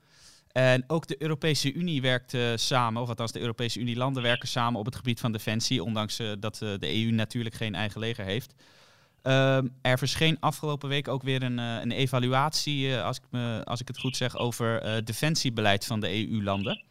En 0.51 0.83
ook 0.87 1.07
de 1.07 1.21
Europese 1.21 1.73
Unie 1.73 2.01
werkt 2.01 2.37
samen, 2.55 3.01
of 3.01 3.09
althans 3.09 3.31
de 3.31 3.39
Europese 3.39 3.79
Unie 3.79 3.95
landen 3.95 4.23
werken 4.23 4.47
samen 4.47 4.79
op 4.79 4.85
het 4.85 4.95
gebied 4.95 5.19
van 5.19 5.31
defensie, 5.31 5.83
ondanks 5.83 6.21
dat 6.39 6.55
de 6.55 7.03
EU 7.03 7.11
natuurlijk 7.11 7.55
geen 7.55 7.75
eigen 7.75 7.99
leger 7.99 8.25
heeft. 8.25 8.53
Ehm, 9.21 9.67
er 9.81 9.97
verscheen 9.97 10.37
afgelopen 10.39 10.89
week 10.89 11.07
ook 11.07 11.23
weer 11.23 11.43
een, 11.43 11.57
een 11.57 11.91
evaluatie, 11.91 12.97
als, 12.97 13.17
ik 13.17 13.23
me, 13.29 13.61
als 13.63 13.81
ik 13.81 13.87
het 13.87 13.99
goed 13.99 14.17
zeg, 14.17 14.37
over 14.37 15.01
defensiebeleid 15.05 15.85
van 15.85 15.99
de 15.99 16.27
EU-landen. 16.27 16.83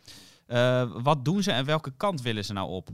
Uh, 0.48 1.02
wat 1.02 1.24
doen 1.24 1.42
ze 1.42 1.52
en 1.52 1.66
welke 1.66 1.96
kant 1.96 2.22
willen 2.22 2.44
ze 2.44 2.52
nou 2.52 2.68
op? 2.68 2.88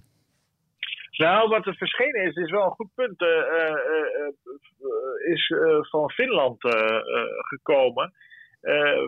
Nou, 1.17 1.49
wat 1.49 1.67
er 1.67 1.75
verschenen 1.75 2.23
is, 2.23 2.35
is 2.35 2.51
wel 2.51 2.65
een 2.65 2.71
goed 2.71 2.95
punt. 2.95 3.23
Uh, 3.23 3.29
uh, 3.29 5.33
is 5.33 5.55
van 5.91 6.11
Finland 6.11 6.57
gekomen. 7.49 8.13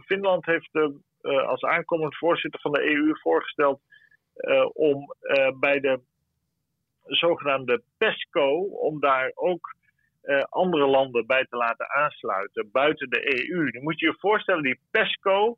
Finland 0.05 0.47
heeft 0.47 0.70
als 1.22 1.62
aankomend 1.62 2.16
voorzitter 2.16 2.61
van 2.61 2.72
de 2.72 2.82
EU 2.82 3.14
voorgesteld 3.14 3.80
om 4.72 5.14
bij 5.61 5.80
de 5.80 6.01
zogenaamde 7.05 7.82
PESCO, 7.99 8.61
om 8.61 9.01
daar 9.01 9.32
ook 9.34 9.74
andere 10.49 10.86
landen 10.86 11.26
bij 11.26 11.45
te 11.45 11.57
laten 11.57 11.90
aansluiten 11.90 12.68
buiten 12.72 13.11
de 13.11 13.49
EU. 13.49 13.70
Nu 13.70 13.80
moet 13.80 14.01
je 14.01 14.07
je 14.07 14.16
voorstellen, 14.18 14.62
die 14.62 14.80
PESCO, 14.90 15.55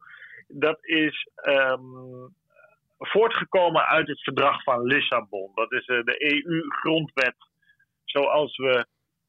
dat 0.49 0.85
is 0.85 1.29
um, 1.43 2.35
voortgekomen 3.07 3.87
uit 3.87 4.09
het 4.09 4.23
verdrag 4.23 4.63
van 4.63 4.83
Lissabon. 4.83 5.51
Dat 5.55 5.73
is 5.73 5.87
eh, 5.87 6.05
de 6.05 6.33
EU-grondwet 6.33 7.37
zoals 8.05 8.57
we 8.57 8.87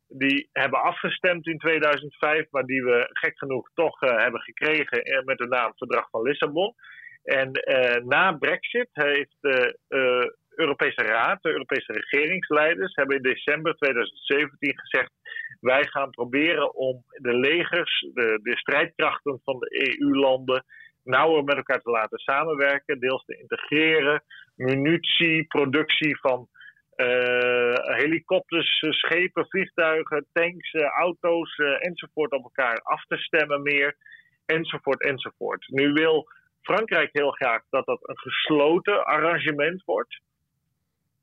die 0.08 0.50
hebben 0.52 0.82
afgestemd 0.82 1.48
in 1.48 1.58
2005, 1.58 2.52
maar 2.52 2.66
die 2.66 2.84
we 2.84 3.10
gek 3.12 3.38
genoeg 3.38 3.70
toch 3.74 4.02
uh, 4.02 4.18
hebben 4.18 4.42
gekregen 4.42 5.04
eh, 5.04 5.24
met 5.24 5.38
de 5.38 5.48
naam 5.48 5.74
Verdrag 5.76 6.10
van 6.10 6.22
Lissabon. 6.22 6.74
En 7.24 7.52
na 8.06 8.32
Brexit 8.32 8.90
heeft 8.92 9.36
de 9.40 9.78
Europese 10.56 11.02
Raad, 11.02 11.42
de 11.42 11.52
Europese 11.52 11.94
regeringsleiders, 11.94 12.96
hebben 12.96 13.16
in 13.16 13.22
december 13.22 13.76
2017 13.76 14.80
gezegd: 14.80 15.12
wij 15.60 15.84
gaan 15.84 16.10
proberen 16.10 16.76
om 16.76 17.04
de 17.08 17.34
legers, 17.34 18.00
de, 18.14 18.40
de 18.44 18.58
strijdkrachten 18.58 19.42
van 19.44 19.60
de 19.60 19.98
EU-landen 20.00 20.66
nauwer 21.06 21.44
met 21.44 21.56
elkaar 21.56 21.82
te 21.82 21.90
laten 21.90 22.20
samenwerken, 22.20 23.00
deels 23.00 23.26
te 23.26 23.38
integreren, 23.38 24.24
munitie, 24.56 25.46
productie 25.48 26.20
van 26.20 26.48
uh, 26.96 27.74
helikopters, 27.74 28.86
schepen, 28.90 29.48
vliegtuigen, 29.48 30.26
tanks, 30.34 30.74
uh, 30.74 30.84
auto's 30.84 31.56
enzovoort 31.80 32.32
op 32.32 32.44
elkaar 32.44 32.80
af 32.82 33.06
te 33.06 33.18
stemmen 33.18 33.62
meer, 33.62 33.96
enzovoort, 34.46 35.04
enzovoort. 35.04 35.68
Nu 35.68 35.94
wil 35.94 36.28
Frankrijk 36.62 37.10
heel 37.12 37.32
graag 37.32 37.62
dat 37.70 37.86
dat 37.86 38.00
een 38.02 38.18
gesloten 38.18 39.06
arrangement 39.06 39.84
wordt. 39.84 40.22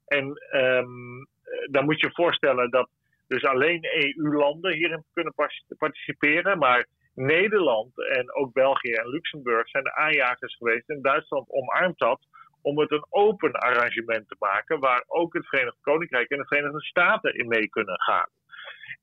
En 0.06 0.24
um, 0.52 1.26
dan 1.70 1.84
moet 1.84 2.00
je 2.00 2.10
voorstellen 2.12 2.70
dat 2.70 2.88
dus 3.26 3.44
alleen 3.44 3.84
EU-landen 3.84 4.72
hierin 4.72 5.04
kunnen 5.12 5.34
participeren, 5.78 6.58
maar 6.58 6.86
Nederland 7.14 8.08
en 8.08 8.34
ook 8.34 8.52
België 8.52 8.92
en 8.92 9.08
Luxemburg 9.08 9.68
zijn 9.68 9.84
de 9.84 9.94
aanjagers 9.94 10.56
geweest. 10.56 10.88
En 10.88 11.02
Duitsland 11.02 11.50
omarmt 11.50 11.98
dat 11.98 12.26
om 12.62 12.78
het 12.78 12.90
een 12.90 13.06
open 13.08 13.52
arrangement 13.52 14.28
te 14.28 14.36
maken. 14.38 14.80
Waar 14.80 15.04
ook 15.06 15.34
het 15.34 15.48
Verenigd 15.48 15.76
Koninkrijk 15.80 16.30
en 16.30 16.38
de 16.38 16.46
Verenigde 16.46 16.82
Staten 16.82 17.34
in 17.34 17.48
mee 17.48 17.68
kunnen 17.68 18.00
gaan. 18.00 18.28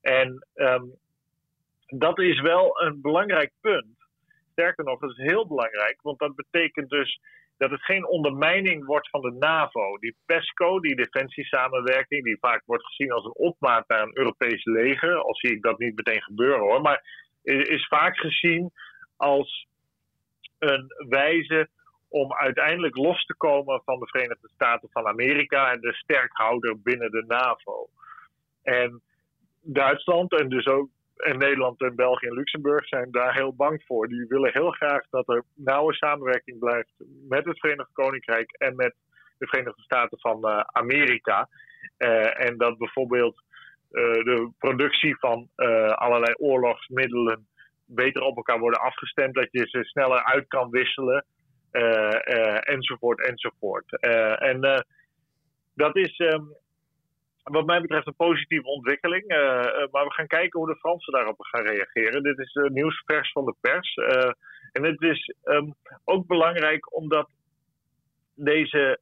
En 0.01 0.47
um, 0.55 0.93
dat 1.85 2.19
is 2.19 2.41
wel 2.41 2.81
een 2.81 3.01
belangrijk 3.01 3.51
punt. 3.61 3.97
Sterker 4.51 4.83
nog, 4.83 4.99
dat 4.99 5.09
is 5.09 5.17
heel 5.31 5.47
belangrijk, 5.47 6.01
want 6.01 6.19
dat 6.19 6.35
betekent 6.35 6.89
dus 6.89 7.19
dat 7.57 7.71
het 7.71 7.83
geen 7.83 8.07
ondermijning 8.07 8.85
wordt 8.85 9.09
van 9.09 9.21
de 9.21 9.31
NAVO. 9.31 9.97
Die 9.97 10.15
PESCO, 10.25 10.79
die 10.79 10.95
defensiesamenwerking, 10.95 12.23
die 12.23 12.37
vaak 12.39 12.63
wordt 12.65 12.85
gezien 12.85 13.11
als 13.11 13.25
een 13.25 13.35
opmaat 13.35 13.87
naar 13.87 14.01
een 14.01 14.17
Europees 14.17 14.65
leger. 14.65 15.15
Al 15.15 15.35
zie 15.35 15.51
ik 15.51 15.61
dat 15.61 15.79
niet 15.79 15.95
meteen 15.95 16.21
gebeuren 16.21 16.59
hoor. 16.59 16.81
Maar 16.81 17.28
is 17.49 17.87
vaak 17.87 18.17
gezien 18.17 18.71
als 19.17 19.67
een 20.59 20.85
wijze 21.09 21.69
om 22.07 22.33
uiteindelijk 22.33 22.95
los 22.95 23.25
te 23.25 23.35
komen 23.35 23.81
van 23.85 23.99
de 23.99 24.07
Verenigde 24.07 24.49
Staten 24.53 24.89
van 24.91 25.07
Amerika 25.07 25.71
en 25.71 25.81
de 25.81 25.93
sterkhouder 25.93 26.81
binnen 26.81 27.11
de 27.11 27.23
NAVO. 27.27 27.89
En 28.63 29.01
Duitsland 29.61 30.39
en 30.39 30.49
dus 30.49 30.65
ook 30.65 30.89
en 31.19 31.37
Nederland 31.37 31.81
en 31.81 31.95
België 31.95 32.27
en 32.27 32.33
Luxemburg 32.33 32.87
zijn 32.87 33.11
daar 33.11 33.33
heel 33.33 33.55
bang 33.55 33.83
voor. 33.85 34.07
Die 34.07 34.25
willen 34.27 34.51
heel 34.53 34.71
graag 34.71 35.09
dat 35.09 35.29
er 35.29 35.43
nauwe 35.55 35.93
samenwerking 35.93 36.59
blijft 36.59 36.93
met 37.27 37.45
het 37.45 37.59
Verenigd 37.59 37.89
Koninkrijk 37.93 38.51
en 38.51 38.75
met 38.75 38.95
de 39.37 39.47
Verenigde 39.47 39.81
Staten 39.81 40.19
van 40.19 40.39
uh, 40.45 40.59
Amerika. 40.59 41.49
Uh, 41.97 42.41
en 42.41 42.57
dat 42.57 42.77
bijvoorbeeld 42.77 43.41
de 43.89 44.51
productie 44.57 45.17
van 45.19 45.49
allerlei 45.95 46.33
oorlogsmiddelen 46.37 47.47
beter 47.85 48.21
op 48.21 48.35
elkaar 48.35 48.59
worden 48.59 48.81
afgestemd, 48.81 49.35
dat 49.35 49.47
je 49.51 49.67
ze 49.67 49.83
sneller 49.83 50.23
uit 50.23 50.47
kan 50.47 50.69
wisselen, 50.69 51.25
enzovoort, 52.59 53.27
enzovoort. 53.27 53.99
en 54.39 54.85
dat 55.75 55.95
is 55.95 56.19
um, 56.19 56.55
wat 57.43 57.65
mij 57.65 57.81
betreft 57.81 58.07
een 58.07 58.15
positieve 58.15 58.67
ontwikkeling. 58.67 59.27
Maar 59.91 60.05
we 60.05 60.13
gaan 60.13 60.27
kijken 60.27 60.59
hoe 60.59 60.69
de 60.69 60.79
Fransen 60.79 61.13
daarop 61.13 61.35
gaan 61.39 61.65
reageren. 61.65 62.23
Dit 62.23 62.39
is 62.39 62.55
uh, 62.55 62.69
nieuwsvers 62.69 63.31
van 63.31 63.45
de 63.45 63.55
pers. 63.61 63.95
En 64.71 64.83
het 64.83 65.01
is 65.01 65.33
um, 65.43 65.73
ook 66.03 66.27
belangrijk 66.27 66.95
omdat 66.95 67.29
deze 68.35 68.99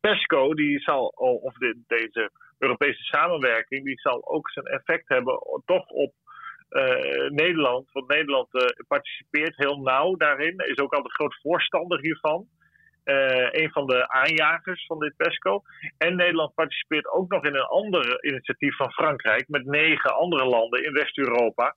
PESCO, 0.00 0.54
die 0.54 0.80
zal, 0.80 1.06
of 1.16 1.54
de, 1.54 1.82
deze 1.86 2.30
Europese 2.58 3.02
samenwerking, 3.02 3.84
die 3.84 4.00
zal 4.00 4.28
ook 4.28 4.50
zijn 4.50 4.66
effect 4.66 5.08
hebben 5.08 5.38
toch 5.64 5.88
op 5.88 6.12
Nederland. 7.28 7.92
Want 7.92 8.08
Nederland 8.08 8.48
participeert 8.88 9.56
heel 9.56 9.80
nauw 9.80 10.16
daarin, 10.16 10.56
is 10.56 10.78
ook 10.78 10.92
altijd 10.92 11.14
groot 11.14 11.40
voorstander 11.42 12.00
hiervan. 12.00 12.48
Uh, 13.04 13.48
een 13.50 13.70
van 13.70 13.86
de 13.86 14.08
aanjagers 14.08 14.86
van 14.86 14.98
dit 14.98 15.16
PESCO. 15.16 15.62
En 15.98 16.16
Nederland 16.16 16.54
participeert 16.54 17.06
ook 17.08 17.30
nog 17.30 17.44
in 17.44 17.54
een 17.54 17.66
ander 17.66 18.24
initiatief 18.24 18.76
van 18.76 18.92
Frankrijk 18.92 19.48
met 19.48 19.64
negen 19.64 20.16
andere 20.16 20.44
landen 20.44 20.84
in 20.84 20.92
West-Europa. 20.92 21.74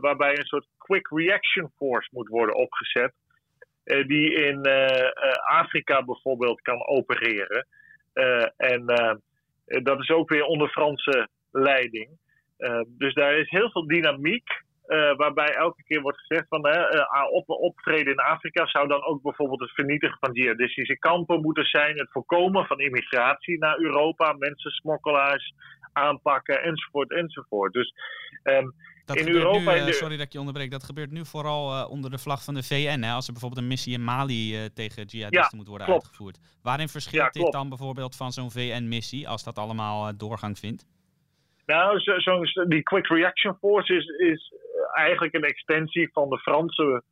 Waarbij 0.00 0.38
een 0.38 0.44
soort 0.44 0.66
quick 0.78 1.08
reaction 1.10 1.72
force 1.76 2.08
moet 2.12 2.28
worden 2.28 2.54
opgezet. 2.54 3.12
Die 3.84 4.32
in 4.34 4.66
Afrika 5.40 6.04
bijvoorbeeld 6.04 6.60
kan 6.60 6.86
opereren. 6.86 7.66
en 8.56 8.84
dat 9.82 10.00
is 10.00 10.10
ook 10.10 10.28
weer 10.28 10.44
onder 10.44 10.68
Franse 10.68 11.28
leiding. 11.50 12.08
dus 12.86 13.14
daar 13.14 13.38
is 13.38 13.50
heel 13.50 13.70
veel 13.70 13.86
dynamiek. 13.86 14.48
Uh, 14.90 15.16
waarbij 15.16 15.54
elke 15.54 15.82
keer 15.82 16.00
wordt 16.00 16.18
gezegd 16.18 16.48
van 16.48 16.66
uh, 16.66 17.04
op, 17.30 17.48
optreden 17.48 18.12
in 18.12 18.18
Afrika 18.18 18.66
zou 18.66 18.88
dan 18.88 19.04
ook 19.04 19.22
bijvoorbeeld 19.22 19.60
het 19.60 19.74
vernietigen 19.74 20.16
van 20.20 20.32
jihadistische 20.32 20.98
kampen 20.98 21.40
moeten 21.40 21.64
zijn, 21.64 21.98
het 21.98 22.10
voorkomen 22.10 22.66
van 22.66 22.80
immigratie 22.80 23.58
naar 23.58 23.78
Europa, 23.78 24.32
mensensmokkelaars 24.32 25.54
aanpakken 25.92 26.62
enzovoort 26.62 27.10
enzovoort. 27.10 27.72
Dus 27.72 27.92
um, 28.44 28.72
in 29.16 29.28
Europa. 29.28 29.74
Nu, 29.74 29.80
uh, 29.80 29.92
sorry 29.92 30.16
dat 30.16 30.26
ik 30.26 30.32
je 30.32 30.38
onderbreek. 30.38 30.70
Dat 30.70 30.84
gebeurt 30.84 31.10
nu 31.10 31.24
vooral 31.24 31.86
onder 31.88 32.10
de 32.10 32.18
vlag 32.18 32.44
van 32.44 32.54
de 32.54 32.62
VN. 32.62 33.00
Hè, 33.02 33.12
als 33.12 33.26
er 33.26 33.32
bijvoorbeeld 33.32 33.62
een 33.62 33.68
missie 33.68 33.94
in 33.94 34.04
Mali 34.04 34.70
tegen 34.74 35.04
jihadisten 35.04 35.48
ja, 35.50 35.56
moet 35.56 35.68
worden 35.68 35.86
klopt. 35.86 36.02
uitgevoerd. 36.02 36.38
Waarin 36.62 36.88
verschilt 36.88 37.34
ja, 37.34 37.42
dit 37.42 37.52
dan 37.52 37.68
bijvoorbeeld 37.68 38.16
van 38.16 38.32
zo'n 38.32 38.50
VN-missie 38.50 39.28
als 39.28 39.44
dat 39.44 39.58
allemaal 39.58 40.16
doorgang 40.16 40.58
vindt? 40.58 40.86
Nou, 41.66 42.00
zo'n 42.00 42.46
zo 42.46 42.64
die 42.64 42.82
Quick 42.82 43.06
Reaction 43.06 43.56
Force 43.60 43.94
is, 43.94 44.06
is 44.06 44.52
eigenlijk 44.94 45.34
een 45.34 45.44
extensie 45.44 46.10
van 46.12 46.28
de 46.28 46.38
Franse 46.38 47.02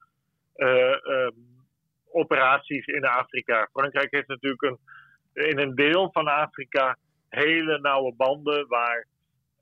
uh, 0.56 0.68
uh, 0.68 1.30
operaties 2.10 2.86
in 2.86 3.04
Afrika. 3.04 3.68
Frankrijk 3.72 4.10
heeft 4.10 4.28
natuurlijk 4.28 4.62
een, 4.62 4.78
in 5.32 5.58
een 5.58 5.74
deel 5.74 6.10
van 6.12 6.26
Afrika 6.26 6.96
hele 7.28 7.78
nauwe 7.78 8.14
banden 8.16 8.68
waar 8.68 9.06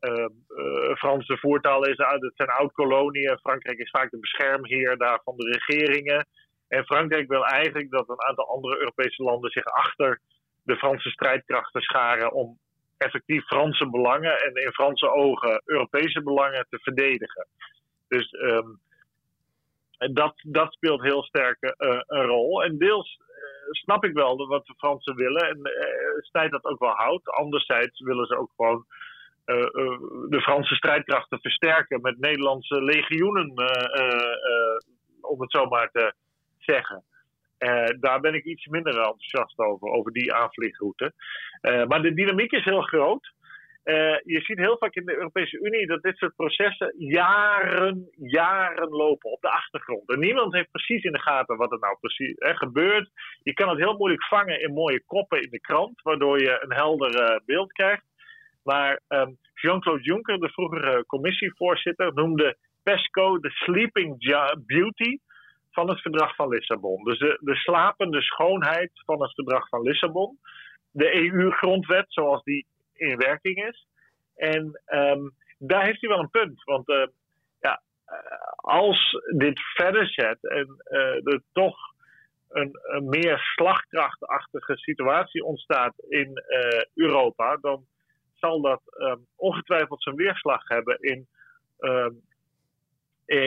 uh, 0.06 0.94
Frans 0.94 1.26
de 1.26 1.38
voertaal 1.38 1.84
is. 1.84 1.96
Het 1.96 2.32
zijn 2.34 2.48
oud-koloniën. 2.48 3.38
Frankrijk 3.38 3.78
is 3.78 3.90
vaak 3.90 4.10
de 4.10 4.18
beschermheer 4.18 4.96
daar 4.96 5.20
van 5.24 5.36
de 5.36 5.50
regeringen. 5.50 6.26
En 6.68 6.84
Frankrijk 6.84 7.28
wil 7.28 7.44
eigenlijk 7.44 7.90
dat 7.90 8.08
een 8.08 8.22
aantal 8.22 8.48
andere 8.48 8.78
Europese 8.78 9.22
landen 9.22 9.50
zich 9.50 9.64
achter 9.64 10.20
de 10.62 10.76
Franse 10.76 11.10
strijdkrachten 11.10 11.80
scharen 11.80 12.32
om 12.32 12.58
effectief 12.96 13.44
Franse 13.44 13.90
belangen 13.90 14.38
en 14.38 14.54
in 14.54 14.72
Franse 14.72 15.10
ogen 15.10 15.62
Europese 15.64 16.22
belangen 16.22 16.66
te 16.70 16.78
verdedigen. 16.78 17.46
Dus 18.08 18.32
um, 18.32 18.80
dat, 19.98 20.34
dat 20.42 20.72
speelt 20.72 21.02
heel 21.02 21.22
sterk 21.22 21.58
uh, 21.62 22.00
een 22.06 22.26
rol. 22.26 22.62
En 22.62 22.78
deels 22.78 23.18
snap 23.70 24.04
ik 24.04 24.12
wel 24.12 24.46
wat 24.46 24.66
de 24.66 24.74
Fransen 24.76 25.16
willen. 25.16 25.48
En 25.48 25.58
uh, 25.58 26.30
tijd 26.32 26.50
dat 26.50 26.64
ook 26.64 26.78
wel 26.78 26.94
houdt. 26.94 27.28
Anderzijds 27.28 28.00
willen 28.00 28.26
ze 28.26 28.38
ook 28.38 28.50
gewoon 28.56 28.84
de 30.28 30.40
Franse 30.42 30.74
strijdkrachten 30.74 31.40
versterken 31.40 32.00
met 32.00 32.18
Nederlandse 32.18 32.82
legioenen, 32.82 33.52
om 35.20 35.40
het 35.40 35.50
zo 35.50 35.66
maar 35.66 35.90
te 35.90 36.12
zeggen. 36.58 37.04
daar 38.00 38.20
ben 38.20 38.34
ik 38.34 38.44
iets 38.44 38.66
minder 38.66 38.96
enthousiast 38.96 39.58
over, 39.58 39.88
over 39.88 40.12
die 40.12 40.34
aanvliegroute. 40.34 41.12
maar 41.60 42.02
de 42.02 42.14
dynamiek 42.14 42.52
is 42.52 42.64
heel 42.64 42.82
groot. 42.82 43.34
Je 44.24 44.40
ziet 44.42 44.58
heel 44.58 44.76
vaak 44.78 44.94
in 44.94 45.04
de 45.04 45.16
Europese 45.16 45.58
Unie 45.58 45.86
dat 45.86 46.02
dit 46.02 46.16
soort 46.16 46.36
processen 46.36 46.94
jaren, 46.98 48.08
jaren 48.16 48.88
lopen 48.88 49.30
op 49.30 49.40
de 49.40 49.50
achtergrond. 49.50 50.10
En 50.10 50.18
niemand 50.18 50.54
heeft 50.54 50.70
precies 50.70 51.04
in 51.04 51.12
de 51.12 51.20
gaten 51.20 51.56
wat 51.56 51.72
er 51.72 51.78
nou 51.78 51.96
precies 52.00 52.34
hè, 52.38 52.56
gebeurt. 52.56 53.10
Je 53.42 53.54
kan 53.54 53.68
het 53.68 53.78
heel 53.78 53.96
moeilijk 53.96 54.24
vangen 54.24 54.60
in 54.60 54.72
mooie 54.72 55.02
koppen 55.04 55.42
in 55.42 55.50
de 55.50 55.60
krant, 55.60 56.02
waardoor 56.02 56.38
je 56.40 56.58
een 56.62 56.72
helder 56.72 57.42
beeld 57.44 57.72
krijgt. 57.72 58.04
Maar 58.66 59.00
um, 59.08 59.38
Jean-Claude 59.54 60.02
Juncker, 60.02 60.38
de 60.38 60.48
vroegere 60.48 61.04
commissievoorzitter, 61.06 62.14
noemde 62.14 62.56
PESCO 62.82 63.38
de 63.38 63.50
sleeping 63.50 64.18
beauty 64.66 65.18
van 65.70 65.88
het 65.88 66.00
verdrag 66.00 66.34
van 66.34 66.48
Lissabon. 66.48 67.04
Dus 67.04 67.18
de, 67.18 67.38
de 67.40 67.54
slapende 67.54 68.22
schoonheid 68.22 68.90
van 68.94 69.22
het 69.22 69.34
verdrag 69.34 69.68
van 69.68 69.82
Lissabon. 69.82 70.38
De 70.90 71.14
EU-grondwet, 71.14 72.04
zoals 72.08 72.42
die 72.42 72.66
in 72.92 73.16
werking 73.16 73.64
is. 73.68 73.86
En 74.34 74.80
um, 74.86 75.32
daar 75.58 75.84
heeft 75.84 76.00
hij 76.00 76.10
wel 76.10 76.18
een 76.18 76.30
punt. 76.30 76.64
Want 76.64 76.88
uh, 76.88 77.06
ja, 77.60 77.82
uh, 78.08 78.16
als 78.56 79.20
dit 79.36 79.60
verder 79.60 80.08
zet 80.08 80.48
en 80.48 80.82
uh, 80.90 81.32
er 81.32 81.42
toch 81.52 81.76
een, 82.48 82.78
een, 82.82 83.08
meer 83.08 83.38
slagkrachtachtige 83.38 84.76
situatie 84.76 85.44
ontstaat 85.44 85.94
in 86.08 86.42
Europa, 86.94 87.56
dan 87.60 87.86
zal 88.38 88.60
dat 88.60 88.80
um, 88.98 89.26
ongetwijfeld 89.36 90.02
zijn 90.02 90.16
weerslag 90.16 90.68
hebben 90.68 90.98
in, 91.00 91.26
um, 91.78 92.20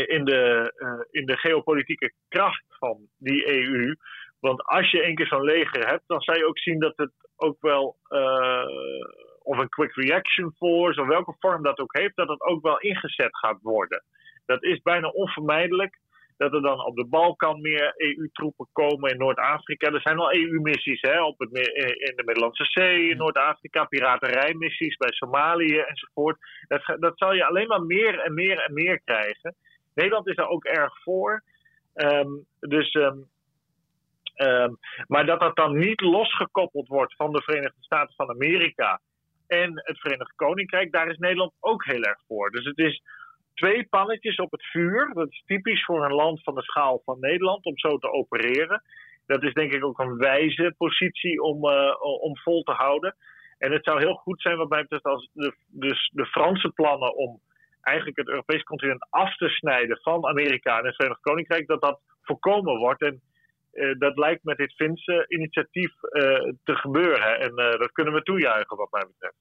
in, 0.08 0.26
de, 0.26 0.72
in 1.12 1.26
de 1.26 1.38
geopolitieke 1.38 2.14
kracht 2.28 2.66
van 2.70 3.08
die 3.18 3.48
EU. 3.48 3.96
Want 4.40 4.64
als 4.64 4.92
je 4.92 5.04
één 5.04 5.16
keer 5.16 5.28
zo'n 5.28 5.44
leger 5.44 5.88
hebt, 5.88 6.04
dan 6.08 6.22
zou 6.22 6.38
je 6.38 6.48
ook 6.48 6.60
zien 6.60 6.80
dat 6.80 6.94
het 6.98 7.12
ook 7.36 7.58
wel 7.62 7.98
of 9.50 9.58
een 9.58 9.70
quick 9.70 9.96
reaction 9.96 10.54
force, 10.58 11.02
of 11.02 11.08
welke 11.08 11.36
vorm 11.40 11.64
dat 11.64 11.80
ook 11.80 11.98
heeft, 11.98 12.16
dat 12.16 12.30
het 12.30 12.42
ook 12.42 12.62
wel 12.62 12.80
ingezet 12.80 13.38
gaat 13.38 13.62
worden. 13.62 14.04
Dat 14.46 14.64
is 14.64 14.82
bijna 14.82 15.08
onvermijdelijk. 15.08 16.00
Dat 16.40 16.54
er 16.54 16.62
dan 16.62 16.86
op 16.86 16.96
de 16.96 17.06
Balkan 17.06 17.62
meer 17.62 17.94
EU-troepen 17.96 18.68
komen 18.72 19.12
in 19.12 19.18
Noord-Afrika. 19.18 19.92
Er 19.92 20.02
zijn 20.02 20.18
al 20.18 20.34
EU-missies 20.34 21.02
op 21.02 21.40
het, 21.40 21.50
in 21.98 22.16
de 22.16 22.24
Middellandse 22.26 22.66
Zee, 22.66 23.10
in 23.10 23.18
Noord-Afrika, 23.18 23.86
piraterijmissies 23.86 24.98
bij 24.98 25.12
Somalië 25.12 25.78
enzovoort. 25.78 26.38
Dat, 26.68 26.96
dat 27.00 27.18
zal 27.18 27.34
je 27.34 27.46
alleen 27.46 27.68
maar 27.68 27.82
meer 27.82 28.20
en 28.20 28.34
meer 28.34 28.60
en 28.60 28.74
meer 28.74 29.02
krijgen. 29.04 29.56
Nederland 29.94 30.28
is 30.28 30.36
daar 30.36 30.50
ook 30.50 30.66
erg 30.66 31.02
voor. 31.04 31.44
Um, 31.94 32.46
dus 32.60 32.94
um, 32.94 33.28
Um, 34.42 34.78
maar 35.08 35.26
dat 35.26 35.40
dat 35.40 35.56
dan 35.56 35.78
niet 35.78 36.02
losgekoppeld 36.02 36.88
wordt 36.88 37.16
van 37.16 37.32
de 37.32 37.42
Verenigde 37.42 37.84
Staten 37.84 38.16
van 38.16 38.30
Amerika 38.30 39.02
en 39.48 39.72
het 39.76 40.00
Verenigd 40.00 40.36
Koninkrijk, 40.36 40.92
daar 40.92 41.10
is 41.10 41.18
Nederland 41.18 41.54
ook 41.60 41.86
heel 41.86 42.02
erg 42.02 42.20
voor. 42.28 42.52
Dus 42.52 42.66
het 42.66 42.78
is 42.78 43.02
twee 43.60 43.88
pannetjes 43.90 44.36
op 44.36 44.52
het 44.52 44.66
vuur. 44.66 45.12
Dat 45.14 45.30
is 45.30 45.44
typisch 45.46 45.86
voor 45.86 46.06
een 46.06 46.14
land 46.14 46.44
van 46.44 46.56
de 46.56 46.62
schaal 46.62 47.02
van 47.06 47.20
Nederland 47.20 47.66
om 47.66 47.78
zo 47.78 47.98
te 47.98 48.12
opereren. 48.12 48.82
Dat 49.26 49.44
is 49.44 49.54
denk 49.54 49.74
ik 49.74 49.86
ook 49.86 50.00
een 50.00 50.18
wijze 50.18 50.74
positie 50.78 51.42
om, 51.42 51.66
uh, 51.66 51.96
om 52.22 52.38
vol 52.38 52.64
te 52.64 52.72
houden. 52.72 53.16
En 53.58 53.72
het 53.72 53.84
zou 53.84 54.00
heel 54.00 54.14
goed 54.14 54.42
zijn, 54.42 54.58
wat 54.58 54.70
mij 54.70 54.82
betreft, 54.82 55.04
als 55.04 55.30
de, 55.34 55.54
dus 55.68 56.12
de 56.14 56.26
Franse 56.26 56.70
plannen 56.70 57.16
om 57.16 57.40
eigenlijk 57.82 58.18
het 58.18 58.28
Europese 58.28 58.64
continent 58.64 59.08
af 59.10 59.36
te 59.36 59.50
snijden 59.50 60.00
van 60.02 60.26
Amerika 60.26 60.80
en 60.80 60.86
het 60.86 60.96
Verenigd 60.96 61.22
Koninkrijk, 61.22 61.68
dat 61.68 61.82
dat 61.82 62.00
voorkomen 62.22 62.78
wordt. 62.78 63.02
En 63.02 63.22
uh, 63.74 64.00
dat 64.00 64.18
lijkt 64.18 64.44
met 64.44 64.58
dit 64.58 64.74
Finse 64.74 65.26
initiatief 65.28 65.92
uh, 66.02 66.22
te 66.64 66.76
gebeuren. 66.76 67.40
En 67.40 67.56
dat 67.56 67.92
kunnen 67.92 68.14
we 68.14 68.22
toejuichen, 68.22 68.78
wat 68.78 68.92
mij 68.92 69.06
betreft. 69.08 69.38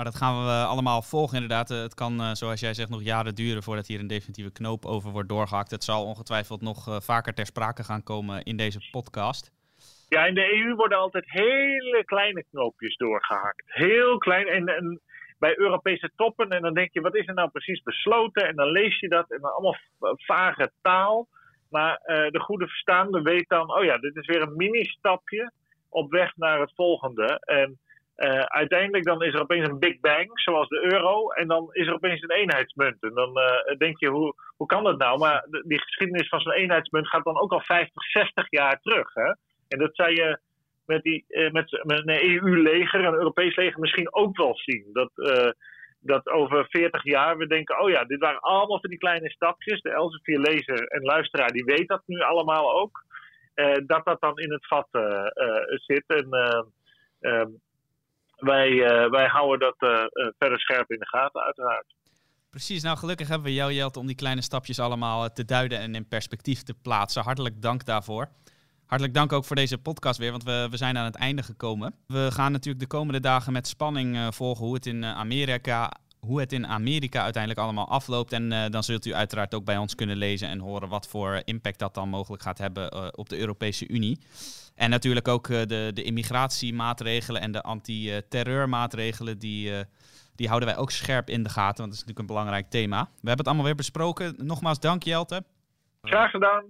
Nou, 0.00 0.12
dat 0.12 0.22
gaan 0.22 0.44
we 0.44 0.64
allemaal 0.66 1.02
volgen 1.02 1.34
inderdaad. 1.34 1.68
Het 1.68 1.94
kan, 1.94 2.36
zoals 2.36 2.60
jij 2.60 2.74
zegt, 2.74 2.90
nog 2.90 3.02
jaren 3.02 3.34
duren 3.34 3.62
voordat 3.62 3.86
hier 3.86 4.00
een 4.00 4.06
definitieve 4.06 4.52
knoop 4.52 4.86
over 4.86 5.10
wordt 5.10 5.28
doorgehakt. 5.28 5.70
Het 5.70 5.84
zal 5.84 6.04
ongetwijfeld 6.04 6.60
nog 6.60 7.04
vaker 7.04 7.34
ter 7.34 7.46
sprake 7.46 7.82
gaan 7.84 8.02
komen 8.02 8.42
in 8.42 8.56
deze 8.56 8.88
podcast. 8.90 9.52
Ja, 10.08 10.26
in 10.26 10.34
de 10.34 10.54
EU 10.54 10.74
worden 10.74 10.98
altijd 10.98 11.24
hele 11.30 12.02
kleine 12.04 12.44
knoopjes 12.50 12.96
doorgehakt. 12.96 13.62
Heel 13.66 14.18
klein. 14.18 14.46
En, 14.46 15.00
bij 15.38 15.58
Europese 15.58 16.10
toppen. 16.16 16.50
En 16.50 16.62
dan 16.62 16.74
denk 16.74 16.92
je, 16.92 17.00
wat 17.00 17.16
is 17.16 17.26
er 17.26 17.34
nou 17.34 17.50
precies 17.50 17.82
besloten? 17.82 18.48
En 18.48 18.56
dan 18.56 18.70
lees 18.70 18.98
je 18.98 19.08
dat 19.08 19.28
dan 19.28 19.52
allemaal 19.52 19.76
vage 20.16 20.72
taal. 20.82 21.28
Maar 21.70 22.00
de 22.06 22.40
goede 22.40 22.66
verstaande 22.66 23.22
weet 23.22 23.48
dan, 23.48 23.74
oh 23.74 23.84
ja, 23.84 23.98
dit 23.98 24.16
is 24.16 24.26
weer 24.26 24.42
een 24.42 24.56
mini-stapje 24.56 25.52
op 25.88 26.10
weg 26.10 26.36
naar 26.36 26.60
het 26.60 26.72
volgende. 26.74 27.40
En 27.44 27.78
uh, 28.20 28.40
uiteindelijk 28.40 29.04
dan 29.04 29.22
is 29.22 29.34
er 29.34 29.40
opeens 29.40 29.68
een 29.68 29.78
big 29.78 30.00
bang, 30.00 30.30
zoals 30.40 30.68
de 30.68 30.92
euro. 30.92 31.30
En 31.30 31.48
dan 31.48 31.68
is 31.72 31.86
er 31.86 31.94
opeens 31.94 32.22
een 32.22 32.30
eenheidsmunt. 32.30 33.02
En 33.02 33.14
dan 33.14 33.38
uh, 33.38 33.76
denk 33.76 33.98
je, 33.98 34.08
hoe, 34.08 34.34
hoe 34.56 34.66
kan 34.66 34.84
dat 34.84 34.98
nou? 34.98 35.18
Maar 35.18 35.46
die 35.66 35.80
geschiedenis 35.80 36.28
van 36.28 36.40
zo'n 36.40 36.52
eenheidsmunt 36.52 37.08
gaat 37.08 37.24
dan 37.24 37.40
ook 37.40 37.52
al 37.52 37.60
50, 37.60 38.02
60 38.02 38.46
jaar 38.50 38.80
terug. 38.80 39.14
Hè? 39.14 39.34
En 39.68 39.78
dat 39.78 39.90
zou 39.92 40.10
je 40.10 40.38
met, 40.86 41.02
die, 41.02 41.24
met, 41.28 41.80
met 41.82 41.98
een 41.98 42.24
EU-leger, 42.24 43.04
een 43.04 43.14
Europees 43.14 43.56
leger, 43.56 43.80
misschien 43.80 44.14
ook 44.14 44.36
wel 44.36 44.56
zien. 44.56 44.86
Dat 44.92 45.10
dat 46.02 46.28
over 46.28 46.66
40 46.68 47.04
jaar 47.04 47.36
we 47.36 47.46
denken: 47.46 47.80
oh 47.80 47.90
ja, 47.90 48.04
dit 48.04 48.20
waren 48.20 48.40
allemaal 48.40 48.80
van 48.80 48.90
die 48.90 48.98
kleine 48.98 49.30
stapjes. 49.30 49.80
De 49.80 49.90
Elsevier-lezer 49.90 50.86
en 50.86 51.02
luisteraar 51.02 51.52
die 51.52 51.64
weet 51.64 51.88
dat 51.88 52.02
nu 52.06 52.20
allemaal 52.20 52.80
ook. 52.80 53.04
Dat 53.86 54.04
dat 54.04 54.20
dan 54.20 54.38
in 54.38 54.52
het 54.52 54.66
vat 54.66 54.88
zit. 55.86 56.04
En 56.06 56.28
ehm, 57.20 57.48
wij, 58.40 58.70
wij 59.10 59.26
houden 59.26 59.58
dat 59.58 59.90
verder 60.38 60.60
scherp 60.60 60.90
in 60.90 60.98
de 60.98 61.06
gaten, 61.06 61.40
uiteraard. 61.40 61.94
Precies, 62.50 62.82
nou 62.82 62.98
gelukkig 62.98 63.28
hebben 63.28 63.46
we 63.46 63.54
jou, 63.54 63.72
Jelte, 63.72 63.98
om 63.98 64.06
die 64.06 64.16
kleine 64.16 64.42
stapjes 64.42 64.78
allemaal 64.78 65.32
te 65.32 65.44
duiden 65.44 65.78
en 65.78 65.94
in 65.94 66.08
perspectief 66.08 66.62
te 66.62 66.74
plaatsen. 66.82 67.22
Hartelijk 67.22 67.62
dank 67.62 67.84
daarvoor. 67.84 68.28
Hartelijk 68.86 69.16
dank 69.16 69.32
ook 69.32 69.44
voor 69.44 69.56
deze 69.56 69.78
podcast 69.78 70.18
weer, 70.18 70.30
want 70.30 70.44
we, 70.44 70.66
we 70.70 70.76
zijn 70.76 70.98
aan 70.98 71.04
het 71.04 71.16
einde 71.16 71.42
gekomen. 71.42 71.94
We 72.06 72.28
gaan 72.32 72.52
natuurlijk 72.52 72.80
de 72.80 72.96
komende 72.96 73.20
dagen 73.20 73.52
met 73.52 73.66
spanning 73.66 74.34
volgen 74.34 74.64
hoe 74.64 74.74
het 74.74 74.86
in 74.86 75.04
Amerika 75.04 75.90
hoe 76.20 76.40
het 76.40 76.52
in 76.52 76.66
Amerika 76.66 77.22
uiteindelijk 77.22 77.62
allemaal 77.62 77.88
afloopt. 77.88 78.32
En 78.32 78.70
dan 78.70 78.82
zult 78.82 79.06
u 79.06 79.14
uiteraard 79.14 79.54
ook 79.54 79.64
bij 79.64 79.76
ons 79.76 79.94
kunnen 79.94 80.16
lezen 80.16 80.48
en 80.48 80.58
horen 80.58 80.88
wat 80.88 81.08
voor 81.08 81.42
impact 81.44 81.78
dat 81.78 81.94
dan 81.94 82.08
mogelijk 82.08 82.42
gaat 82.42 82.58
hebben 82.58 83.16
op 83.16 83.28
de 83.28 83.38
Europese 83.38 83.88
Unie. 83.88 84.18
En 84.80 84.90
natuurlijk 84.90 85.28
ook 85.28 85.46
de, 85.46 85.90
de 85.94 86.02
immigratiemaatregelen 86.02 87.40
en 87.40 87.52
de 87.52 87.62
anti-terreurmaatregelen, 87.62 89.38
die, 89.38 89.84
die 90.34 90.48
houden 90.48 90.68
wij 90.68 90.78
ook 90.78 90.90
scherp 90.90 91.28
in 91.28 91.42
de 91.42 91.48
gaten, 91.48 91.76
want 91.76 91.90
dat 91.90 91.92
is 91.92 92.00
natuurlijk 92.00 92.18
een 92.18 92.26
belangrijk 92.26 92.70
thema. 92.70 93.02
We 93.02 93.10
hebben 93.12 93.36
het 93.36 93.46
allemaal 93.46 93.64
weer 93.64 93.74
besproken. 93.74 94.34
Nogmaals 94.36 94.80
dank 94.80 95.02
Jelte. 95.02 95.44
Graag 96.02 96.30
gedaan. 96.30 96.64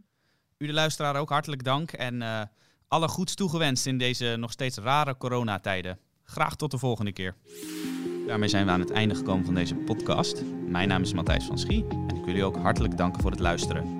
U 0.59 0.67
de 0.67 0.73
luisteraar 0.73 1.17
ook 1.17 1.29
hartelijk 1.29 1.65
dank 1.65 1.93
en 1.93 2.15
uh, 2.15 2.43
alle 2.89 3.09
goeds 3.09 3.35
toegewenst 3.35 3.87
in 3.87 3.99
deze 3.99 4.37
nog 4.39 4.51
steeds 4.51 4.79
rare 4.79 5.17
coronatijden. 5.17 5.99
Graag 6.25 6.57
tot 6.57 6.71
de 6.71 6.79
volgende 6.79 7.13
keer. 7.13 7.35
Daarmee 8.27 8.49
zijn 8.49 8.67
we 8.67 8.73
aan 8.73 8.81
het 8.81 8.93
einde 8.93 9.15
gekomen 9.15 9.45
van 9.45 9.55
deze 9.55 9.75
podcast. 9.75 10.45
Mijn 10.67 10.89
naam 10.89 11.03
is 11.03 11.13
Matthijs 11.13 11.45
van 11.45 11.59
Schie 11.59 11.87
en 11.89 12.17
ik 12.17 12.25
wil 12.25 12.35
u 12.35 12.41
ook 12.41 12.57
hartelijk 12.57 12.97
danken 12.97 13.23
voor 13.23 13.31
het 13.31 13.41
luisteren. 13.41 14.00